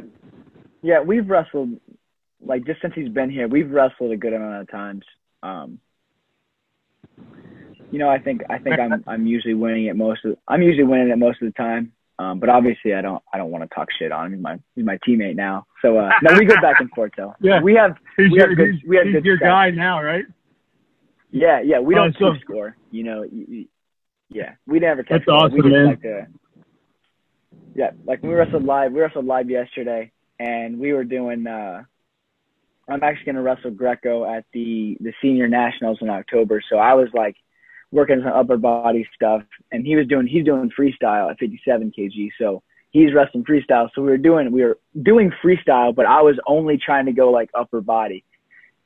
yeah. 0.81 1.01
We've 1.01 1.27
wrestled 1.29 1.79
like 2.43 2.65
just 2.65 2.81
since 2.81 2.93
he's 2.95 3.09
been 3.09 3.29
here. 3.29 3.47
We've 3.49 3.69
wrestled 3.69 4.13
a 4.13 4.17
good 4.17 4.33
amount 4.33 4.61
of 4.61 4.71
times. 4.71 5.03
Um, 5.43 5.79
you 7.91 7.99
know, 7.99 8.09
I 8.09 8.19
think 8.19 8.41
I 8.49 8.59
think 8.59 8.79
I'm 8.79 9.03
I'm 9.05 9.27
usually 9.27 9.53
winning 9.55 9.87
it 9.87 9.95
most 9.97 10.23
of 10.23 10.37
I'm 10.47 10.61
usually 10.61 10.85
winning 10.85 11.09
it 11.09 11.17
most 11.17 11.41
of 11.41 11.47
the 11.47 11.53
time. 11.53 11.91
Um, 12.21 12.39
but 12.39 12.49
obviously, 12.49 12.93
I 12.93 13.01
don't 13.01 13.21
I 13.33 13.37
don't 13.39 13.51
want 13.51 13.63
to 13.67 13.73
talk 13.75 13.87
shit 13.97 14.11
on 14.11 14.27
him. 14.27 14.33
He's 14.33 14.41
my 14.43 14.59
he's 14.75 14.85
my 14.85 14.97
teammate 15.07 15.35
now. 15.35 15.65
So 15.81 15.97
uh, 15.97 16.09
no, 16.21 16.37
we 16.37 16.45
go 16.45 16.59
back 16.61 16.79
and 16.79 16.89
forth 16.91 17.13
though. 17.17 17.33
Yeah. 17.41 17.61
we 17.61 17.73
have 17.75 17.91
He's 18.17 18.31
We 18.31 18.37
your, 18.37 18.49
have 18.49 18.57
good- 18.57 18.75
he's, 18.75 18.83
we 18.89 18.95
have 18.97 19.05
he's 19.07 19.15
good 19.15 19.25
your 19.25 19.37
stuff. 19.37 19.47
guy 19.47 19.69
now, 19.71 20.01
right? 20.03 20.25
yeah 21.31 21.61
yeah. 21.61 21.79
We 21.79 21.95
don't 21.95 22.15
score. 22.41 22.75
You 22.91 23.03
know, 23.03 23.25
yeah, 24.29 24.51
we 24.67 24.79
never 24.79 25.01
kept 25.03 25.25
That's 25.25 25.27
awesome, 25.29 25.57
we 25.63 25.69
man. 25.71 25.85
Like 25.87 26.01
to, 26.03 26.27
yeah, 27.75 27.91
like 28.05 28.21
we 28.21 28.29
wrestled 28.33 28.65
live. 28.65 28.91
We 28.91 28.99
wrestled 29.01 29.25
live 29.25 29.49
yesterday, 29.49 30.11
and 30.39 30.77
we 30.79 30.93
were 30.93 31.03
doing. 31.05 31.47
uh 31.47 31.83
I'm 32.89 33.03
actually 33.03 33.27
gonna 33.27 33.41
wrestle 33.41 33.71
Greco 33.71 34.25
at 34.25 34.45
the 34.53 34.97
the 34.99 35.13
senior 35.21 35.47
nationals 35.47 35.99
in 36.01 36.09
October. 36.09 36.61
So 36.69 36.77
I 36.77 36.93
was 36.93 37.07
like 37.13 37.35
working 37.91 38.21
on 38.21 38.27
upper 38.27 38.57
body 38.57 39.07
stuff, 39.15 39.43
and 39.71 39.85
he 39.85 39.95
was 39.95 40.07
doing 40.07 40.27
he's 40.27 40.45
doing 40.45 40.71
freestyle 40.77 41.29
at 41.29 41.39
57 41.39 41.91
kg. 41.97 42.29
So 42.39 42.63
he's 42.91 43.13
wrestling 43.13 43.43
freestyle. 43.43 43.89
So 43.93 44.01
we 44.01 44.09
were 44.09 44.17
doing 44.17 44.51
we 44.51 44.63
were 44.63 44.77
doing 45.01 45.31
freestyle, 45.43 45.95
but 45.95 46.05
I 46.05 46.21
was 46.21 46.39
only 46.47 46.77
trying 46.77 47.05
to 47.07 47.13
go 47.13 47.31
like 47.31 47.49
upper 47.53 47.81
body. 47.81 48.23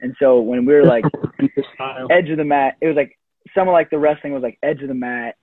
And 0.02 0.16
so 0.20 0.42
when 0.42 0.66
we 0.66 0.74
were 0.74 0.86
like 0.86 1.06
edge 2.12 2.30
of 2.30 2.38
the 2.38 2.44
mat, 2.44 2.76
it 2.82 2.88
was 2.88 2.96
like 2.96 3.18
someone 3.56 3.74
like 3.74 3.90
the 3.90 4.00
wrestling 4.00 4.34
was 4.34 4.44
like 4.44 4.58
edge 4.62 4.82
of 4.82 4.88
the 4.88 4.94
mat, 4.94 5.36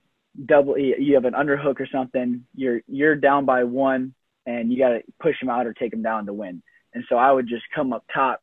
double. 0.45 0.77
You 0.77 0.95
you 0.99 1.15
have 1.15 1.25
an 1.25 1.33
underhook 1.33 1.79
or 1.79 1.87
something. 1.91 2.45
You're 2.55 2.81
you're 2.87 3.15
down 3.15 3.45
by 3.45 3.63
one, 3.63 4.13
and 4.45 4.71
you 4.71 4.77
got 4.77 4.89
to 4.89 5.01
push 5.21 5.35
him 5.41 5.49
out 5.49 5.67
or 5.67 5.73
take 5.73 5.93
him 5.93 6.01
down 6.01 6.25
to 6.27 6.33
win. 6.33 6.61
And 6.93 7.03
so 7.09 7.15
I 7.15 7.31
would 7.31 7.47
just 7.47 7.63
come 7.73 7.93
up 7.93 8.05
top. 8.13 8.41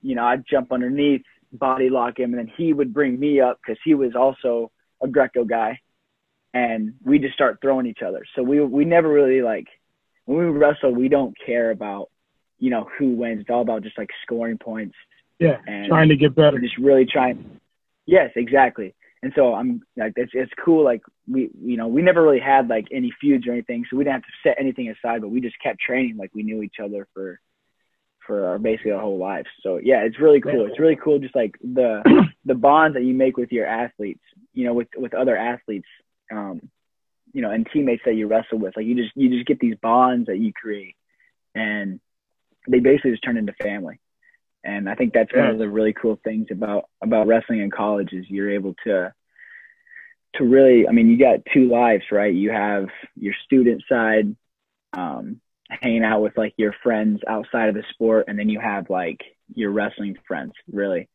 You 0.00 0.14
know, 0.14 0.24
I'd 0.24 0.44
jump 0.48 0.72
underneath, 0.72 1.24
body 1.52 1.88
lock 1.90 2.18
him, 2.18 2.32
and 2.34 2.38
then 2.38 2.52
he 2.56 2.72
would 2.72 2.92
bring 2.92 3.18
me 3.18 3.40
up 3.40 3.58
because 3.60 3.78
he 3.84 3.94
was 3.94 4.14
also 4.14 4.70
a 5.02 5.08
Greco 5.08 5.44
guy, 5.44 5.80
and 6.54 6.94
we 7.04 7.18
just 7.18 7.34
start 7.34 7.58
throwing 7.60 7.86
each 7.86 8.02
other. 8.06 8.22
So 8.34 8.42
we 8.42 8.60
we 8.60 8.84
never 8.84 9.08
really 9.08 9.42
like 9.42 9.66
when 10.24 10.38
we 10.38 10.44
wrestle, 10.46 10.94
we 10.94 11.08
don't 11.08 11.34
care 11.44 11.70
about 11.70 12.10
you 12.58 12.70
know 12.70 12.88
who 12.98 13.10
wins. 13.14 13.40
It's 13.40 13.50
all 13.50 13.62
about 13.62 13.82
just 13.82 13.96
like 13.98 14.10
scoring 14.22 14.58
points 14.58 14.94
Yeah, 15.38 15.58
and 15.66 15.88
trying 15.88 16.08
to 16.10 16.16
get 16.16 16.34
better. 16.34 16.58
just 16.58 16.78
really 16.78 17.06
trying. 17.06 17.60
Yes, 18.06 18.30
exactly. 18.36 18.94
And 19.22 19.32
so 19.34 19.54
I'm 19.54 19.82
like, 19.96 20.12
it's 20.16 20.32
it's 20.34 20.52
cool. 20.64 20.84
Like 20.84 21.02
we, 21.26 21.50
you 21.60 21.76
know, 21.76 21.88
we 21.88 22.02
never 22.02 22.22
really 22.22 22.40
had 22.40 22.68
like 22.68 22.86
any 22.92 23.12
feuds 23.20 23.46
or 23.46 23.52
anything, 23.52 23.84
so 23.90 23.96
we 23.96 24.04
didn't 24.04 24.14
have 24.14 24.22
to 24.22 24.48
set 24.48 24.56
anything 24.60 24.88
aside. 24.90 25.20
But 25.22 25.30
we 25.30 25.40
just 25.40 25.56
kept 25.62 25.80
training 25.80 26.16
like 26.16 26.30
we 26.34 26.42
knew 26.44 26.62
each 26.62 26.76
other 26.82 27.06
for, 27.14 27.40
for 28.28 28.46
our 28.46 28.58
basically 28.60 28.92
our 28.92 29.00
whole 29.00 29.18
lives. 29.18 29.48
So 29.62 29.80
yeah, 29.82 30.02
it's 30.02 30.20
really 30.20 30.40
cool. 30.40 30.66
It's 30.66 30.78
really 30.78 30.96
cool. 31.02 31.18
Just 31.18 31.34
like 31.34 31.56
the 31.60 32.02
the 32.44 32.54
bonds 32.54 32.94
that 32.94 33.02
you 33.02 33.14
make 33.14 33.36
with 33.36 33.50
your 33.50 33.66
athletes, 33.66 34.22
you 34.52 34.64
know, 34.64 34.74
with 34.74 34.88
with 34.96 35.14
other 35.14 35.36
athletes, 35.36 35.88
um, 36.30 36.60
you 37.32 37.42
know, 37.42 37.50
and 37.50 37.66
teammates 37.72 38.02
that 38.04 38.14
you 38.14 38.28
wrestle 38.28 38.58
with. 38.58 38.76
Like 38.76 38.86
you 38.86 38.94
just 38.94 39.16
you 39.16 39.30
just 39.30 39.46
get 39.46 39.58
these 39.58 39.76
bonds 39.82 40.26
that 40.26 40.38
you 40.38 40.52
create, 40.52 40.94
and 41.56 41.98
they 42.68 42.78
basically 42.78 43.10
just 43.10 43.24
turn 43.24 43.36
into 43.36 43.54
family 43.54 43.98
and 44.64 44.88
I 44.88 44.94
think 44.94 45.14
that's 45.14 45.32
one 45.32 45.46
of 45.46 45.58
the 45.58 45.68
really 45.68 45.92
cool 45.92 46.18
things 46.22 46.48
about 46.50 46.88
about 47.02 47.26
wrestling 47.26 47.60
in 47.60 47.70
college 47.70 48.12
is 48.12 48.26
you're 48.28 48.50
able 48.50 48.74
to 48.84 49.12
to 50.34 50.44
really 50.44 50.86
I 50.86 50.92
mean 50.92 51.08
you 51.08 51.18
got 51.18 51.46
two 51.52 51.68
lives 51.68 52.04
right 52.10 52.34
you 52.34 52.50
have 52.50 52.88
your 53.16 53.34
student 53.44 53.82
side 53.88 54.36
um 54.92 55.40
hanging 55.68 56.04
out 56.04 56.22
with 56.22 56.36
like 56.36 56.54
your 56.56 56.74
friends 56.82 57.20
outside 57.26 57.68
of 57.68 57.74
the 57.74 57.84
sport 57.90 58.24
and 58.28 58.38
then 58.38 58.48
you 58.48 58.58
have 58.58 58.88
like 58.88 59.20
your 59.54 59.70
wrestling 59.70 60.16
friends 60.26 60.52
really 60.72 61.08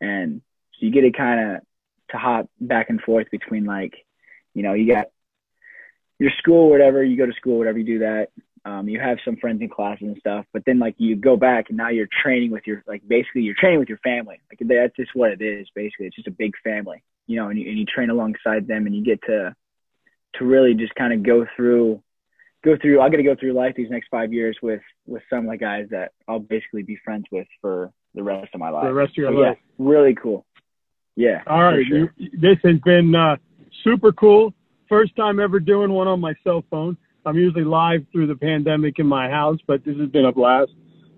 and 0.00 0.42
so 0.74 0.86
you 0.86 0.92
get 0.92 1.02
to 1.02 1.12
kind 1.12 1.56
of 1.56 1.62
to 2.10 2.16
hop 2.16 2.50
back 2.60 2.90
and 2.90 3.00
forth 3.00 3.30
between 3.30 3.64
like 3.64 3.94
you 4.54 4.62
know 4.62 4.74
you 4.74 4.92
got 4.92 5.06
your 6.18 6.30
school 6.38 6.70
whatever 6.70 7.04
you 7.04 7.16
go 7.16 7.26
to 7.26 7.32
school 7.34 7.58
whatever 7.58 7.78
you 7.78 7.84
do 7.84 7.98
that 8.00 8.28
um, 8.64 8.88
you 8.88 9.00
have 9.00 9.18
some 9.24 9.36
friends 9.36 9.62
in 9.62 9.68
classes 9.68 10.06
and 10.06 10.16
stuff, 10.18 10.44
but 10.52 10.64
then 10.66 10.78
like 10.78 10.94
you 10.98 11.16
go 11.16 11.36
back 11.36 11.66
and 11.68 11.78
now 11.78 11.88
you're 11.88 12.08
training 12.22 12.50
with 12.50 12.66
your 12.66 12.82
like 12.86 13.06
basically 13.06 13.42
you're 13.42 13.54
training 13.58 13.78
with 13.78 13.88
your 13.88 13.98
family. 13.98 14.40
Like 14.50 14.68
that's 14.68 14.94
just 14.96 15.14
what 15.14 15.30
it 15.30 15.40
is. 15.40 15.68
Basically, 15.74 16.06
it's 16.06 16.16
just 16.16 16.28
a 16.28 16.32
big 16.32 16.52
family, 16.62 17.02
you 17.26 17.36
know, 17.36 17.48
and 17.48 17.58
you, 17.58 17.68
and 17.68 17.78
you 17.78 17.86
train 17.86 18.10
alongside 18.10 18.66
them 18.66 18.86
and 18.86 18.94
you 18.94 19.02
get 19.02 19.22
to 19.22 19.54
to 20.34 20.44
really 20.44 20.74
just 20.74 20.94
kind 20.94 21.12
of 21.12 21.22
go 21.22 21.46
through 21.56 22.02
go 22.64 22.76
through. 22.80 23.00
I 23.00 23.08
got 23.08 23.16
to 23.16 23.22
go 23.22 23.34
through 23.38 23.52
life 23.52 23.74
these 23.76 23.90
next 23.90 24.08
five 24.10 24.32
years 24.32 24.56
with 24.62 24.82
with 25.06 25.22
some 25.30 25.46
of 25.46 25.50
the 25.50 25.56
guys 25.56 25.86
that 25.90 26.12
I'll 26.28 26.38
basically 26.38 26.82
be 26.82 26.98
friends 27.04 27.24
with 27.30 27.46
for 27.60 27.92
the 28.14 28.22
rest 28.22 28.50
of 28.54 28.60
my 28.60 28.70
life. 28.70 28.82
For 28.84 28.88
the 28.88 28.94
rest 28.94 29.12
of 29.12 29.16
your 29.16 29.32
So, 29.32 29.38
life. 29.38 29.58
Yeah, 29.60 29.86
really 29.86 30.14
cool. 30.14 30.44
Yeah. 31.16 31.42
All 31.46 31.62
right, 31.62 31.84
sure. 31.86 32.12
you, 32.16 32.30
this 32.32 32.58
has 32.64 32.78
been 32.84 33.14
uh, 33.14 33.36
super 33.84 34.12
cool. 34.12 34.54
First 34.88 35.14
time 35.16 35.38
ever 35.38 35.60
doing 35.60 35.92
one 35.92 36.08
on 36.08 36.20
my 36.20 36.34
cell 36.44 36.64
phone. 36.70 36.96
I'm 37.26 37.36
usually 37.36 37.64
live 37.64 38.06
through 38.12 38.26
the 38.28 38.36
pandemic 38.36 38.98
in 38.98 39.06
my 39.06 39.28
house, 39.28 39.58
but 39.66 39.84
this 39.84 39.96
has 39.98 40.08
been 40.08 40.24
a 40.24 40.32
blast. 40.32 40.72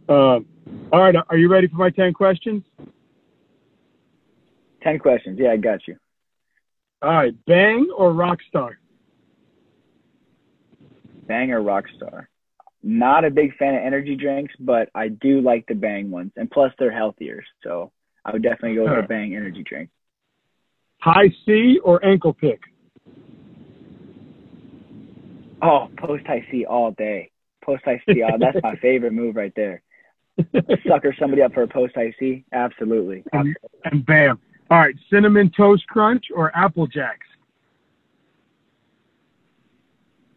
Um, 0.08 0.46
all 0.92 1.00
right, 1.00 1.14
are 1.28 1.36
you 1.36 1.48
ready 1.48 1.68
for 1.68 1.76
my 1.76 1.90
10 1.90 2.12
questions? 2.12 2.62
Ten 4.82 4.98
questions. 4.98 5.38
Yeah, 5.40 5.52
I 5.52 5.56
got 5.58 5.86
you. 5.86 5.96
All 7.02 7.10
right, 7.12 7.34
Bang 7.46 7.88
or 7.96 8.12
Rockstar? 8.12 8.72
Bang 11.32 11.50
or 11.50 11.62
Rockstar. 11.62 12.26
Not 12.82 13.24
a 13.24 13.30
big 13.30 13.56
fan 13.56 13.74
of 13.74 13.82
energy 13.82 14.16
drinks, 14.16 14.52
but 14.60 14.90
I 14.94 15.08
do 15.08 15.40
like 15.40 15.64
the 15.66 15.74
Bang 15.74 16.10
ones, 16.10 16.32
and 16.36 16.50
plus 16.50 16.72
they're 16.78 16.92
healthier. 16.92 17.42
So 17.64 17.90
I 18.22 18.32
would 18.32 18.42
definitely 18.42 18.74
go 18.74 18.82
with 18.82 19.02
the 19.02 19.08
Bang 19.08 19.34
energy 19.34 19.62
drink. 19.66 19.88
High 21.00 21.30
C 21.46 21.80
or 21.82 22.04
ankle 22.04 22.34
pick? 22.34 22.60
Oh, 25.62 25.88
post 25.96 26.26
high 26.26 26.46
C 26.50 26.66
all 26.66 26.90
day. 26.90 27.30
Post 27.64 27.82
high 27.86 28.02
C, 28.06 28.22
that's 28.38 28.58
my 28.62 28.74
favorite 28.82 29.14
move 29.14 29.36
right 29.36 29.54
there. 29.56 29.80
Sucker 30.86 31.16
somebody 31.18 31.40
up 31.40 31.54
for 31.54 31.62
a 31.62 31.68
post 31.68 31.94
high 31.94 32.12
C, 32.20 32.44
absolutely. 32.52 33.24
and, 33.32 33.56
and 33.86 34.04
bam. 34.04 34.38
All 34.70 34.78
right, 34.78 34.94
Cinnamon 35.10 35.50
Toast 35.56 35.86
Crunch 35.86 36.26
or 36.34 36.54
Apple 36.54 36.86
Jacks? 36.86 37.26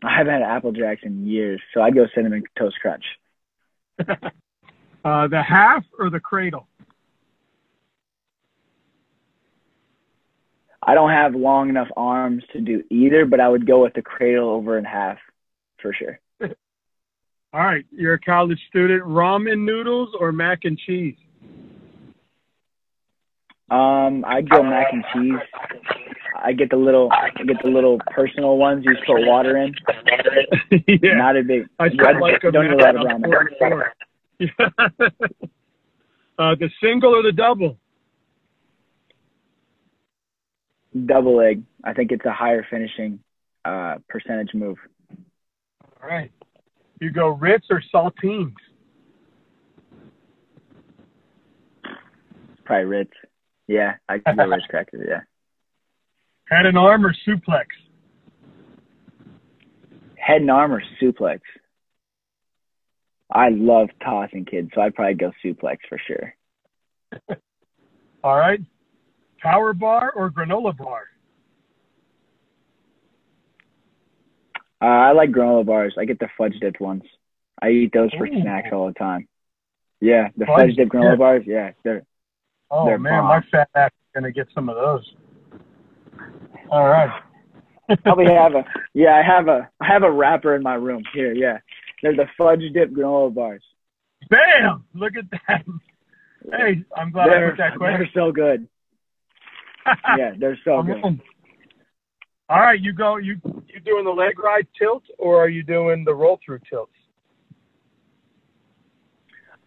I 0.03 0.17
haven't 0.17 0.33
had 0.33 0.41
Apple 0.41 0.71
Jacks 0.71 1.01
in 1.03 1.25
years, 1.25 1.61
so 1.73 1.81
I'd 1.81 1.95
go 1.95 2.05
cinnamon 2.13 2.43
toast 2.57 2.77
crunch. 2.81 3.05
uh, 3.99 5.27
the 5.27 5.41
half 5.41 5.83
or 5.97 6.09
the 6.09 6.19
cradle? 6.19 6.67
I 10.87 10.93
don't 10.93 11.09
have 11.09 11.33
long 11.33 11.69
enough 11.69 11.87
arms 11.97 12.43
to 12.53 12.61
do 12.61 12.83
either, 12.91 13.25
but 13.25 13.39
I 13.39 13.49
would 13.49 13.65
go 13.65 13.81
with 13.81 13.93
the 13.93 14.03
cradle 14.03 14.49
over 14.49 14.77
in 14.77 14.85
half 14.85 15.17
for 15.81 15.93
sure. 15.93 16.19
All 17.53 17.61
right, 17.61 17.85
you're 17.91 18.13
a 18.13 18.19
college 18.19 18.59
student. 18.69 19.03
Ramen 19.03 19.65
noodles 19.65 20.09
or 20.19 20.31
mac 20.31 20.59
and 20.65 20.77
cheese? 20.77 21.15
Um, 23.69 24.23
I'd 24.27 24.47
go 24.47 24.61
mac 24.61 24.93
and 24.93 25.03
cheese. 25.11 25.39
I 26.43 26.51
get 26.53 26.69
the 26.69 26.75
little 26.77 27.09
I 27.11 27.29
get 27.43 27.57
the 27.63 27.69
little 27.69 27.99
personal 28.11 28.57
ones 28.57 28.83
you 28.85 28.93
just 28.93 29.05
put 29.05 29.25
water 29.25 29.57
in. 29.57 29.73
yeah. 30.87 31.15
Not 31.15 31.37
a 31.37 31.43
big. 31.43 31.67
I 31.79 31.85
I 31.85 32.19
like 32.19 32.43
a 32.43 32.51
don't 32.51 32.65
need 32.69 32.79
a 32.79 32.83
lot 32.83 32.95
of 32.95 33.01
brown. 33.03 33.23
four 33.23 33.39
and 33.41 33.49
four. 33.57 33.93
Yeah. 34.39 34.49
uh, 36.39 36.55
the 36.59 36.69
single 36.81 37.15
or 37.15 37.23
the 37.23 37.31
double? 37.31 37.77
Double 41.05 41.37
leg. 41.37 41.63
I 41.83 41.93
think 41.93 42.11
it's 42.11 42.25
a 42.25 42.31
higher 42.33 42.65
finishing 42.69 43.19
uh, 43.63 43.95
percentage 44.09 44.53
move. 44.53 44.77
All 46.01 46.09
right. 46.09 46.31
You 46.99 47.11
go 47.11 47.29
Ritz 47.29 47.67
or 47.69 47.81
saltines? 47.93 48.53
Probably 52.65 52.85
Ritz. 52.85 53.11
Yeah, 53.67 53.95
I 54.07 54.19
can 54.19 54.35
go 54.37 54.45
Ritz 54.47 54.65
crackers. 54.69 55.05
Yeah. 55.07 55.21
Head 56.49 56.65
and 56.65 56.77
arm 56.77 57.05
or 57.05 57.13
suplex? 57.27 57.65
Head 60.17 60.41
and 60.41 60.51
arm 60.51 60.71
or 60.73 60.81
suplex. 61.01 61.39
I 63.31 63.49
love 63.49 63.89
tossing 64.03 64.45
kids, 64.45 64.69
so 64.73 64.81
I'd 64.81 64.95
probably 64.95 65.15
go 65.15 65.31
suplex 65.43 65.77
for 65.89 65.99
sure. 66.07 66.35
All 68.23 68.37
right. 68.37 68.59
Power 69.41 69.73
bar 69.73 70.11
or 70.15 70.29
granola 70.31 70.75
bar? 70.77 71.03
Uh, 74.81 74.85
I 74.85 75.11
like 75.13 75.31
granola 75.31 75.65
bars. 75.65 75.95
I 75.99 76.05
get 76.05 76.19
the 76.19 76.29
fudge 76.37 76.55
dipped 76.61 76.79
ones. 76.81 77.03
I 77.61 77.69
eat 77.69 77.91
those 77.93 78.11
for 78.17 78.27
Ooh. 78.27 78.41
snacks 78.41 78.69
all 78.71 78.87
the 78.87 78.93
time. 78.93 79.27
Yeah, 80.01 80.27
the 80.37 80.45
Fudge 80.45 80.67
fudge 80.67 80.75
dipped 80.75 80.91
granola 80.91 81.11
dip. 81.11 81.19
bars. 81.19 81.43
Yeah, 81.47 81.71
they're 81.83 82.03
Oh 82.69 82.85
They're 82.85 82.99
man, 82.99 83.21
bomb. 83.21 83.27
my 83.29 83.41
fat 83.51 83.69
ass 83.75 83.91
is 83.91 84.07
gonna 84.13 84.31
get 84.31 84.47
some 84.53 84.69
of 84.69 84.75
those. 84.75 85.13
All 86.71 86.87
right. 86.87 87.21
probably 88.03 88.25
have 88.33 88.53
a 88.55 88.63
yeah. 88.93 89.15
I 89.15 89.21
have 89.23 89.47
a 89.47 89.69
I 89.79 89.87
have 89.87 90.03
a 90.03 90.11
wrapper 90.11 90.55
in 90.55 90.63
my 90.63 90.75
room 90.75 91.03
here. 91.13 91.33
Yeah, 91.33 91.59
they're 92.01 92.15
the 92.15 92.25
fudge 92.37 92.61
dip 92.73 92.91
granola 92.91 93.33
bars. 93.33 93.63
Bam! 94.29 94.83
Look 94.93 95.13
at 95.17 95.29
that. 95.47 95.63
Hey, 96.51 96.83
I'm 96.95 97.11
glad 97.11 97.29
I 97.29 97.33
They're 97.33 97.49
put 97.51 97.57
that 97.57 97.77
question. 97.77 97.99
they're 97.99 98.23
so 98.23 98.31
good. 98.31 98.67
Yeah, 100.17 100.31
they're 100.39 100.57
so 100.65 100.77
I'm 100.77 100.87
good. 100.87 101.05
in. 101.05 101.21
All 102.49 102.59
right, 102.59 102.79
you 102.79 102.91
go. 102.91 103.17
You 103.17 103.35
you 103.67 103.79
doing 103.85 104.03
the 104.03 104.11
leg 104.11 104.39
ride 104.39 104.67
tilt 104.79 105.03
or 105.19 105.43
are 105.43 105.49
you 105.49 105.61
doing 105.61 106.03
the 106.03 106.13
roll 106.15 106.39
through 106.43 106.59
tilts? 106.67 106.91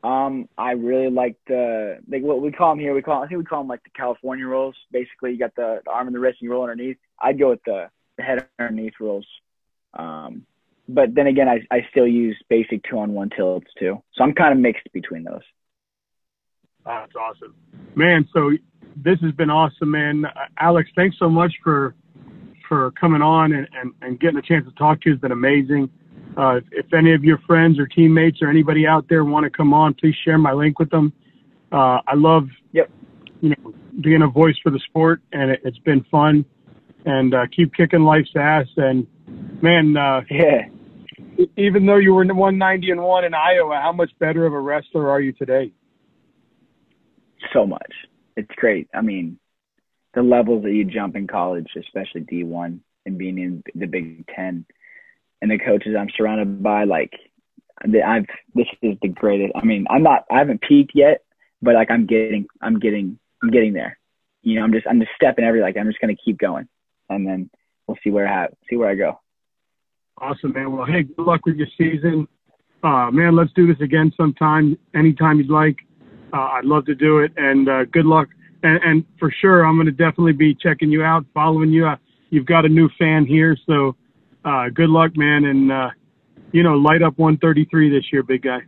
Um, 0.03 0.49
I 0.57 0.73
really 0.73 1.11
like 1.11 1.37
the 1.47 1.99
like 2.09 2.23
what 2.23 2.41
we 2.41 2.53
call 2.53 2.71
them 2.71 2.79
here. 2.79 2.95
We 2.95 3.03
call 3.03 3.23
I 3.23 3.27
think 3.27 3.39
we 3.39 3.45
call 3.45 3.61
them 3.61 3.69
like 3.69 3.83
the 3.83 3.91
California 3.91 4.47
rolls. 4.47 4.77
Basically, 4.93 5.33
you 5.33 5.39
got 5.39 5.55
the, 5.57 5.81
the 5.85 5.91
arm 5.91 6.07
and 6.07 6.15
the 6.15 6.21
wrist, 6.21 6.39
and 6.41 6.47
you 6.47 6.53
roll 6.53 6.63
underneath. 6.63 6.99
I'd 7.21 7.39
go 7.39 7.51
with 7.51 7.65
the, 7.67 7.91
the 8.17 8.23
head 8.23 8.47
underneath 8.59 8.95
rolls. 9.01 9.27
Um, 9.95 10.47
but 10.89 11.15
then 11.15 11.27
again, 11.27 11.49
I 11.49 11.61
I 11.71 11.87
still 11.91 12.07
use 12.07 12.37
basic 12.49 12.83
two 12.85 12.99
on 12.99 13.13
one 13.13 13.31
tilts 13.31 13.67
too. 13.79 14.03
So 14.15 14.25
I'm 14.25 14.35
kind 14.35 14.53
of 14.53 14.59
mixed 14.59 14.91
between 14.93 15.25
those. 15.25 15.43
That's 16.85 17.13
awesome, 17.17 17.55
man. 17.97 18.27
So 18.33 18.53
this 18.97 19.19
has 19.21 19.33
been 19.33 19.51
awesome, 19.51 19.91
man. 19.91 20.25
Uh, 20.25 20.31
Alex, 20.59 20.91
thanks 20.95 21.17
so 21.19 21.29
much 21.29 21.53
for 21.63 21.95
for 22.69 22.91
coming 22.93 23.23
on 23.23 23.53
and, 23.53 23.67
and, 23.73 23.93
and 24.03 24.21
getting 24.21 24.39
a 24.39 24.43
chance 24.43 24.67
to 24.67 24.73
talk 24.73 25.01
to 25.01 25.09
you. 25.09 25.15
It's 25.15 25.23
been 25.23 25.33
amazing. 25.33 25.91
Uh, 26.37 26.61
if, 26.73 26.93
any 26.93 27.15
of 27.15 27.25
your 27.25 27.39
friends 27.47 27.79
or 27.79 27.87
teammates 27.87 28.39
or 28.43 28.49
anybody 28.49 28.87
out 28.87 29.07
there 29.09 29.25
want 29.25 29.45
to 29.45 29.51
come 29.51 29.75
on, 29.75 29.95
please 29.95 30.15
share 30.25 30.39
my 30.39 30.53
link 30.53 30.79
with 30.79 30.91
them. 30.91 31.13
Uh, 31.73 32.01
I 32.07 32.15
love, 32.15 32.49
Yep. 32.73 32.91
you 33.41 33.51
know, 33.51 33.75
being 34.01 34.23
a 34.23 34.29
voice 34.29 34.57
for 34.63 34.71
the 34.71 34.79
sport, 34.89 35.21
and 35.33 35.51
it, 35.51 35.61
it's 35.65 35.79
been 35.79 36.05
fun. 36.11 36.45
And 37.05 37.35
uh, 37.35 37.47
keep 37.55 37.75
kicking 37.75 38.03
life's 38.03 38.31
ass. 38.37 38.67
And 38.77 39.07
man, 39.63 39.97
uh, 39.97 40.23
Yeah. 40.31 40.69
even 41.57 41.87
though 41.87 41.97
you 41.97 42.13
were 42.15 42.25
190 42.25 42.91
and 42.91 43.03
one 43.03 43.25
in 43.25 43.35
Iowa, 43.35 43.81
how 43.83 43.93
much 43.93 44.11
better 44.19 44.47
of 44.47 44.53
a 44.53 44.61
wrestler 44.61 45.09
are 45.11 45.21
you 45.21 45.33
today? 45.33 45.73
so 47.53 47.67
much. 47.67 47.93
It's 48.37 48.51
great. 48.57 48.89
I 48.95 49.01
mean, 49.01 49.39
the 50.15 50.23
levels 50.23 50.65
that 50.65 50.73
you 50.73 50.85
jump 50.85 51.17
in 51.17 51.27
college, 51.27 51.69
especially 51.77 52.23
D1 52.23 52.81
and 53.07 53.19
being 53.19 53.39
in 53.39 53.63
the 53.75 53.87
Big 53.87 54.27
Ten, 54.35 54.65
and 55.41 55.51
the 55.51 55.59
coaches 55.59 55.95
I'm 55.99 56.11
surrounded 56.17 56.63
by, 56.63 56.85
like, 56.85 57.13
I've 57.81 58.27
this 58.55 58.67
is 58.83 58.97
the 59.03 59.09
greatest. 59.09 59.53
I 59.55 59.65
mean, 59.65 59.87
I'm 59.89 60.03
not, 60.03 60.25
I 60.31 60.39
haven't 60.39 60.63
peaked 60.63 60.93
yet, 60.95 61.23
but 61.63 61.75
like 61.75 61.91
I'm 61.91 62.07
getting, 62.07 62.47
I'm 62.61 62.81
getting, 62.81 63.19
I'm 63.43 63.51
getting 63.51 63.73
there. 63.73 63.99
You 64.43 64.57
know, 64.57 64.65
I'm 64.65 64.73
just, 64.73 64.87
I'm 64.87 64.99
just 64.99 65.13
stepping 65.15 65.45
every 65.45 65.61
like 65.61 65.77
I'm 65.77 65.87
just 65.87 66.01
gonna 66.01 66.17
keep 66.17 66.39
going, 66.39 66.69
and 67.09 67.27
then 67.27 67.51
we'll 67.87 67.99
see 68.03 68.11
where 68.11 68.27
I 68.27 68.41
have, 68.43 68.55
see 68.69 68.77
where 68.77 68.89
I 68.89 68.97
go. 68.97 69.21
Awesome, 70.21 70.53
man. 70.53 70.73
Well, 70.73 70.87
hey, 70.87 71.05
good 71.05 71.25
luck 71.25 71.47
with 71.47 71.55
your 71.55 71.69
season. 71.79 72.27
Uh, 72.83 73.11
man, 73.13 73.37
let's 73.37 73.53
do 73.55 73.67
this 73.67 73.81
again 73.81 74.13
sometime, 74.17 74.77
anytime 74.95 75.39
you'd 75.39 75.51
like. 75.51 75.77
Uh, 76.33 76.49
I'd 76.55 76.65
love 76.65 76.85
to 76.87 76.95
do 76.95 77.19
it, 77.19 77.33
and 77.37 77.69
uh, 77.69 77.85
good 77.85 78.07
luck. 78.07 78.29
And, 78.65 78.81
and 78.83 79.05
for 79.19 79.33
sure, 79.41 79.65
I'm 79.65 79.77
going 79.77 79.87
to 79.87 79.93
definitely 79.93 80.33
be 80.33 80.55
checking 80.55 80.91
you 80.91 81.05
out, 81.05 81.25
following 81.33 81.71
you. 81.71 81.87
Uh, 81.87 81.97
you've 82.31 82.47
got 82.47 82.65
a 82.65 82.69
new 82.69 82.89
fan 82.99 83.25
here, 83.25 83.57
so 83.67 83.95
uh, 84.49 84.69
good 84.71 84.89
luck, 84.89 85.17
man. 85.17 85.45
And 85.45 85.71
uh, 85.71 85.91
you 86.53 86.63
know, 86.63 86.75
light 86.75 87.03
up 87.03 87.19
133 87.19 87.91
this 87.91 88.05
year, 88.13 88.23
big 88.23 88.43
guy. 88.43 88.61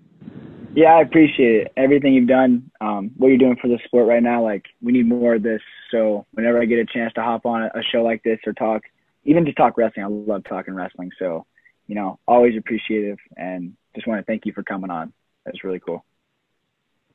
Yeah, 0.75 0.95
I 0.95 1.03
appreciate 1.03 1.63
it. 1.63 1.73
Everything 1.77 2.15
you've 2.15 2.29
done, 2.29 2.71
um, 2.81 3.11
what 3.17 3.29
you're 3.29 3.39
doing 3.39 3.57
for 3.61 3.67
the 3.67 3.79
sport 3.85 4.07
right 4.07 4.23
now. 4.23 4.43
Like, 4.43 4.67
we 4.81 4.93
need 4.93 5.09
more 5.09 5.35
of 5.35 5.43
this. 5.43 5.61
So 5.91 6.27
whenever 6.33 6.61
I 6.61 6.65
get 6.67 6.79
a 6.79 6.85
chance 6.85 7.13
to 7.15 7.23
hop 7.23 7.45
on 7.45 7.63
a, 7.63 7.83
show 7.91 8.03
like 8.03 8.23
this 8.23 8.39
or 8.47 8.53
talk, 8.53 8.83
even 9.25 9.45
to 9.47 9.53
talk 9.53 9.77
wrestling, 9.77 10.05
I 10.05 10.09
love 10.09 10.45
talking 10.49 10.75
wrestling. 10.75 11.11
So, 11.19 11.45
you 11.89 11.97
know, 11.97 12.21
always 12.29 12.57
appreciative 12.57 13.19
and 13.37 13.75
just 13.97 14.07
want 14.07 14.21
to 14.21 14.25
thank 14.25 14.47
you 14.47 14.53
for 14.53 14.63
coming 14.63 14.91
on. 14.91 15.13
That's 15.45 15.65
really 15.65 15.81
cool. 15.81 16.05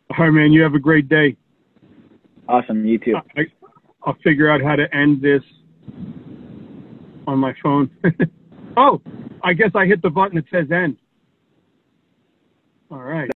All 0.09 0.26
right, 0.26 0.32
man. 0.32 0.51
You 0.51 0.61
have 0.63 0.74
a 0.74 0.80
great 0.80 1.07
day. 1.07 1.38
Awesome. 2.49 2.86
You 2.86 2.99
too. 2.99 3.16
I, 3.38 3.43
I'll 4.03 4.18
figure 4.22 4.51
out 4.51 4.61
how 4.61 4.76
to 4.76 4.93
end 4.93 5.22
this 5.22 5.41
on 7.26 7.39
my 7.39 7.53
phone. 7.63 7.89
oh, 8.78 9.02
I 9.44 9.54
guess 9.54 9.72
I 9.76 9.86
hit 9.86 10.02
the 10.02 10.10
button 10.10 10.36
that 10.36 10.46
says 10.52 10.72
end. 10.72 10.98
All 12.92 13.02
right. 13.02 13.30